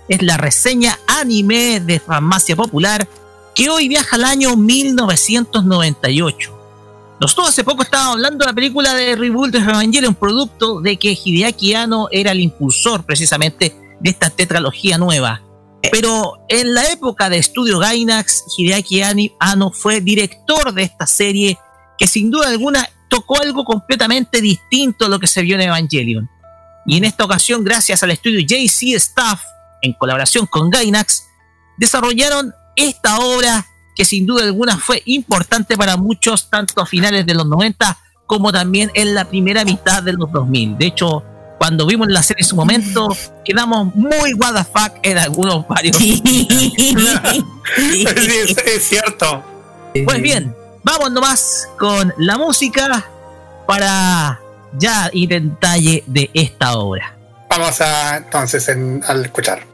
[0.09, 3.09] Es la reseña anime de Farmacia Popular
[3.55, 6.59] que hoy viaja al año 1998.
[7.21, 11.17] Nosotros hace poco estábamos hablando de la película de Reboot de Evangelion, producto de que
[11.25, 15.43] Hideaki Anno era el impulsor precisamente de esta tetralogía nueva.
[15.91, 19.03] Pero en la época de Estudio Gainax, Hideaki
[19.39, 21.59] Anno fue director de esta serie
[21.99, 26.31] que sin duda alguna tocó algo completamente distinto a lo que se vio en Evangelion.
[26.87, 29.43] Y en esta ocasión, gracias al estudio JC Staff,
[29.83, 31.25] en colaboración con Gainax,
[31.77, 37.35] desarrollaron esta obra que sin duda alguna fue importante para muchos, tanto a finales de
[37.35, 40.79] los 90 como también en la primera mitad de los 2000.
[40.79, 41.23] De hecho,
[41.59, 43.15] cuando vimos la serie en su momento,
[43.45, 45.95] quedamos muy what the fuck en algunos varios.
[46.01, 46.23] es,
[48.57, 49.45] es cierto.
[50.07, 53.05] Pues bien, vamos nomás con la música
[53.67, 54.39] para
[54.75, 57.15] ya ir en detalle de esta obra.
[57.49, 59.72] Vamos a entonces en- al escuchar.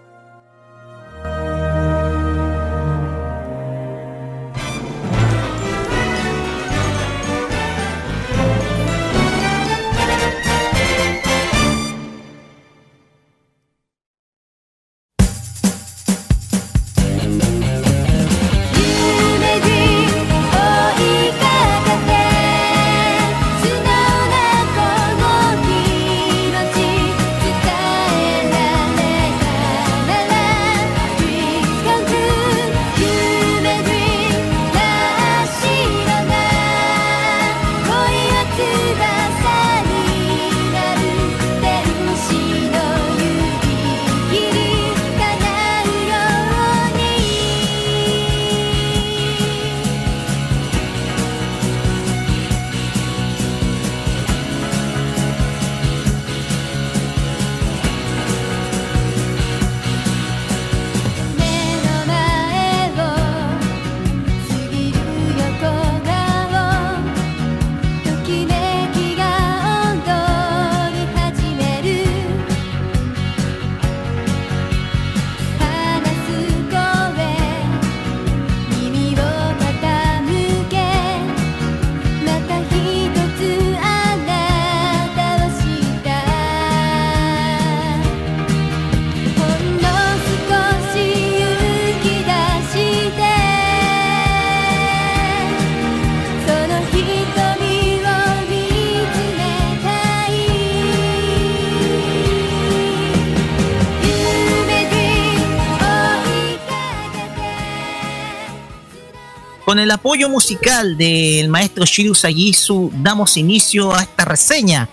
[109.88, 114.86] El apoyo musical del maestro Shiru Sagisu, damos inicio a esta reseña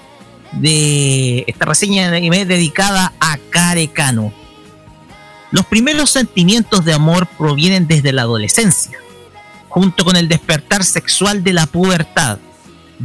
[0.54, 4.32] de esta reseña de dedicada a Kare Kano.
[5.52, 8.98] Los primeros sentimientos de amor provienen desde la adolescencia,
[9.68, 12.38] junto con el despertar sexual de la pubertad.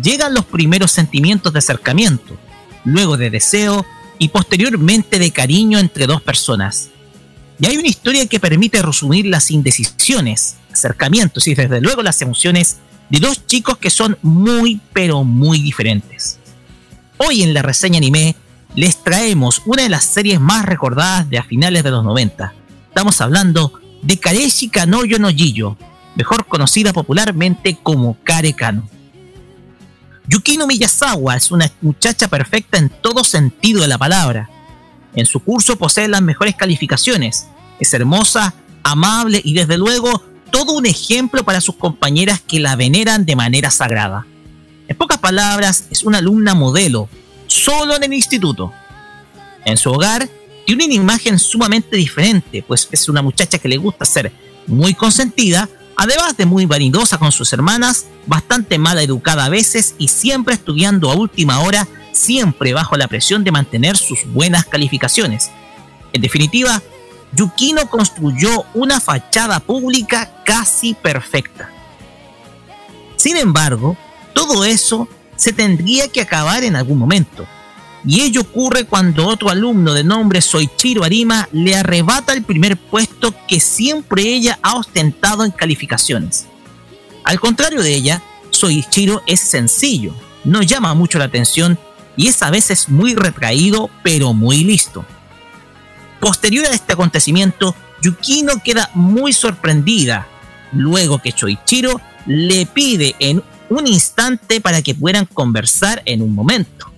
[0.01, 2.37] Llegan los primeros sentimientos de acercamiento,
[2.85, 3.85] luego de deseo
[4.17, 6.91] y posteriormente de cariño entre dos personas.
[7.59, 12.79] Y hay una historia que permite resumir las indecisiones, acercamientos y desde luego las emociones
[13.09, 16.39] de dos chicos que son muy pero muy diferentes.
[17.19, 18.37] Hoy en la reseña anime
[18.75, 22.55] les traemos una de las series más recordadas de a finales de los 90.
[22.89, 25.29] Estamos hablando de Kareshi Kanoyo no
[26.17, 28.89] mejor conocida popularmente como Kare Kano.
[30.29, 34.49] Yukino Miyazawa es una muchacha perfecta en todo sentido de la palabra.
[35.15, 37.49] En su curso posee las mejores calificaciones.
[37.81, 43.25] Es hermosa, amable y desde luego todo un ejemplo para sus compañeras que la veneran
[43.25, 44.27] de manera sagrada.
[44.89, 47.09] En pocas palabras, es una alumna modelo,
[47.47, 48.73] solo en el instituto.
[49.65, 50.29] En su hogar,
[50.67, 54.33] tiene una imagen sumamente diferente, pues es una muchacha que le gusta ser
[54.67, 60.09] muy consentida, además de muy vanidosa con sus hermanas, bastante mala educada a veces y
[60.09, 65.51] siempre estudiando a última hora, siempre bajo la presión de mantener sus buenas calificaciones.
[66.13, 66.83] En definitiva,
[67.33, 71.71] Yukino construyó una fachada pública casi perfecta.
[73.17, 73.97] Sin embargo,
[74.33, 77.47] todo eso se tendría que acabar en algún momento.
[78.05, 83.35] Y ello ocurre cuando otro alumno de nombre Soichiro Arima le arrebata el primer puesto
[83.47, 86.47] que siempre ella ha ostentado en calificaciones.
[87.25, 91.79] Al contrario de ella, Soichiro es sencillo, no llama mucho la atención
[92.17, 95.05] y es a veces muy retraído pero muy listo.
[96.21, 100.27] Posterior a este acontecimiento, Yukino queda muy sorprendida,
[100.73, 106.91] luego que Choichiro le pide en un instante para que puedan conversar en un momento.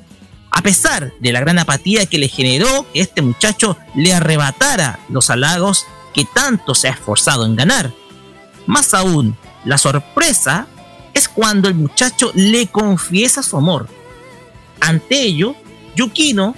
[0.50, 5.30] A pesar de la gran apatía que le generó que este muchacho le arrebatara los
[5.30, 7.92] halagos que tanto se ha esforzado en ganar.
[8.66, 10.66] Más aún, la sorpresa
[11.14, 13.88] es cuando el muchacho le confiesa su amor.
[14.80, 15.54] Ante ello,
[15.96, 16.54] Yukino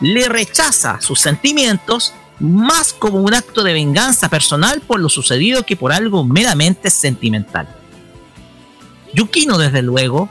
[0.00, 5.76] le rechaza sus sentimientos más como un acto de venganza personal por lo sucedido que
[5.76, 7.68] por algo meramente sentimental.
[9.14, 10.28] Yukino, desde luego,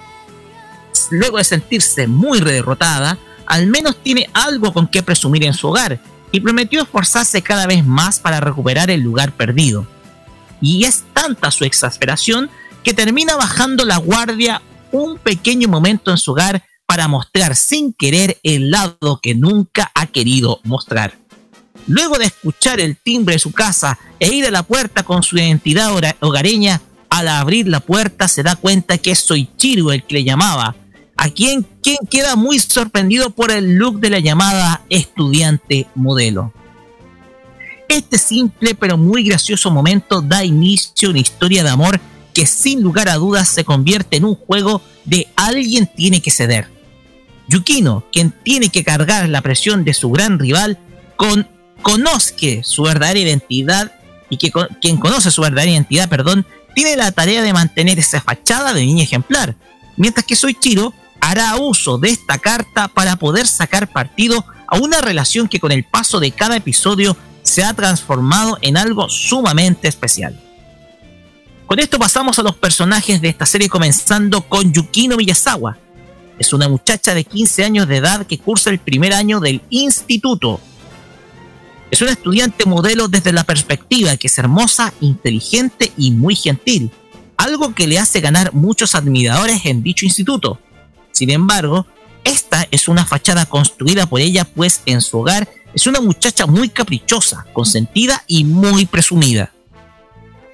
[1.10, 3.18] luego de sentirse muy derrotada,
[3.48, 6.00] al menos tiene algo con que presumir en su hogar
[6.32, 9.88] y prometió esforzarse cada vez más para recuperar el lugar perdido.
[10.62, 12.50] Y es tanta su exasperación
[12.84, 14.62] que termina bajando la guardia
[14.92, 20.08] un pequeño momento en su hogar para mostrar sin querer el lado que nunca ha
[20.08, 21.18] querido mostrar.
[21.88, 25.38] Luego de escuchar el timbre de su casa e ir a la puerta con su
[25.38, 30.24] identidad hogareña, al abrir la puerta se da cuenta que es Soichiro el que le
[30.24, 30.76] llamaba,
[31.18, 36.54] a quien, quien queda muy sorprendido por el look de la llamada estudiante modelo.
[37.88, 42.00] Este simple pero muy gracioso momento da inicio a una historia de amor
[42.34, 46.75] que sin lugar a dudas se convierte en un juego de alguien tiene que ceder.
[47.48, 50.80] Yukino, quien tiene que cargar la presión de su gran rival,
[51.16, 51.48] con,
[51.82, 53.92] conoce su verdadera identidad
[54.30, 54.52] y que
[54.82, 59.04] quien conoce su verdadera identidad, perdón, tiene la tarea de mantener esa fachada de niña
[59.04, 59.56] ejemplar,
[59.96, 65.48] mientras que Soichiro hará uso de esta carta para poder sacar partido a una relación
[65.48, 70.40] que con el paso de cada episodio se ha transformado en algo sumamente especial.
[71.66, 75.78] Con esto pasamos a los personajes de esta serie comenzando con Yukino Miyazawa,
[76.40, 80.60] es una muchacha de 15 años de edad que cursa el primer año del instituto.
[81.92, 86.92] Es una estudiante modelo desde la perspectiva que es hermosa, inteligente y muy gentil,
[87.38, 90.60] algo que le hace ganar muchos admiradores en dicho instituto.
[91.12, 91.86] Sin embargo,
[92.24, 96.70] esta es una fachada construida por ella, pues en su hogar es una muchacha muy
[96.70, 99.54] caprichosa, consentida y muy presumida.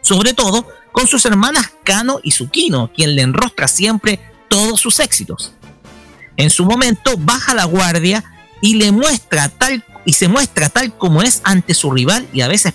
[0.02, 5.54] Sobre todo con sus hermanas Kano y Tsukino, quien le enrostra siempre todos sus éxitos
[6.38, 8.24] en su momento baja la guardia
[8.62, 12.48] y le muestra tal y se muestra tal como es ante su rival y a
[12.48, 12.74] veces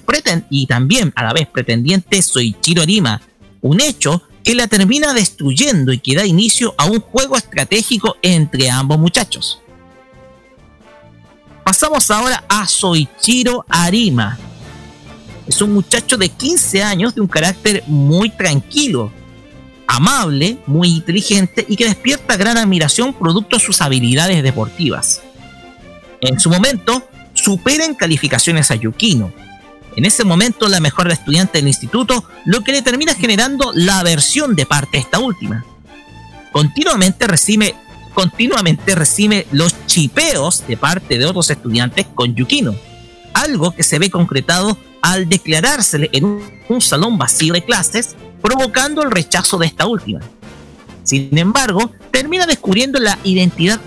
[0.50, 3.20] y también a la vez pretendiente Soichiro Arima,
[3.60, 8.70] un hecho que la termina destruyendo y que da inicio a un juego estratégico entre
[8.70, 9.60] ambos muchachos.
[11.64, 14.38] Pasamos ahora a Soichiro Arima.
[15.46, 19.12] Es un muchacho de 15 años de un carácter muy tranquilo,
[19.96, 25.22] amable, muy inteligente y que despierta gran admiración producto de sus habilidades deportivas.
[26.20, 29.32] En su momento, supera en calificaciones a Yukino.
[29.96, 34.54] En ese momento, la mejor estudiante del instituto, lo que le termina generando la aversión
[34.54, 35.64] de parte de esta última.
[36.52, 37.74] Continuamente recibe,
[38.12, 42.74] continuamente recibe los chipeos de parte de otros estudiantes con Yukino,
[43.32, 48.14] algo que se ve concretado al declarársele en un, un salón vacío de clases,
[48.46, 50.20] provocando el rechazo de esta última.
[51.02, 53.80] Sin embargo, termina descubriendo la identidad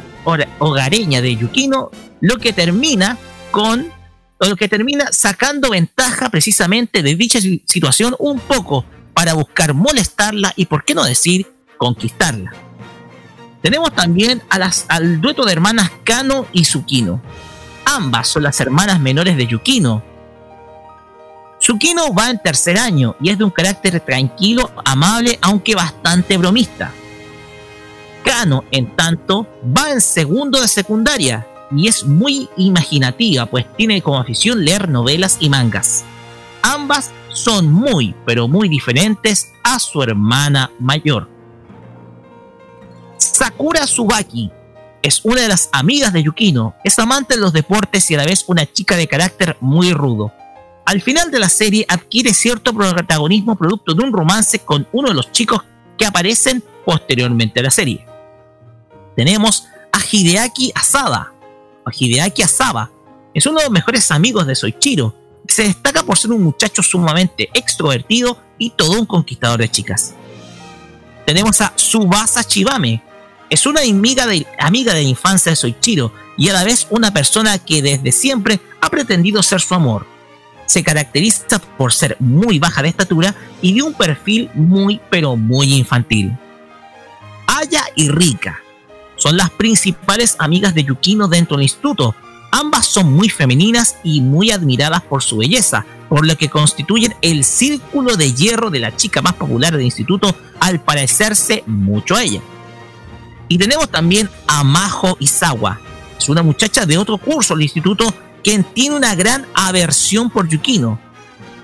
[0.59, 3.17] hogareña de Yukino, lo que termina
[3.51, 3.89] con
[4.41, 8.83] lo que termina sacando ventaja precisamente de dicha si- situación un poco
[9.13, 12.51] para buscar molestarla y por qué no decir conquistarla.
[13.61, 17.21] Tenemos también a las, al dueto de hermanas Kano y Tsukino.
[17.85, 20.03] Ambas son las hermanas menores de Yukino.
[21.69, 26.91] Tsukino va en tercer año y es de un carácter tranquilo, amable, aunque bastante bromista.
[28.25, 34.17] Kano, en tanto, va en segundo de secundaria y es muy imaginativa, pues tiene como
[34.17, 36.05] afición leer novelas y mangas.
[36.63, 41.29] Ambas son muy, pero muy diferentes a su hermana mayor.
[43.17, 44.49] Sakura Tsubaki
[45.03, 48.25] es una de las amigas de Yukino, es amante de los deportes y a la
[48.25, 50.33] vez una chica de carácter muy rudo.
[50.89, 55.13] Al final de la serie adquiere cierto protagonismo producto de un romance con uno de
[55.13, 55.61] los chicos
[55.95, 58.07] que aparecen posteriormente a la serie.
[59.15, 61.31] Tenemos a Hideaki Asada,
[61.95, 62.89] Hideaki Asaba,
[63.35, 65.13] es uno de los mejores amigos de Soichiro.
[65.47, 70.15] Se destaca por ser un muchacho sumamente extrovertido y todo un conquistador de chicas.
[71.23, 73.03] Tenemos a Subasa Chibame.
[73.51, 77.13] Es una amiga de, amiga de la infancia de Soichiro y a la vez una
[77.13, 80.17] persona que desde siempre ha pretendido ser su amor.
[80.69, 85.73] Se caracteriza por ser muy baja de estatura y de un perfil muy pero muy
[85.73, 86.31] infantil.
[87.47, 88.59] Aya y Rika
[89.15, 92.13] son las principales amigas de Yukino dentro del instituto.
[92.51, 97.43] Ambas son muy femeninas y muy admiradas por su belleza, por lo que constituyen el
[97.43, 102.41] círculo de hierro de la chica más popular del instituto al parecerse mucho a ella.
[103.47, 105.79] Y tenemos también a Majo Izawa.
[106.19, 108.13] Es una muchacha de otro curso del instituto
[108.43, 110.99] quien tiene una gran aversión por Yukino.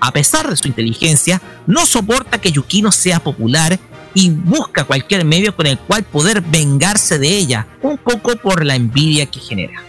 [0.00, 3.78] A pesar de su inteligencia, no soporta que Yukino sea popular
[4.14, 8.74] y busca cualquier medio con el cual poder vengarse de ella, un poco por la
[8.74, 9.82] envidia que genera.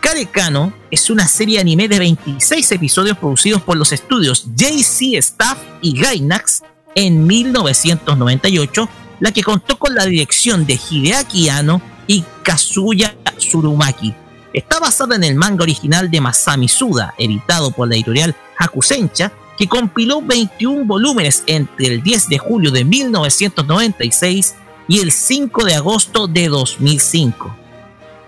[0.00, 5.96] Karekano es una serie anime de 26 episodios producidos por los estudios JC Staff y
[5.96, 6.62] Gainax
[6.96, 8.88] en 1998,
[9.20, 14.21] la que contó con la dirección de Hideaki Anno y Kazuya Tsurumaki.
[14.52, 19.66] Está basada en el manga original de Masami Suda, editado por la editorial Hakusencha, que
[19.66, 24.56] compiló 21 volúmenes entre el 10 de julio de 1996
[24.88, 27.56] y el 5 de agosto de 2005.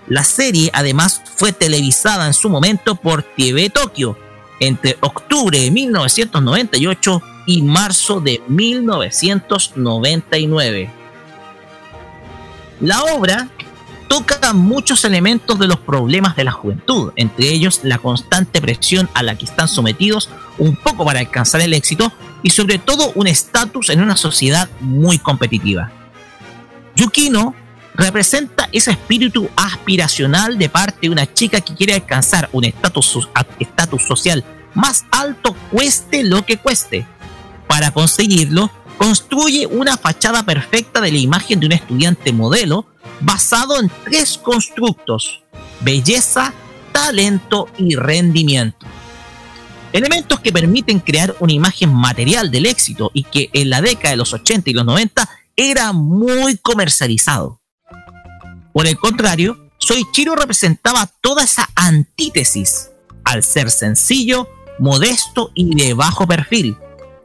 [0.09, 4.19] La serie además fue televisada en su momento por TV Tokio
[4.61, 10.91] entre octubre de 1998 y marzo de 1999.
[12.81, 13.49] La obra
[14.09, 19.23] toca muchos elementos de los problemas de la juventud, entre ellos la constante presión a
[19.23, 20.29] la que están sometidos
[20.59, 22.13] un poco para alcanzar el éxito
[22.43, 25.91] y sobre todo un estatus en una sociedad muy competitiva.
[26.97, 27.55] Yukino
[27.95, 34.45] representa ese espíritu aspiracional de parte de una chica que quiere alcanzar un estatus social
[34.75, 37.07] más alto cueste lo que cueste.
[37.69, 42.87] Para conseguirlo, construye una fachada perfecta de la imagen de un estudiante modelo
[43.25, 45.43] basado en tres constructos,
[45.81, 46.53] belleza,
[46.93, 48.87] talento y rendimiento.
[49.93, 54.17] Elementos que permiten crear una imagen material del éxito y que en la década de
[54.17, 57.61] los 80 y los 90 era muy comercializado.
[58.73, 62.91] Por el contrario, Soichiro representaba toda esa antítesis
[63.25, 64.49] al ser sencillo,
[64.79, 66.77] modesto y de bajo perfil,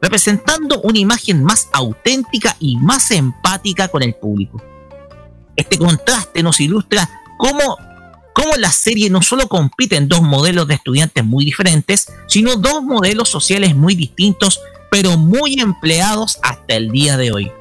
[0.01, 4.61] representando una imagen más auténtica y más empática con el público.
[5.59, 7.77] Este contraste nos ilustra cómo,
[8.33, 12.81] cómo la serie no solo compite en dos modelos de estudiantes muy diferentes, sino dos
[12.81, 17.51] modelos sociales muy distintos, pero muy empleados hasta el día de hoy.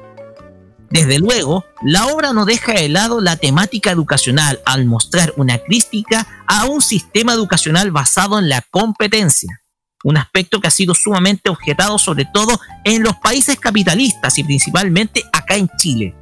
[0.89, 6.25] Desde luego, la obra no deja de lado la temática educacional al mostrar una crítica
[6.47, 9.61] a un sistema educacional basado en la competencia,
[10.05, 15.25] un aspecto que ha sido sumamente objetado sobre todo en los países capitalistas y principalmente
[15.33, 16.15] acá en Chile.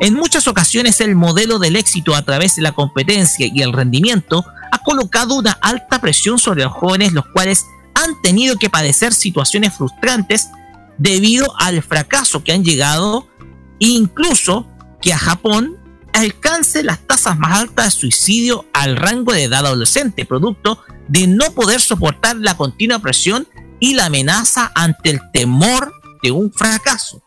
[0.00, 4.44] En muchas ocasiones el modelo del éxito a través de la competencia y el rendimiento
[4.70, 7.64] ha colocado una alta presión sobre los jóvenes los cuales
[7.94, 10.48] han tenido que padecer situaciones frustrantes
[10.98, 13.28] debido al fracaso que han llegado
[13.78, 14.66] incluso
[15.00, 15.76] que a Japón
[16.12, 21.52] alcance las tasas más altas de suicidio al rango de edad adolescente, producto de no
[21.52, 23.48] poder soportar la continua presión
[23.80, 25.92] y la amenaza ante el temor
[26.22, 27.22] de un fracaso.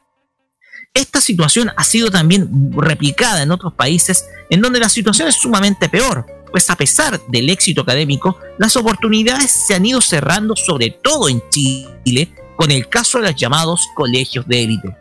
[0.95, 5.89] Esta situación ha sido también replicada en otros países en donde la situación es sumamente
[5.89, 11.27] peor, pues a pesar del éxito académico, las oportunidades se han ido cerrando sobre todo
[11.27, 14.97] en Chile con el caso de los llamados colegios de élite.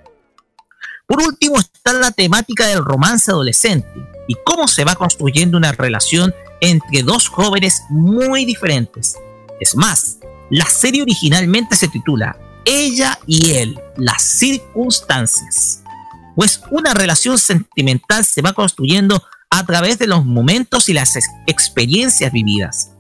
[1.07, 3.89] Por último está la temática del romance adolescente
[4.27, 9.15] y cómo se va construyendo una relación entre dos jóvenes muy diferentes.
[9.61, 10.19] Es más,
[10.51, 15.84] la serie originalmente se titula Ella y él, las circunstancias.
[16.35, 21.29] Pues una relación sentimental se va construyendo a través de los momentos y las ex-
[21.47, 22.91] experiencias vividas.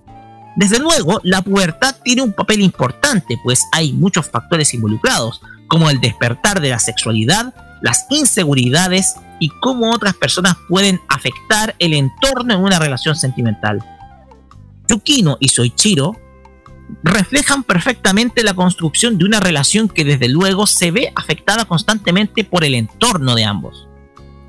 [0.57, 6.01] Desde luego, la pubertad tiene un papel importante, pues hay muchos factores involucrados, como el
[6.01, 7.53] despertar de la sexualidad,
[7.83, 13.85] las inseguridades y cómo otras personas pueden afectar el entorno en una relación sentimental.
[14.89, 16.15] Yukino y Soichiro
[17.03, 22.65] reflejan perfectamente la construcción de una relación que desde luego se ve afectada constantemente por
[22.65, 23.89] el entorno de ambos.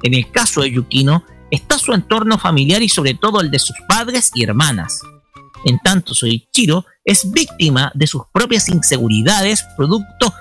[0.03, 3.75] En el caso de Yukino, está su entorno familiar y sobre todo el de sus
[3.87, 4.99] padres y hermanas.
[5.65, 10.33] En tanto, Soichiro es víctima de sus propias inseguridades, producto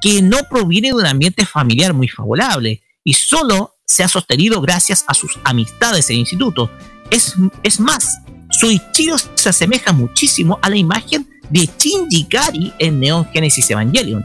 [0.00, 5.04] que no proviene de un ambiente familiar muy favorable y solo se ha sostenido gracias
[5.06, 6.70] a sus amistades en el instituto.
[7.10, 8.18] Es, es más,
[8.50, 14.24] Soichiro se asemeja muchísimo a la imagen de Shinji Kari en Neon Genesis Evangelion.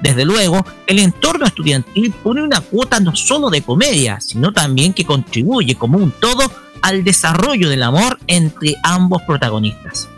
[0.00, 5.04] Desde luego, el entorno estudiantil pone una cuota no solo de comedia, sino también que
[5.04, 6.50] contribuye como un todo
[6.82, 10.08] al desarrollo del amor entre ambos protagonistas.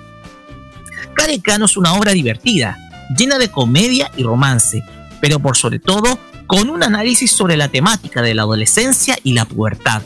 [1.14, 2.76] Carecano es una obra divertida,
[3.16, 4.82] llena de comedia y romance,
[5.20, 9.44] pero por sobre todo con un análisis sobre la temática de la adolescencia y la
[9.44, 10.02] pubertad.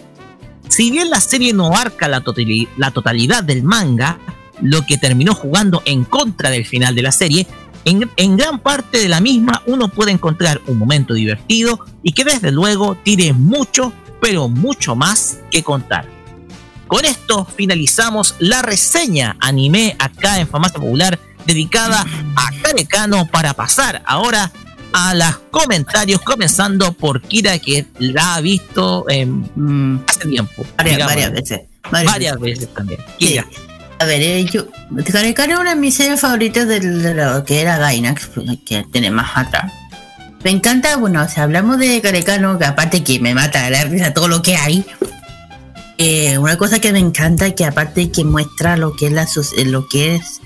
[0.69, 4.19] Si bien la serie no abarca la, totali- la totalidad del manga,
[4.63, 7.47] lo que terminó jugando en contra del final de la serie,
[7.85, 12.25] en, en gran parte de la misma uno puede encontrar un momento divertido y que
[12.25, 16.07] desde luego tiene mucho, pero mucho más que contar.
[16.87, 22.05] Con esto finalizamos la reseña anime acá en Farmacia Popular dedicada
[22.37, 24.51] a Carecano para pasar ahora
[24.93, 29.27] a los comentarios, comenzando por Kira que la ha visto eh,
[30.07, 30.67] hace tiempo.
[30.77, 31.61] Varias- varias veces.
[31.91, 33.01] Varias, veces también.
[33.19, 33.47] Kira.
[34.01, 34.67] A ver, eh, yo.
[35.13, 36.81] Carecano es una de mis series favoritas de,
[37.15, 38.31] lo que era Gainax,
[38.65, 39.71] que tiene más atrás.
[40.43, 44.27] Me encanta, bueno, si hablamos de Carecano, que aparte que me mata la risa todo
[44.27, 44.85] lo que hay.
[45.99, 49.65] eh, una cosa que me encanta que aparte que muestra lo que es la eh,
[49.67, 50.41] lo que es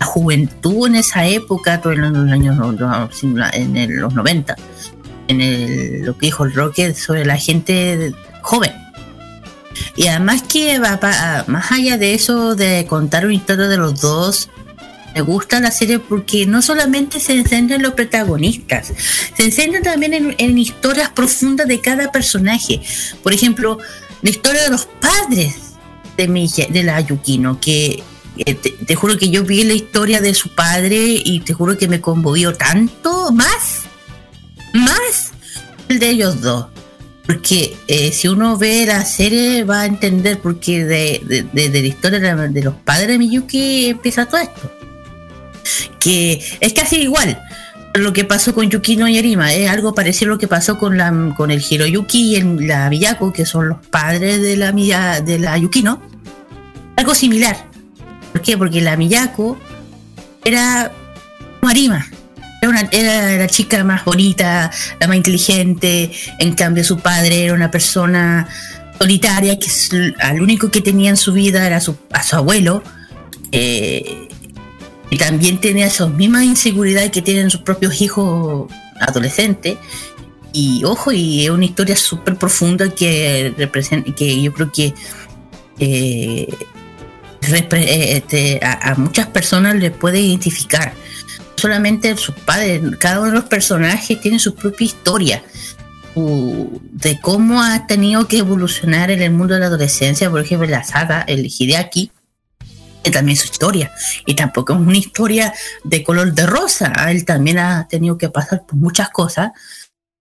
[0.00, 2.56] la juventud en esa época, en los años
[3.22, 4.56] en los 90,
[5.28, 8.12] en el- lo que dijo el Rocket sobre la gente
[8.42, 8.72] joven.
[9.96, 14.00] Y además que va pa- más allá de eso de contar una historia de los
[14.00, 14.48] dos,
[15.14, 18.92] me gusta la serie porque no solamente se centra en los protagonistas,
[19.36, 22.82] se centra también en, en historias profundas de cada personaje.
[23.22, 23.78] Por ejemplo,
[24.20, 25.54] la historia de los padres
[26.18, 28.02] de, mi, de la Yukino, que
[28.36, 31.78] eh, te, te juro que yo vi la historia de su padre y te juro
[31.78, 33.84] que me conmovió tanto, más,
[34.74, 35.30] más
[35.88, 36.66] el de ellos dos.
[37.26, 41.80] Porque eh, si uno ve la serie va a entender porque de, de, de- de
[41.82, 44.70] la historia de, los padres de Miyuki empieza todo esto.
[45.98, 47.42] Que es casi igual
[47.94, 49.52] lo que pasó con Yukino y Arima.
[49.52, 53.32] Es algo parecido a lo que pasó con, con el Hiroyuki y el- la Miyako,
[53.32, 56.00] que son los padres de la, de la Yukino.
[56.96, 57.56] Algo similar.
[58.32, 58.56] ¿Por qué?
[58.56, 59.58] Porque la Miyako
[60.44, 60.92] era
[61.60, 62.06] como Arima.
[62.90, 64.70] Era, la chica más bonita,
[65.00, 66.10] la más inteligente.
[66.38, 68.48] En cambio, su padre era una persona
[68.98, 69.70] solitaria que
[70.20, 72.82] al único que tenía en su vida era su, a su abuelo.
[73.52, 74.28] eh,
[75.08, 78.70] y también tenía esas mismas inseguridades que tienen sus propios hijos
[79.00, 79.78] adolescentes.
[80.52, 83.54] Y ojo, y es una historia súper profunda que
[84.16, 84.94] que yo creo que
[85.78, 86.48] eh,
[87.42, 90.94] eh, este, a, a muchas personas les puede identificar.
[91.56, 95.42] Solamente sus padres, cada uno de los personajes tiene su propia historia
[96.14, 100.82] de cómo ha tenido que evolucionar en el mundo de la adolescencia, por ejemplo, la
[100.82, 102.10] saga, el Hideaki,
[103.04, 103.92] que también su historia,
[104.24, 105.52] y tampoco es una historia
[105.84, 109.50] de color de rosa, él también ha tenido que pasar por muchas cosas,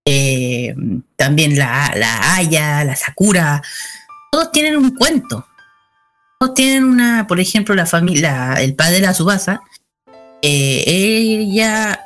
[0.08, 0.76] Eh,
[1.16, 3.64] también la, la Aya, la Sakura,
[4.32, 5.48] todos tienen un cuento,
[6.40, 9.62] todos tienen una, por ejemplo, la familia, el padre de la Subasa,
[10.48, 10.84] eh,
[11.42, 12.00] ella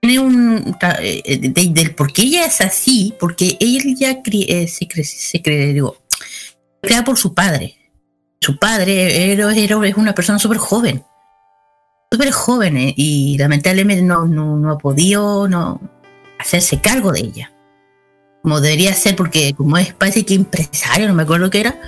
[0.00, 5.04] tiene un eh, de- del por qué ella es así, porque ella eh, se, cre-
[5.04, 5.96] se cre- digo,
[6.82, 7.76] crea por su padre.
[8.40, 11.02] Su padre era, era- es una persona súper joven,
[12.10, 15.80] súper joven, eh, y lamentablemente no, no, ha podido no,
[16.38, 17.52] hacerse cargo de ella.
[18.42, 21.80] Como debería ser, porque como es, parece que empresario, no me acuerdo qué era,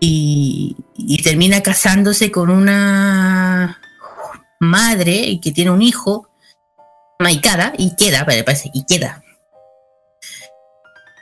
[0.00, 0.76] y
[1.22, 3.78] termina casándose con una
[4.60, 6.28] madre que tiene un hijo,
[7.18, 9.22] Maikara, y queda, parece, y queda.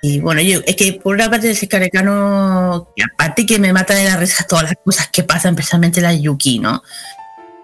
[0.03, 4.05] Y bueno, yo, es que por una parte ese carecano, aparte que me mata de
[4.05, 6.83] la risa todas las cosas que pasan, especialmente la Yuki, ¿no?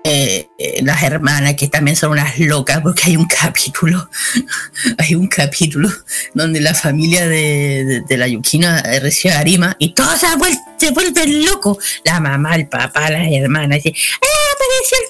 [0.03, 4.09] Eh, eh, las hermanas que también son unas locas porque hay un capítulo
[4.97, 5.91] hay un capítulo
[6.33, 10.59] donde la familia de, de- la Yukina eh, recibe a Arima y todos se, vuel-
[10.79, 15.10] se vuelven locos la mamá, el papá, las hermanas y, ¡Ah, apareció el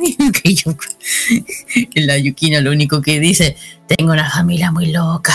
[0.00, 3.56] Que la Yukina lo único que dice
[3.86, 5.34] tengo una familia muy loca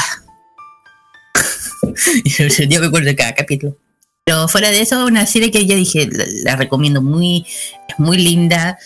[2.26, 3.78] yo me acuerdo de cada capítulo
[4.24, 6.08] pero fuera de eso, una serie que ya dije,
[6.44, 7.46] la, recomiendo muy,
[7.98, 8.78] muy linda.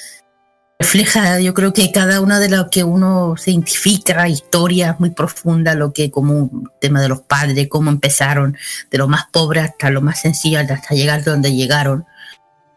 [0.80, 5.76] Refleja, yo creo que cada una de lo que uno se identifica, historias muy profundas,
[5.76, 8.57] lo que como un tema de los padres, cómo empezaron,
[8.89, 12.06] de lo más pobre hasta lo más sencillo, hasta llegar donde llegaron.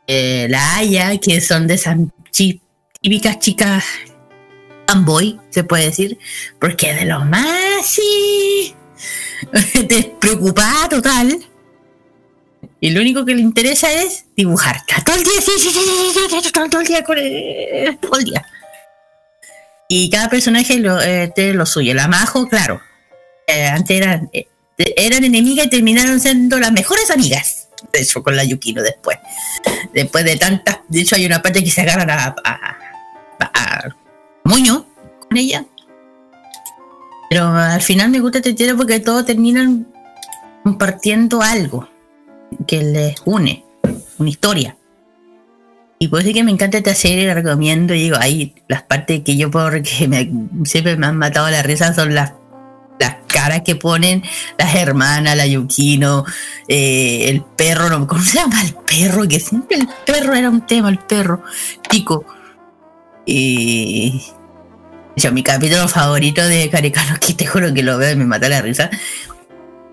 [0.06, 1.96] Eh, la Haya, que son de esas
[2.30, 2.60] chi-
[3.00, 3.84] típicas chicas
[4.86, 6.18] fanboy, se puede decir,
[6.58, 8.74] porque de lo más sí,
[9.88, 11.44] despreocupada total.
[12.80, 14.80] Y lo único que le interesa es dibujar.
[15.04, 18.46] Todo el día, sí, sí, sí, todo, el día, con, eh, todo el día.
[19.88, 21.94] Y cada personaje eh, tiene lo suyo.
[21.94, 22.80] La Majo, claro.
[23.46, 24.46] eh, antes eran, eh,
[24.78, 27.68] eran enemigas y terminaron siendo las mejores amigas.
[27.92, 29.18] De hecho, con la Yukino después.
[29.92, 30.78] Después de tantas.
[30.88, 32.77] De hecho, hay una parte que se agarran a,
[33.40, 33.96] a- a
[34.44, 34.86] Moño
[35.28, 35.64] con ella.
[37.30, 39.86] Pero al final me gusta este tiro porque todos terminan
[40.64, 41.88] compartiendo algo
[42.66, 43.64] que les une,
[44.18, 44.76] una historia.
[45.98, 47.92] Y por eso es que me encanta esta serie, la recomiendo.
[47.92, 50.30] Y digo, ahí las partes que yo porque me,
[50.64, 52.32] siempre me han matado la risa son las,
[53.00, 54.22] las caras que ponen
[54.56, 56.24] las hermanas, la Yukino,
[56.68, 59.26] eh, el perro, no, ¿cómo se llama el perro?
[59.28, 61.42] Que siempre el perro era un tema, el perro,
[61.90, 62.24] chico.
[63.30, 64.22] Y
[65.14, 68.48] yo, mi capítulo favorito de Caricano, que te juro que lo veo y me mata
[68.48, 68.88] la risa,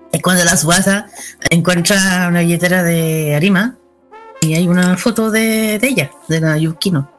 [0.09, 1.07] es cuando la Suasa
[1.49, 3.77] encuentra una billetera de Arima
[4.39, 7.11] y hay una foto de, ella, de la Yukino.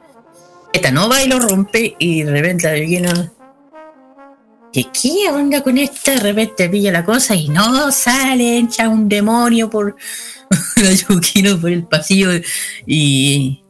[0.73, 3.31] Esta no va y lo rompe y de repente la Yukino.
[4.73, 6.13] ¿Qué, ¿Qué onda con esta?
[6.13, 9.97] De repente pilla la cosa y no sale, echa un demonio por
[10.77, 12.31] la Yukino por el pasillo
[12.87, 13.66] y.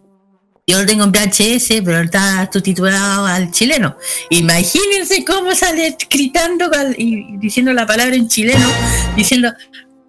[0.69, 3.97] Yo lo tengo en VHS, pero está subtitulado al chileno.
[4.31, 8.69] Imagínense cómo sale gritando y diciendo la palabra en chileno,
[9.15, 9.53] diciendo,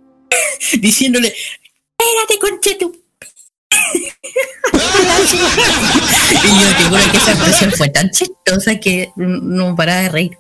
[0.79, 2.91] diciéndole, espérate, conchetu.
[6.43, 10.37] y yo te juro que esa expresión fue tan chistosa que no paraba de reír.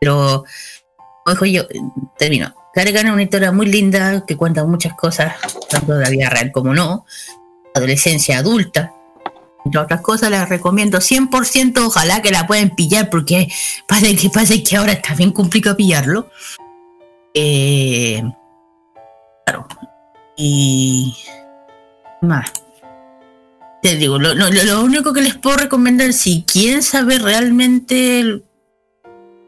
[0.00, 0.44] Pero,
[1.24, 1.66] ojo, yo
[2.18, 2.54] termino.
[2.74, 5.34] Cargan una historia muy linda que cuenta muchas cosas,
[5.70, 7.06] tanto de la vida real como no.
[7.74, 8.92] Adolescencia adulta.
[9.66, 11.84] Entre otras cosas, les recomiendo 100%.
[11.84, 13.48] Ojalá que la puedan pillar porque
[13.88, 16.30] pasa que, pasa que ahora está bien complicado pillarlo.
[17.34, 18.22] Eh,
[19.44, 19.66] claro.
[20.36, 21.16] Y.
[22.22, 22.52] Más.
[23.82, 28.42] Te digo, lo, lo- lo único que les puedo recomendar, si quieren saber realmente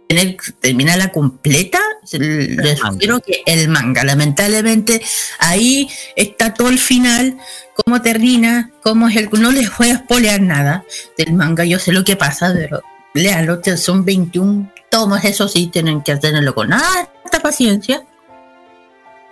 [0.08, 1.78] tener, terminarla completa,
[2.12, 2.80] les
[3.24, 4.04] que el manga.
[4.04, 5.02] Lamentablemente,
[5.38, 7.36] ahí está todo el final,
[7.74, 9.28] cómo termina, cómo es el.
[9.32, 10.84] No les voy a spoilear nada
[11.16, 12.82] del manga, yo sé lo que pasa, pero
[13.14, 18.02] léanlo, son 21 tomos, eso sí, tienen que tenerlo con harta paciencia.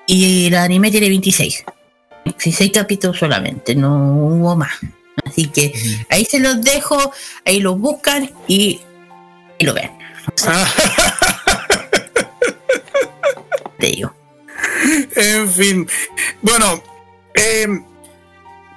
[0.06, 1.64] Y el anime tiene 26.
[2.24, 4.72] 16 capítulos solamente, no hubo más.
[5.24, 5.72] Así que
[6.10, 7.12] ahí se los dejo,
[7.44, 8.80] ahí lo buscan y,
[9.58, 9.90] y lo ven.
[13.86, 14.14] Te digo.
[15.14, 15.88] En fin.
[16.42, 16.82] Bueno,
[17.34, 17.66] eh,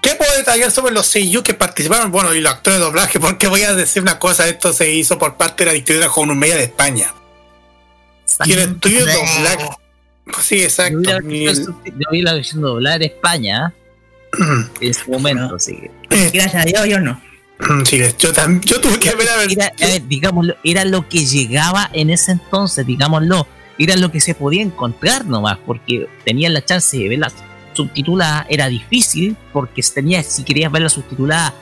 [0.02, 2.12] ¿qué puedo detallar sobre los seiyuu que participaron?
[2.12, 5.18] Bueno, y los actores de doblaje, porque voy a decir una cosa, esto se hizo
[5.18, 7.14] por parte de la distribuidora Media de España.
[8.46, 9.70] Y el estudio de doblaje.
[10.44, 11.02] Sí, exacto.
[11.02, 11.18] Yo
[12.12, 13.74] vi la versión doblada de España
[14.82, 16.30] en su momento, así que.
[16.30, 17.20] Gracias a Dios, yo no.
[17.86, 19.52] Sí, yo, tam- yo tuve que ver a ver.
[19.52, 23.48] Era, a ver, digámoslo, era lo que llegaba en ese entonces, digámoslo.
[23.80, 27.32] Era lo que se podía encontrar nomás, porque tenías la chance de verla
[27.74, 31.54] subtitulada, era difícil, porque tenías, si querías verla subtitulada,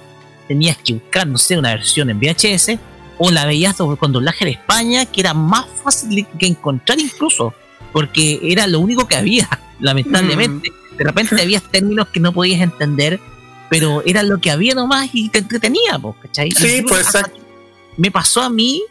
[0.48, 2.80] tenías que buscar, no sé, una versión en VHS,
[3.20, 7.54] o la veías con doblaje de España, que era más fácil que encontrar incluso,
[7.92, 9.48] porque era lo único que había,
[9.80, 10.72] lamentablemente.
[10.98, 13.20] De repente había términos que no podías entender,
[13.70, 16.52] pero era lo que había nomás y te entretenía, ¿cachai?
[16.52, 17.40] Sí, pues exacto.
[17.98, 18.82] me pasó a mí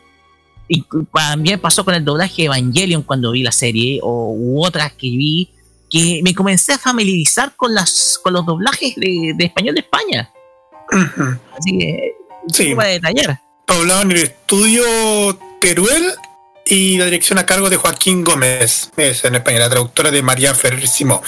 [0.68, 4.92] y también pasó con el doblaje de Evangelion cuando vi la serie o u otras
[4.92, 5.50] que vi
[5.88, 10.30] que me comencé a familiarizar con las con los doblajes de, de español de España.
[11.58, 12.12] Así que
[12.52, 12.74] Sí.
[12.74, 13.40] para detallar.
[13.66, 14.84] Poblado en el estudio
[15.60, 16.12] Teruel
[16.64, 20.54] y la dirección a cargo de Joaquín Gómez, es en España, la traductora de María
[20.54, 21.22] Ferrer Simó.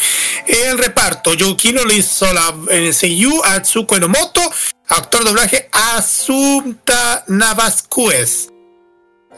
[0.47, 4.41] El reparto, Yukino lo hizo la, en el Seiyu Atsuko Enomoto,
[4.89, 8.51] actor de doblaje Asunta Navascuez.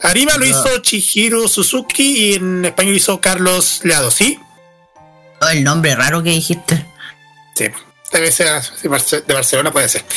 [0.03, 4.41] Arriba lo hizo Chihiro Suzuki y en español hizo Carlos Leado, ¿sí?
[5.41, 6.87] Oh, el nombre raro que dijiste.
[7.55, 7.67] Sí,
[8.13, 8.47] debe ser
[8.83, 10.05] de Barce- de Barcelona, puede ser.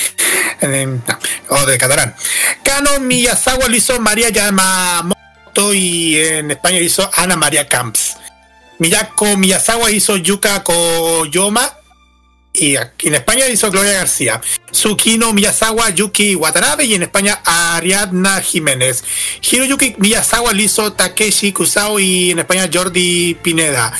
[0.61, 1.01] Eh, no,
[1.49, 2.15] o de Catalán.
[2.63, 8.15] Kano Miyazawa lo hizo María Yamamoto y en España lo hizo Ana María Camps.
[8.79, 11.69] Miyako Miyazawa hizo Yuka Koyoma
[12.53, 14.39] y en España hizo Gloria García.
[14.71, 19.03] Tsukino Miyazawa, Yuki Watanabe y en España Ariadna Jiménez.
[19.41, 23.93] Hiroyuki Miyazawa lo hizo Takeshi Kusao y en España Jordi Pineda.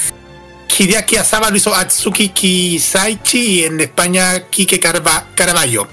[0.77, 5.87] Hideaki Asaba lo hizo Atsuki Kisaichi y en España Kike Caraballo.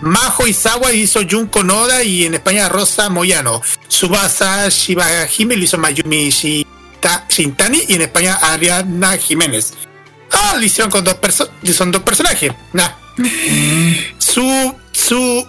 [0.00, 3.60] Majo Izawa hizo Junko Noda y en España Rosa Moyano.
[3.88, 9.74] Subasa Shibahime lo hizo Mayumi Shintani y en España Ariadna Jiménez.
[10.32, 11.52] Ah, lo hicieron con dos personas.
[11.74, 12.52] Son dos personajes.
[12.72, 12.88] Nah.
[14.18, 15.46] Su, su,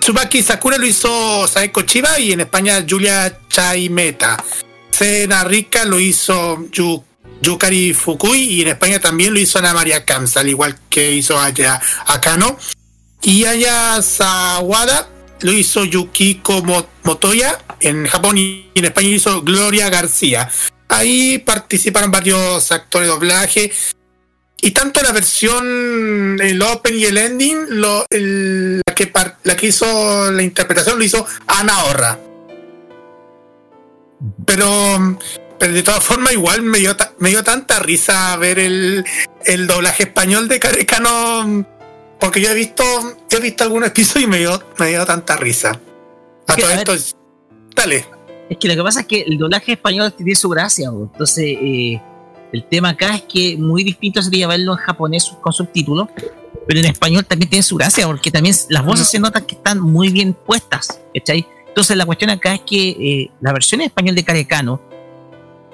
[0.00, 4.42] Tsubaki Sakura lo hizo Saeko Chiba y en España Julia Chaimeta.
[4.90, 7.02] Sena Rika lo hizo Yu-
[7.42, 11.40] Yukari Fukui y en España también lo hizo Ana María Camps, al igual que hizo
[11.40, 12.56] allá Akano.
[13.22, 15.08] Y Aya Sawada
[15.40, 20.50] lo hizo Yukiko Mo- Motoya en Japón y en España lo hizo Gloria García.
[20.88, 23.72] Ahí participaron varios actores de doblaje.
[24.62, 29.56] Y tanto la versión, el open y el ending, lo, el- la, que par- la
[29.56, 32.18] que hizo la interpretación lo hizo Ana Horra.
[34.44, 35.18] Pero,
[35.58, 39.04] pero de todas formas, igual me dio, ta- me dio tanta risa ver el,
[39.46, 41.66] el doblaje español de Carecano.
[42.18, 42.84] Porque yo he visto,
[43.30, 45.80] yo he visto algunos episodios y me dio, me dio tanta risa.
[46.46, 46.94] A todo esto,
[47.74, 48.04] dale.
[48.50, 51.08] Es que lo que pasa es que el doblaje español tiene su gracia, bro.
[51.12, 52.00] entonces eh,
[52.52, 56.08] el tema acá es que muy distinto sería verlo en japonés con subtítulos,
[56.66, 59.80] pero en español también tiene su gracia, porque también las voces se notan que están
[59.80, 61.46] muy bien puestas, ¿cachai?
[61.68, 64.80] Entonces la cuestión acá es que eh, la versión en español de Carecano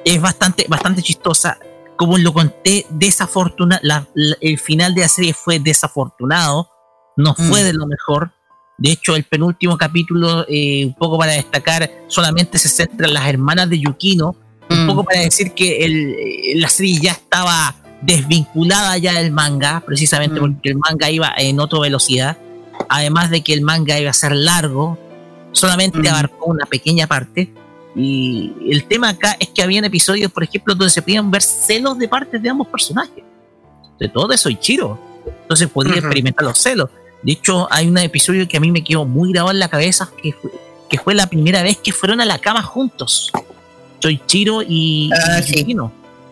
[0.04, 1.58] es bastante, bastante chistosa.
[1.96, 4.06] Como lo conté, desafortunado,
[4.40, 6.68] el final de la serie fue desafortunado,
[7.16, 7.64] no fue Mm.
[7.64, 8.30] de lo mejor.
[8.78, 13.26] De hecho, el penúltimo capítulo, eh, un poco para destacar, solamente se centra en las
[13.26, 14.36] hermanas de Yukino,
[14.70, 14.86] un Mm.
[14.88, 20.38] poco para decir que el- eh, la serie ya estaba desvinculada ya del manga, precisamente
[20.40, 22.36] porque el manga iba en otra velocidad.
[22.88, 24.98] Además de que el manga iba a ser largo,
[25.52, 27.52] solamente abarcó una pequeña parte.
[27.94, 31.96] Y el tema acá es que habían episodios, por ejemplo, donde se podían ver celos
[31.98, 33.24] de parte de ambos personajes.
[33.98, 34.98] De todo eso Ichiro.
[35.42, 36.00] Entonces podía Ujú.
[36.00, 36.90] experimentar los celos.
[37.22, 40.10] De hecho, hay un episodio que a mí me quedó muy grabado en la cabeza,
[40.22, 40.50] que fue,
[40.90, 43.32] que fue la primera vez que fueron a la cama juntos.
[44.00, 45.76] Soichiro y, Ah, y sí.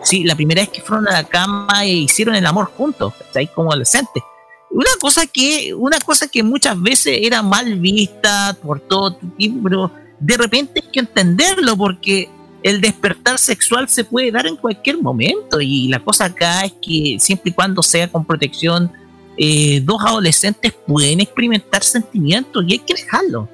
[0.02, 3.46] Sí, la primera vez que fueron a la cama e hicieron el amor juntos, ¿cachai?
[3.52, 4.22] como adolescentes.
[4.70, 9.90] Una cosa que, una cosa que muchas veces era mal vista por todo tipo, pero
[10.20, 12.28] de repente hay que entenderlo porque
[12.62, 17.16] el despertar sexual se puede dar en cualquier momento y la cosa acá es que
[17.20, 18.90] siempre y cuando sea con protección,
[19.36, 23.48] eh, dos adolescentes pueden experimentar sentimientos y hay que dejarlo.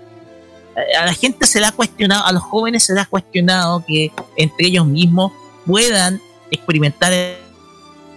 [0.76, 3.84] A- A la gente se le ha cuestionado, a los jóvenes se les ha cuestionado
[3.86, 5.32] que entre ellos mismos
[5.66, 7.36] puedan experimentar el,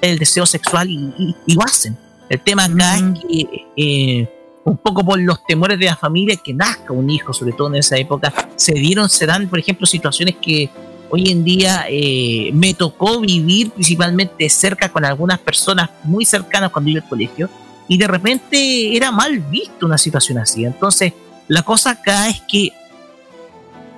[0.01, 1.98] el deseo sexual y, y- y lo hacen.
[2.30, 4.30] El tema acá es que eh,
[4.65, 7.75] un poco por los temores de la familia que nazca un hijo, sobre todo en
[7.75, 10.69] esa época, se dieron, se dan, por ejemplo, situaciones que
[11.09, 16.90] hoy en día eh, me tocó vivir principalmente cerca con algunas personas muy cercanas cuando
[16.91, 17.49] iba al colegio
[17.88, 20.64] y de repente era mal visto una situación así.
[20.65, 21.14] Entonces,
[21.48, 22.72] la cosa acá es que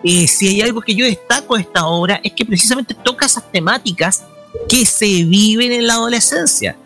[0.03, 3.51] eh, si hay algo que yo destaco de esta obra es que precisamente toca esas
[3.51, 4.23] temáticas
[4.69, 6.77] que se viven en la adolescencia.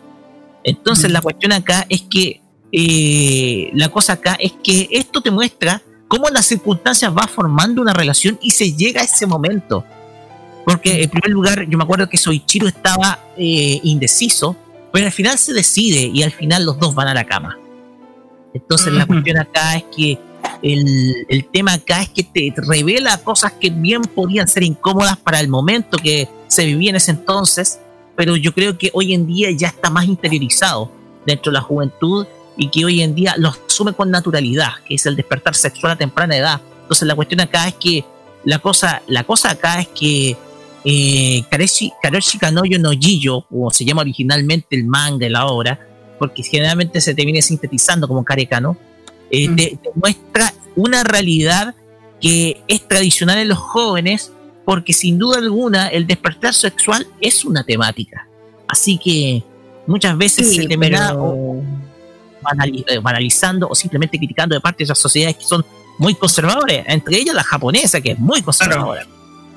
[0.64, 2.40] Entonces la cuestión acá es que
[2.72, 7.92] eh, la cosa acá es que esto te muestra cómo las circunstancias va formando una
[7.92, 9.84] relación y se llega a ese momento.
[10.64, 14.56] Porque en primer lugar, yo me acuerdo que Soichiro estaba eh, indeciso,
[14.92, 17.58] pero al final se decide y al final los dos van a la cama.
[18.52, 20.18] Entonces la cuestión acá es que
[20.62, 25.48] el, tema acá es que te revela cosas que bien podían ser incómodas para el
[25.48, 27.78] momento que se vivía en ese entonces,
[28.16, 30.90] pero yo creo que hoy en día ya está más interiorizado
[31.24, 35.06] dentro de la juventud y que hoy en día lo asume con naturalidad, que es
[35.06, 36.60] el despertar sexual a temprana edad.
[36.82, 38.04] Entonces la cuestión acá es que
[38.44, 40.36] la cosa, la cosa acá es que
[40.84, 41.44] eh,
[42.40, 45.78] Kanoyo no Jiyo, como se llama originalmente el manga de la obra,
[46.18, 48.76] porque generalmente se te viene sintetizando como Karekano,
[49.30, 51.74] eh, te, te muestra una realidad
[52.20, 54.32] que es tradicional en los jóvenes,
[54.64, 58.26] porque sin duda alguna el despertar sexual es una temática.
[58.68, 59.42] Así que
[59.86, 61.62] muchas veces Sí, se termina pero- o
[62.88, 65.64] eh, banalizando o simplemente criticando de parte de esas sociedades que son
[65.98, 69.06] muy conservadoras, entre ellas la japonesa, que es muy conservadora.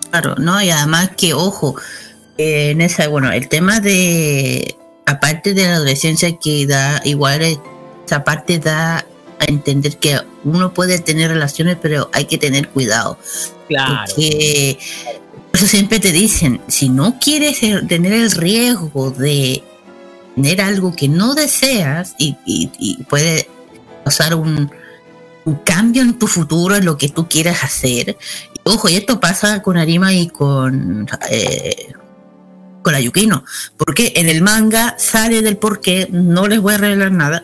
[0.10, 1.76] Claro, no, y además que, ojo,
[2.38, 7.58] eh, en esa, bueno, el tema de, aparte de la adolescencia que da, igual eh,
[8.06, 9.06] esa parte da
[9.44, 13.18] a entender que uno puede tener relaciones, pero hay que tener cuidado.
[13.68, 14.04] Claro.
[14.08, 14.78] Porque
[15.52, 19.64] por eso siempre te dicen, si no quieres tener el riesgo de
[20.36, 23.48] tener algo que no deseas y, y- y puede
[24.04, 24.72] causar un,
[25.46, 28.18] un cambio en tu futuro, en lo que tú quieras hacer.
[28.54, 31.94] Y, ojo, y esto pasa con Arima y con, eh,
[32.82, 33.46] con Ayukino,
[33.78, 37.44] porque en el manga sale del por qué, no les voy a revelar nada.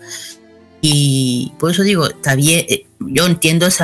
[0.81, 3.83] Y por eso digo, está bien, eh, yo entiendo ese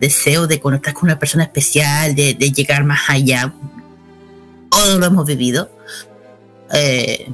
[0.00, 3.52] deseo de conectar con una persona especial, de, de llegar más allá.
[4.70, 5.70] Todos lo hemos vivido.
[6.72, 7.32] Eh,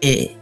[0.00, 0.36] eh,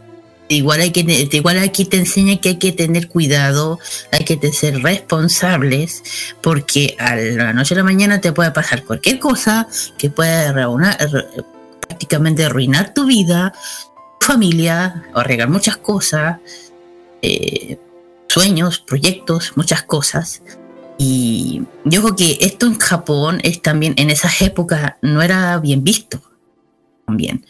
[0.47, 3.79] igual hay que igual aquí te enseña que hay que tener cuidado,
[4.11, 6.03] hay que ser responsables,
[6.41, 11.25] porque a la noche a la mañana te puede pasar cualquier cosa que reuna- re-
[11.87, 13.53] prácticamente arruinar tu vida,
[14.19, 16.37] tu familia, o arreglar muchas cosas,
[17.25, 17.79] eh,
[18.27, 20.41] sueños, proyectos, muchas cosas.
[20.97, 25.83] Y yo creo que esto en Japón es también, en esas épocas, no era bien
[25.83, 26.21] visto.
[27.05, 27.45] También.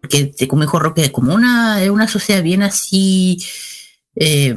[0.00, 3.38] Porque, como dijo Roque, como una, una sociedad bien así,
[4.16, 4.54] eh,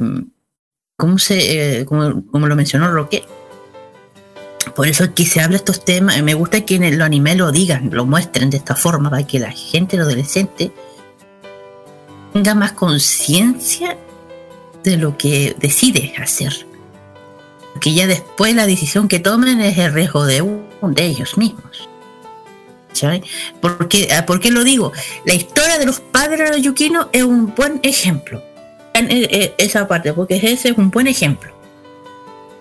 [0.96, 3.24] ¿cómo, se, eh, como, lo mencionó Roque,
[4.74, 6.20] por eso aquí se habla estos temas.
[6.22, 9.38] Me gusta que en el anime lo digan, lo muestren de esta forma, para que
[9.38, 10.70] la gente, los adolescentes,
[12.32, 13.98] tenga más conciencia
[14.84, 16.66] de lo que decide hacer.
[17.72, 20.64] Porque ya después la decisión que tomen es el riesgo de, un-
[20.94, 21.88] de ellos mismos.
[22.92, 23.22] ¿Sabes?
[23.60, 24.92] ¿Por qué, ah, ¿Por qué lo digo?
[25.24, 28.40] La historia de los padres Yukino es un buen ejemplo.
[28.92, 31.52] En, eh, eh, esa parte, porque ese es un buen ejemplo.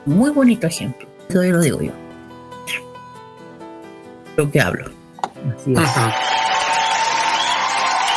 [0.08, 1.08] Muy bonito ejemplo.
[1.30, 1.92] Eso yo lo digo yo.
[4.36, 4.90] Lo que hablo.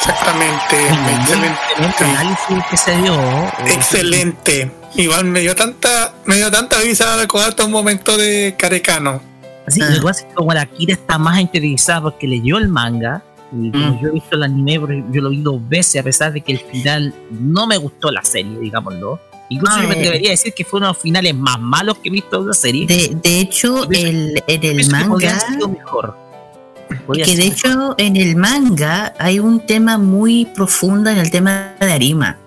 [0.08, 0.88] Exactamente.
[1.18, 3.14] Excelente análisis que se dio.
[3.14, 4.70] eh, Excelente.
[4.94, 9.20] Igual me dio tanta, me dio tanta visa de recordar un momento de Carecano.
[9.66, 12.56] Así que lo que pasa es que como la Kira está más interesada porque leyó
[12.58, 16.00] el manga, y como yo he visto el anime, porque yo lo vi dos veces,
[16.00, 19.20] a pesar de que el final no me gustó la serie, digámoslo.
[19.48, 19.98] Incluso Ah, yo me eh.
[19.98, 22.48] atrevería a decir que fue uno de los finales más malos que he visto de
[22.48, 22.86] la serie.
[22.86, 25.38] De, de hecho, el, en el manga.
[25.68, 26.16] mejor.
[27.06, 31.74] Podría que de hecho en el manga hay un tema muy profundo en el tema
[31.80, 32.38] de Arima.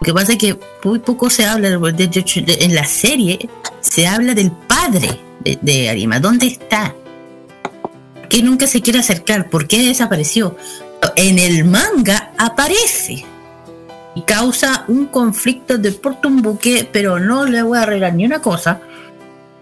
[0.00, 3.48] Lo que pasa es que muy poco se habla, de hecho en la serie
[3.80, 6.18] se habla del padre de, de Arima.
[6.18, 6.94] ¿Dónde está?
[8.14, 9.50] ¿Por qué nunca se quiere acercar?
[9.50, 10.56] ¿Por qué desapareció?
[11.16, 13.24] En el manga aparece
[14.14, 18.24] y causa un conflicto de porta un buque, pero no le voy a arreglar ni
[18.24, 18.80] una cosa.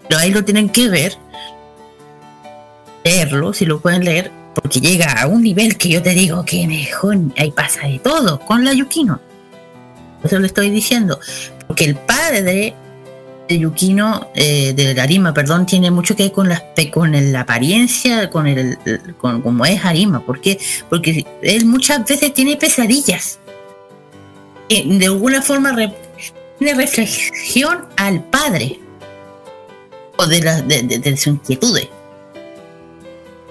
[0.07, 1.17] Pero ahí lo tienen que ver
[3.03, 6.67] leerlo, si lo pueden leer, porque llega a un nivel que yo te digo que
[6.67, 9.19] mejor ahí pasa de todo con la Yukino.
[10.23, 11.19] Eso lo estoy diciendo.
[11.67, 12.75] Porque el padre
[13.47, 16.63] de Yukino, eh, de Arima, perdón, tiene mucho que ver con la,
[16.93, 18.77] con la apariencia, con el,
[19.17, 20.19] con cómo es Arima.
[20.25, 20.59] ¿Por qué?
[20.89, 23.39] Porque él muchas veces tiene pesadillas.
[24.69, 25.93] Que de alguna forma re-
[26.59, 28.79] tiene reflexión al padre.
[30.17, 31.87] O de, la, de, de- de sus inquietudes.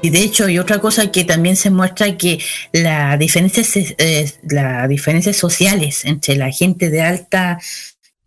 [0.03, 2.39] Y de hecho, hay otra cosa que también se muestra que
[2.73, 7.59] las diferencias, eh, las diferencias sociales entre la gente de alta,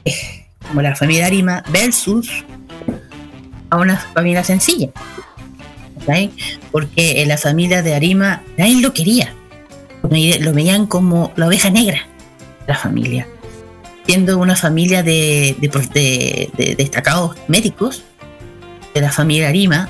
[0.06, 2.30] eh, como la familia Arima, versus
[3.72, 4.90] a una familia sencilla.
[6.72, 9.34] Porque en la familia de Arima nadie lo quería.
[10.04, 12.08] Lo ve- Lo veían como la oveja negra
[12.68, 13.28] la familia.
[14.06, 18.04] Siendo una familia de- de destacados médicos
[18.94, 19.90] de la familia Arima,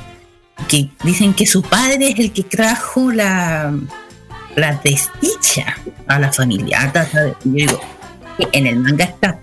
[0.68, 3.74] que dicen que su padre es el que trajo la,
[4.56, 5.76] la desdicha
[6.08, 6.82] a la familia.
[6.84, 7.80] Hasta- Yo digo,
[8.52, 9.40] en el manga está,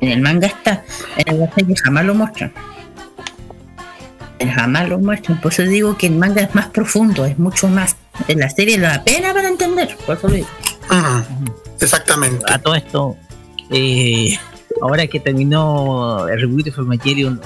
[0.00, 0.84] en el manga está,
[1.16, 2.52] en el anime jamás lo muestran.
[4.54, 7.96] Jamás lo muestran, por eso digo que el manga es más profundo, es mucho más.
[8.26, 10.48] En la serie la pena para entender, por eso lo digo.
[11.78, 12.44] Exactamente.
[12.50, 13.16] A todo esto,
[13.70, 14.38] eh,
[14.82, 17.40] ahora que terminó el reboot de Evangelion,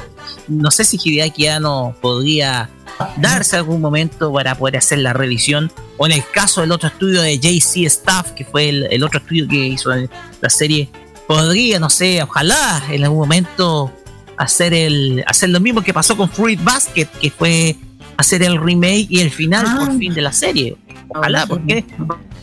[0.49, 2.70] no sé si Hideaki no podría
[3.17, 5.70] darse algún momento para poder hacer la revisión.
[5.97, 9.19] O en el caso del otro estudio de JC Staff, que fue el, el otro
[9.20, 10.89] estudio que hizo la serie,
[11.27, 13.93] podría, no sé, ojalá en algún momento
[14.36, 17.77] hacer el hacer lo mismo que pasó con Fruit Basket, que fue
[18.17, 19.77] hacer el remake y el final Ah.
[19.86, 20.77] por fin de la serie.
[21.09, 21.85] Ojalá, ¿por qué?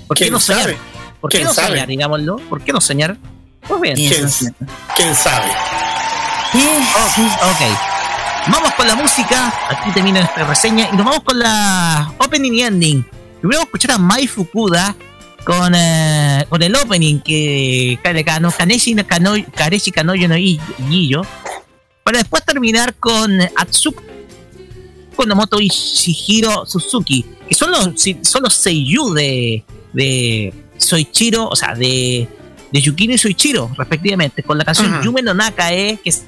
[0.08, 0.61] ¿Por qué ¿Quién no soñar?
[0.64, 0.77] sabe?
[1.19, 1.68] ¿Por qué ¿Quién no sabe?
[1.69, 2.35] soñar, digámoslo?
[2.50, 3.18] ¿Por qué no soñar?
[3.67, 3.95] Pues bien.
[3.95, 4.27] ¿Quién,
[4.95, 5.51] quién sabe?
[6.53, 7.91] Oh, ok.
[8.48, 9.53] Vamos con la música.
[9.69, 10.90] Aquí termina nuestra reseña.
[10.91, 13.03] Y nos vamos con la opening y ending.
[13.40, 14.95] Primero vamos a escuchar a Mai Fukuda
[15.45, 20.35] con, eh, con el opening que Kano, Kaneshi no Kano, Kareshi Kanoyo no.
[22.03, 24.01] Para después terminar con Atsuko
[25.15, 27.25] Konomoto y Shihiro Suzuki.
[27.48, 32.27] Que son los, son los seiyuu de, de Soichiro, o sea, de,
[32.72, 34.43] de Yukino y Soichiro, respectivamente.
[34.43, 35.03] Con la canción Ujú.
[35.03, 36.25] Yume no Nakae, que es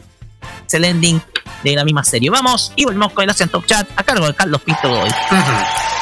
[0.72, 1.22] el ending
[1.64, 2.30] de la misma serie.
[2.30, 5.10] Vamos y volvemos con el Asian Top Chat a cargo de Carlos Pinto Godoy.
[5.10, 5.93] 夢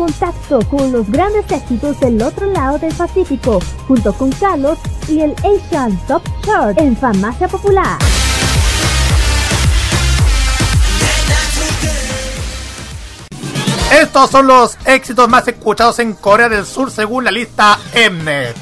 [0.00, 5.34] contacto con los grandes éxitos del otro lado del Pacífico, junto con Carlos y el
[5.44, 7.98] Asian Top Chart en Farmacia Popular.
[13.92, 18.56] Estos son los éxitos más escuchados en Corea del Sur según la lista Mnet.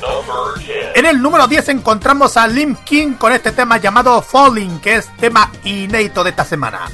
[0.97, 5.17] En el número 10 encontramos a Lim Kim con este tema llamado Falling, que es
[5.18, 6.89] tema inédito de esta semana.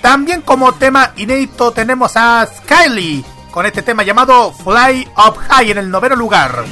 [0.00, 5.78] También como tema inédito tenemos a Skyly con este tema llamado Fly Up High en
[5.78, 6.64] el noveno lugar.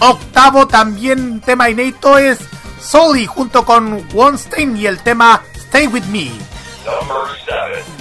[0.00, 2.38] Octavo también tema inédito es
[2.80, 6.30] Sully junto con Wonstein y el tema Stay With Me.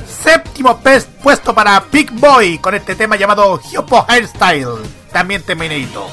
[0.05, 0.79] Séptimo
[1.23, 6.07] puesto para Big Boy con este tema llamado Hyopo Hairstyle, también tema inédito.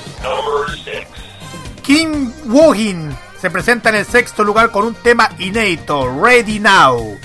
[1.83, 3.15] Kim Woo-hin
[3.45, 7.19] se presenta en el sexto lugar con un tema inédito, Ready Now.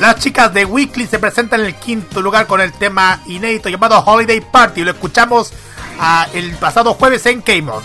[0.00, 4.02] Las chicas de Weekly se presentan en el quinto lugar con el tema inédito llamado
[4.04, 4.82] Holiday Party.
[4.82, 5.52] Lo escuchamos
[6.00, 7.84] ah, el pasado jueves en K-Mod.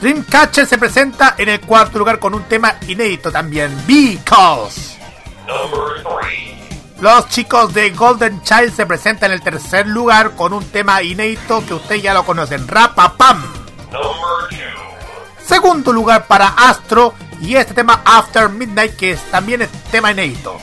[0.00, 4.98] Dreamcatcher se presenta en el cuarto lugar con un tema inédito también, Because.
[7.00, 11.64] Los chicos de Golden Child se presentan en el tercer lugar con un tema inédito
[11.64, 13.67] que ustedes ya lo conocen, Rapapam.
[15.44, 20.58] Segundo lugar para Astro y este tema After Midnight que es, también es tema inédito.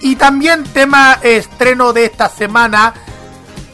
[0.00, 2.94] Y también tema estreno de esta semana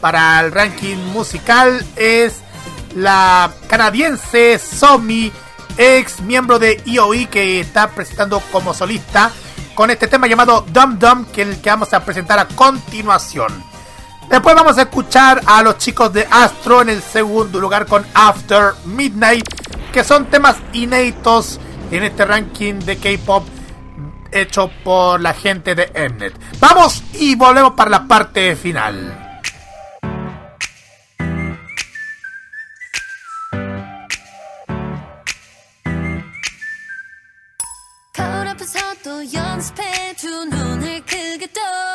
[0.01, 2.41] para el ranking musical es
[2.95, 5.31] la canadiense Somi,
[5.77, 9.31] ex miembro de EOE que está presentando como solista
[9.75, 13.72] con este tema llamado Dum Dum que es el que vamos a presentar a continuación.
[14.28, 18.74] Después vamos a escuchar a los chicos de Astro en el segundo lugar con After
[18.84, 19.48] Midnight,
[19.92, 21.58] que son temas inéditos
[21.90, 23.46] en este ranking de K-pop
[24.30, 26.34] hecho por la gente de Mnet.
[26.60, 29.24] Vamos y volvemos para la parte final.
[38.12, 41.91] 거울 앞에서도 연습해 두 눈을 크게 떠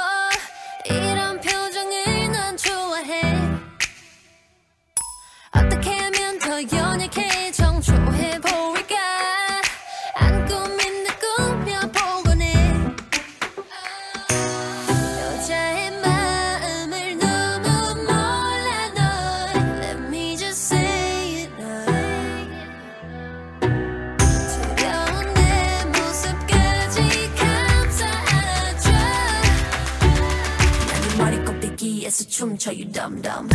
[32.38, 33.48] 춤춰 you dumb dumb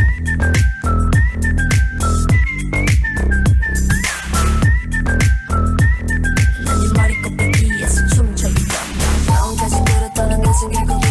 [6.66, 7.26] 난네 머리끝
[7.62, 11.03] 위에서 춤춰 you dumb dumb 너까지 들었던 내 생각은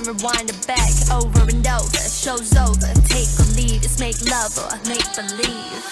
[0.00, 1.98] and rewind it back over and over.
[1.98, 5.84] Show's over, take a lead, it's make love or make believe.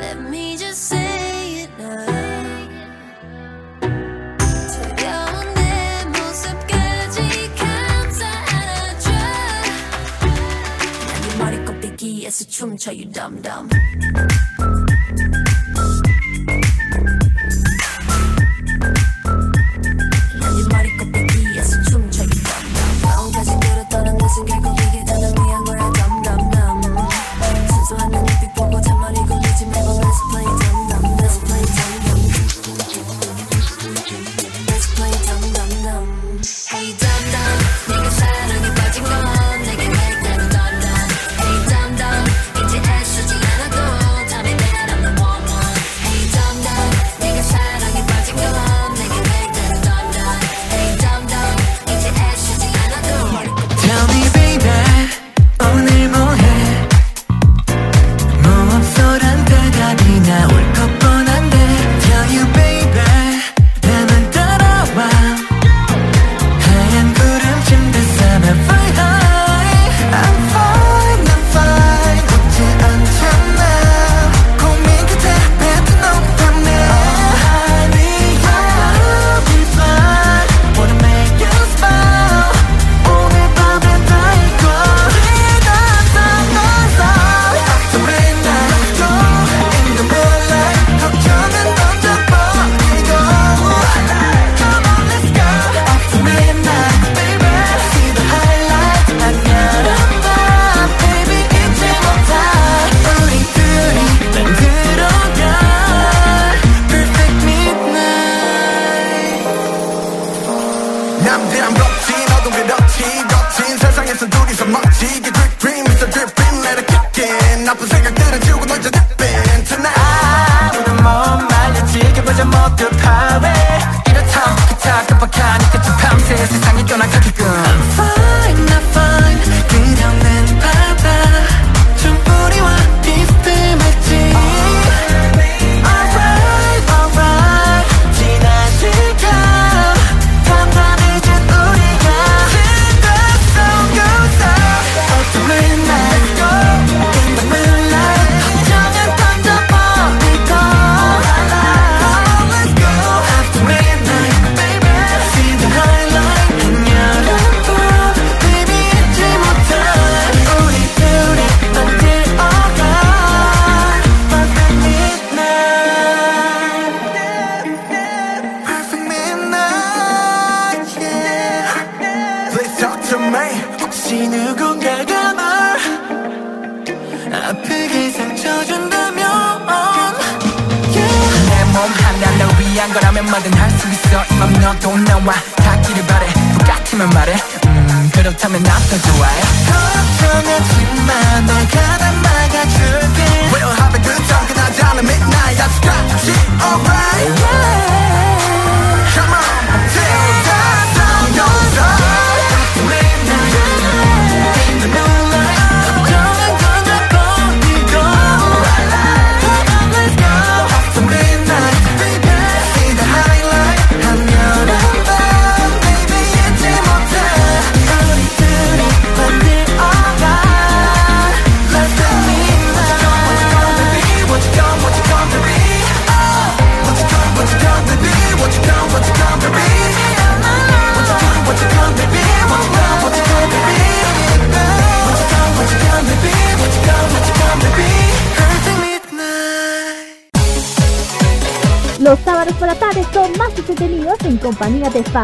[0.00, 2.06] Let me just say it now.
[11.38, 13.68] 머리 꼽히기에서 춤춰 you dumb dumb.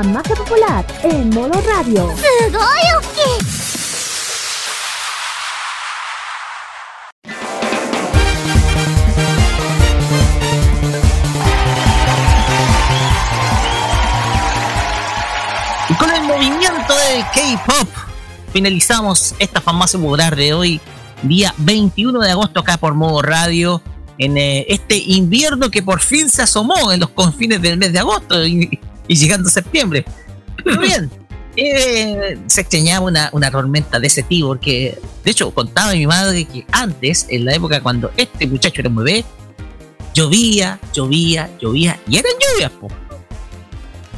[0.03, 2.13] la magia popular en modo radio.
[15.89, 17.89] Y con el movimiento del K-pop
[18.53, 20.81] finalizamos esta famosa popular de hoy,
[21.23, 23.83] día 21 de agosto acá por modo radio
[24.19, 27.99] en eh, este invierno que por fin se asomó en los confines del mes de
[28.01, 28.45] agosto.
[28.47, 30.05] Y, y llegando a septiembre.
[30.65, 31.11] Pero bien,
[31.57, 36.45] eh, se extrañaba una, una, tormenta de ese tipo, porque de hecho contaba mi madre
[36.45, 39.25] que antes, en la época cuando este muchacho era un bebé,
[40.15, 42.89] llovía, llovía, llovía, y eran lluvias, po.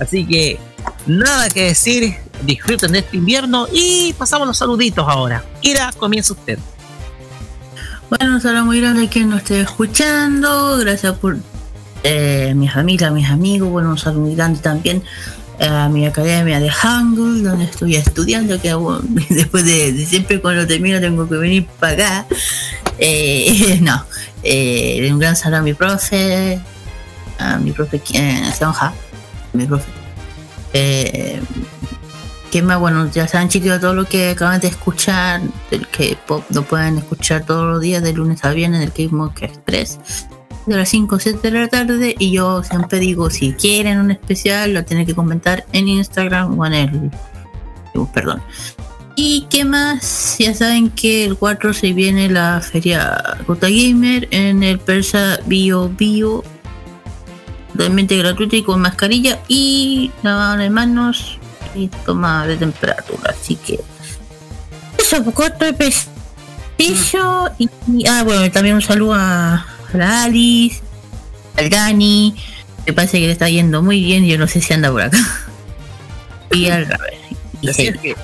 [0.01, 0.59] Así que
[1.07, 5.45] nada que decir, disfruten de este invierno y pasamos los saluditos ahora.
[5.61, 6.59] Kira, comienza usted.
[8.11, 10.77] Bueno, un saludo muy grande a quien nos esté escuchando.
[10.79, 11.37] Gracias por
[12.05, 13.71] eh, mi familia, mis amigos.
[13.71, 15.03] Bueno, un saludo muy grande también
[15.61, 18.75] a mi academia de Hangul, donde estoy estudiando, que
[19.31, 22.27] después de, siempre cuando termino tengo que venir para acá.
[22.99, 24.05] Eh, no,
[24.43, 26.61] eh, un gran saludo a mi profe,
[27.39, 28.93] a mi profe eh, Sonja,
[29.53, 29.91] mi profe.
[30.73, 31.41] Eh,
[32.51, 32.79] ¿Qué más?
[32.79, 37.45] Bueno, ya saben chicos todo lo que acaban de escuchar, del K-pop lo pueden escuchar
[37.45, 39.99] todos los días de lunes a viernes en el K-Pop Express
[40.67, 44.11] de las 5 o 7 de la tarde y yo siempre digo si quieren un
[44.11, 47.11] especial lo tienen que comentar en Instagram o en el
[48.13, 48.43] perdón.
[49.17, 54.63] Y qué más ya saben que el 4 se viene la feria Gota Gamer en
[54.65, 56.43] el Persa Bio Bio.
[57.73, 61.39] Totalmente gratuito y con mascarilla y lavado de manos
[61.75, 63.81] y toma de temperatura así que
[64.99, 69.67] eso corto de pestillo y, y- ah bueno también un saludo a
[69.99, 70.81] la Alice
[71.57, 72.35] al Dani
[72.87, 75.19] me parece que le está yendo muy bien yo no sé si anda por acá
[76.51, 76.89] y al
[77.61, 78.01] y Decir Cel.
[78.01, 78.17] que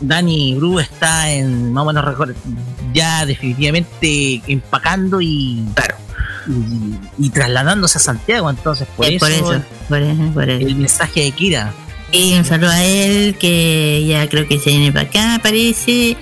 [0.00, 2.28] Dani Bru está en, más o menos
[2.92, 5.96] ya definitivamente empacando y, claro,
[6.46, 10.66] y, y trasladándose a Santiago, entonces por eso, por eso, por eso, por eso.
[10.66, 11.72] el mensaje de Kira.
[12.16, 16.16] Y un saludo a él que ya creo que se viene para acá, parece.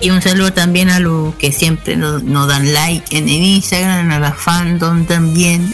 [0.00, 4.10] Y un saludo también a los que siempre nos, nos dan like en el Instagram,
[4.10, 5.72] a la fandom también.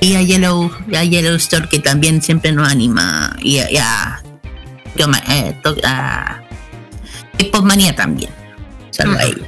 [0.00, 3.36] Y a Yellow, a Yellow Store que también siempre nos anima.
[3.40, 4.20] Y a, y a,
[5.28, 6.40] eh, to- a
[7.38, 8.32] K-Pop Manía también.
[8.90, 9.46] Saludo a ella.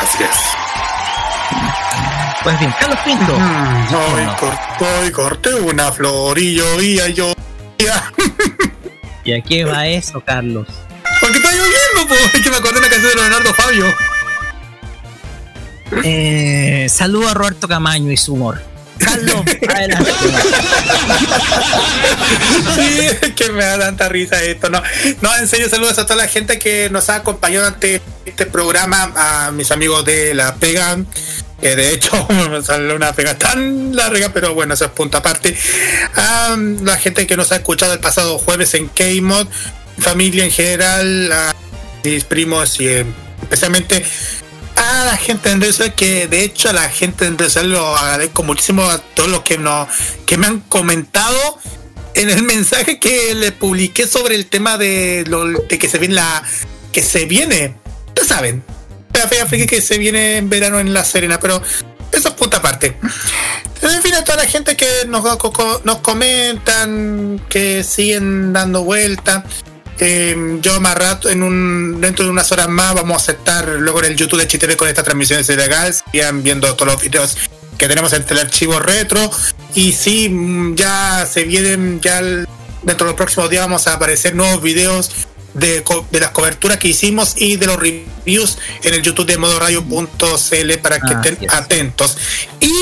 [0.00, 0.30] Así es.
[2.42, 3.34] Pues bien, Carlos Pinto.
[3.34, 7.35] Hoy corté, corté una flor y llovía, llovía.
[9.24, 10.68] ¿Y a qué va eso, Carlos?
[11.20, 12.14] Porque está lloviendo, po.
[12.14, 13.86] Es que me acordé de una canción de Leonardo Fabio.
[16.04, 18.60] Eh, saludo a Roberto Camaño y su humor.
[18.98, 20.10] Carlos, adelante.
[22.74, 24.82] Sí, es que me da tanta risa esto, ¿no?
[25.20, 29.12] No, en serio, saludos a toda la gente que nos ha acompañado ante este programa,
[29.16, 30.96] a mis amigos de La Pega,
[31.60, 35.56] que de hecho me salió una pega tan larga, pero bueno, eso es punto aparte.
[36.14, 39.46] A la gente que nos ha escuchado el pasado jueves en K-Mod,
[39.98, 41.54] familia en general, a
[42.04, 43.06] mis primos y eh,
[43.42, 44.04] especialmente
[44.76, 48.42] a la gente en sociales, que de hecho a la gente en sociales lo agradezco
[48.42, 49.88] muchísimo a todos los que nos
[50.26, 51.58] que me han comentado
[52.14, 56.14] en el mensaje que le publiqué sobre el tema de lo de que se viene
[56.14, 56.42] la
[56.92, 57.74] que se viene
[58.14, 58.62] ya saben
[59.18, 61.62] la Feria Friki que se viene en verano en La Serena pero
[62.12, 62.96] eso es punta aparte
[63.82, 65.24] en fin a toda la gente que nos,
[65.84, 69.44] nos comentan que siguen dando vuelta
[69.98, 74.00] eh, yo más rato, en un, dentro de unas horas más, vamos a estar luego
[74.00, 76.04] en el YouTube de Chitv con estas transmisiones ilegales.
[76.12, 77.36] Sigan viendo todos los videos
[77.78, 79.30] que tenemos entre el archivo retro.
[79.74, 84.34] Y sí, mm, ya se vienen, ya dentro de los próximos días vamos a aparecer
[84.34, 85.10] nuevos videos
[85.58, 90.72] de, de las coberturas que hicimos y de los reviews en el YouTube de modoradio.cl
[90.82, 92.16] para que Así estén atentos.
[92.60, 92.72] Y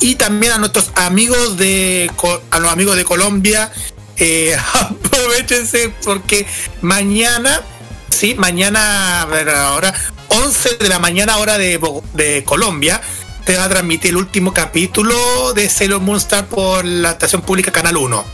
[0.00, 2.10] y también a nuestros amigos de
[2.50, 3.72] a los amigos de Colombia
[4.16, 6.46] eh, aprovechense porque
[6.82, 7.62] mañana
[8.10, 9.94] sí mañana a ver ahora
[10.28, 11.80] 11 de la mañana hora de,
[12.12, 13.00] de Colombia
[13.44, 17.72] te va a transmitir el último capítulo de Sailor Moon Star por la estación pública
[17.72, 18.33] Canal 1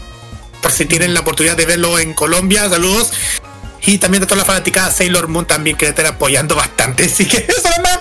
[0.63, 3.13] por si tienen la oportunidad de verlo en Colombia saludos
[3.87, 7.39] y también de toda la fanaticada Sailor Moon también que están apoyando bastante así que
[7.39, 8.01] eso nomás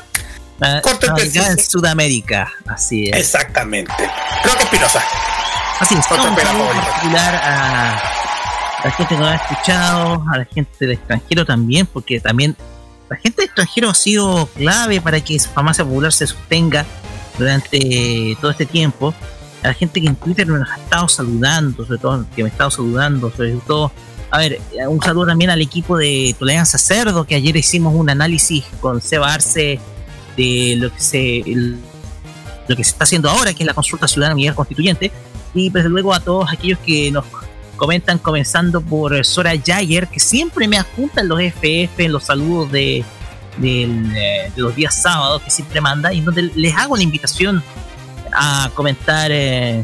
[0.62, 1.46] Ah, Corto acá preciso.
[1.46, 3.16] en Sudamérica, así es.
[3.18, 3.94] Exactamente.
[4.44, 5.02] Roque Espinosa.
[5.80, 10.72] Así es, Otro particular a, a la gente que nos ha escuchado, a la gente
[10.80, 12.58] del extranjero también, porque también
[13.10, 16.86] la gente del extranjero ha sido clave para que su farmacia popular se sostenga
[17.38, 19.14] durante todo este tiempo.
[19.64, 22.52] A la gente que en Twitter nos ha estado saludando, sobre todo que me ha
[22.52, 23.92] estado saludando, sobre todo.
[24.32, 28.64] A ver, un saludo también al equipo de Tolerancia Cerdo, que ayer hicimos un análisis
[28.80, 29.80] con Seba Arce
[30.38, 31.78] de lo que se el-
[32.68, 35.12] lo que se está haciendo ahora, que es la consulta ciudadana nivel constituyente,
[35.56, 37.26] y desde luego a todos aquellos que nos
[37.76, 42.72] comentan, comenzando por Sora Jayer, que siempre me adjunta en los FF, en los saludos
[42.72, 43.04] de,
[43.58, 47.64] del, eh, de los días sábados, que siempre manda, y donde les hago la invitación
[48.34, 49.32] a comentar.
[49.32, 49.84] eh,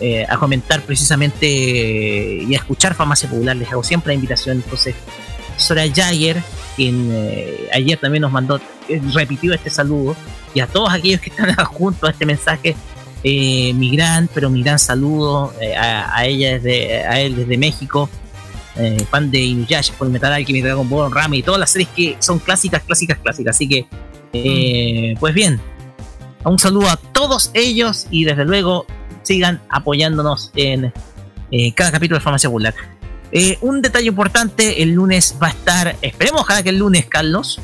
[0.00, 4.56] eh, a comentar precisamente eh, y a escuchar Farmacia Popular, les hago siempre la invitación,
[4.56, 4.94] entonces
[5.56, 6.42] Sora Jager,
[6.74, 10.16] quien eh, ayer también nos mandó, eh, repitió este saludo,
[10.52, 12.74] y a todos aquellos que están junto a este mensaje,
[13.22, 18.10] eh, mi gran, pero mi gran saludo a, a ella desde, a él desde México,
[19.08, 22.40] fan de Inuyasha, por Metal Alchemy, Dragon Ball, Rami y todas las series que son
[22.40, 23.54] clásicas, clásicas, clásicas.
[23.54, 23.86] Así que,
[24.32, 25.60] eh, pues bien,
[26.50, 28.86] un saludo a todos ellos y desde luego
[29.22, 30.92] sigan apoyándonos en
[31.50, 32.74] eh, cada capítulo de Farmacia Popular.
[33.32, 37.60] Eh, un detalle importante, el lunes va a estar, esperemos ojalá que el lunes, Carlos,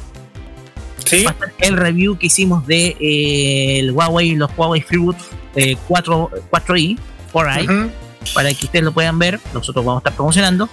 [1.25, 5.17] va a estar el review que hicimos de eh, el Huawei, los Huawei Freeboot
[5.55, 6.99] eh, 4, 4i,
[7.33, 7.91] 4i,
[8.35, 10.69] para que ustedes lo puedan ver, nosotros vamos a estar promocionando.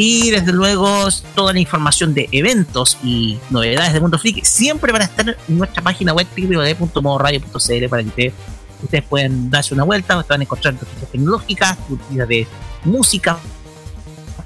[0.00, 5.02] Y desde luego toda la información de eventos y novedades de Mundo Freak siempre van
[5.02, 8.32] a estar en nuestra página web www.modoradio.cl para que ustedes,
[8.80, 12.46] ustedes puedan darse una vuelta, van a encontrar noticias tecnológicas, noticias de
[12.84, 13.40] música,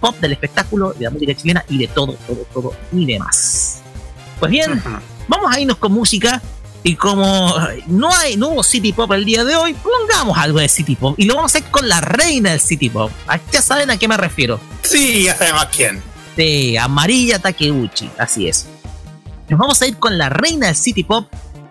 [0.01, 3.83] pop, del espectáculo, de la música chilena y de todo, todo, todo y demás.
[4.41, 4.83] Pues bien,
[5.29, 6.41] vamos a irnos con música
[6.85, 7.55] y como
[7.87, 11.15] no hay no hubo City Pop el día de hoy, pongamos algo de City Pop
[11.19, 13.11] y lo vamos a hacer con la reina del City Pop.
[13.29, 14.59] Ah, Ya saben a qué me refiero.
[14.83, 16.03] Sí, ya sabemos quién.
[16.37, 18.67] Sí, Amarilla Takeuchi, así es.
[19.49, 21.29] Nos vamos a ir con la reina del City Pop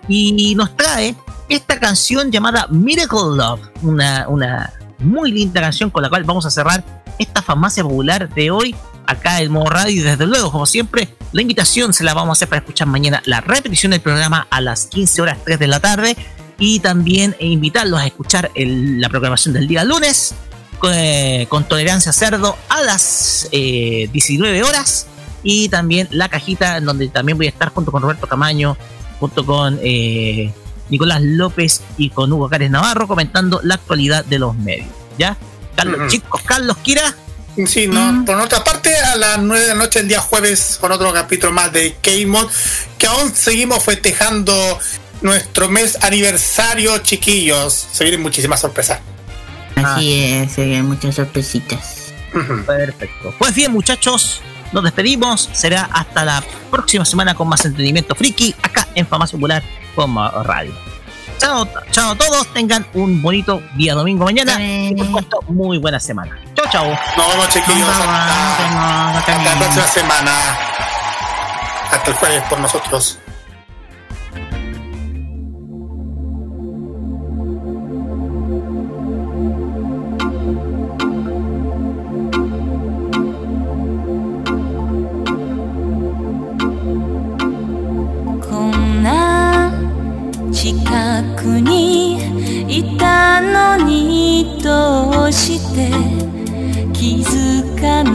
[0.08, 1.16] y nos trae
[1.50, 6.52] esta canción llamada Miracle Love, una, una muy linda canción con la cual vamos a
[6.52, 6.84] cerrar
[7.20, 10.02] esta farmacia popular de hoy acá en modo radio.
[10.02, 13.22] Y desde luego como siempre la invitación se la vamos a hacer para escuchar mañana
[13.26, 16.18] la repetición del programa a las 15 horas 3 de la tarde.
[16.60, 20.36] Y también invitarlos a escuchar la programación del día lunes
[20.84, 25.08] eh, con tolerancia cerdo a las eh, 19 horas.
[25.44, 28.78] Y también la cajita en donde también voy a estar junto con Roberto Camaño
[29.22, 30.52] junto con eh,
[30.92, 35.36] Nicolás López y con Hugo Cárez Navarro comentando la actualidad de los medios ¿ya?
[35.76, 37.16] Carlos, chicos, Carlos Kira
[37.66, 38.24] Sí, no.
[38.26, 41.52] Por otra parte, a las 9 de la noche el día jueves con otro capítulo
[41.52, 42.50] más de K-Mod,
[42.98, 44.54] que aún seguimos festejando
[45.22, 47.88] nuestro mes aniversario, chiquillos.
[47.92, 49.00] Se vienen muchísimas sorpresas.
[49.76, 52.14] Así es, se vienen muchas sorpresitas.
[52.66, 53.34] Perfecto.
[53.38, 55.50] Pues bien, muchachos, nos despedimos.
[55.54, 59.64] Será hasta la próxima semana con más entretenimiento friki acá en Farmacia Popular
[59.96, 60.74] como Radio.
[61.38, 62.48] Chao, chao a todos.
[62.54, 64.58] Tengan un bonito día domingo mañana.
[64.60, 66.38] Y por supuesto, muy buena semana.
[66.56, 67.00] Chao, chao.
[67.18, 67.90] Nos vemos, chiquillos.
[67.90, 70.32] Hasta, hasta la próxima semana.
[71.92, 73.18] Hasta el jueves por nosotros.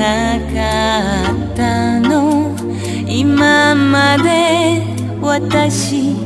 [0.07, 2.55] なかったの。
[3.09, 4.83] 今まで
[5.21, 6.26] 私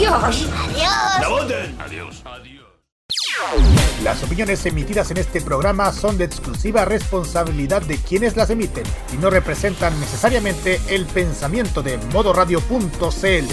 [0.00, 0.48] Adiós.
[1.84, 2.22] Adiós.
[4.02, 9.18] Las opiniones emitidas en este programa son de exclusiva responsabilidad de quienes las emiten y
[9.18, 13.44] no representan necesariamente el pensamiento de modoradio.cl.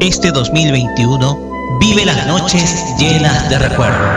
[0.00, 4.08] Este 2021 vive las noches llenas de recuerdo.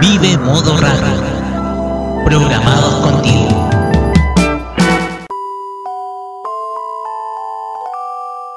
[0.00, 2.24] Vive modo radio.
[2.24, 3.75] Programados contigo.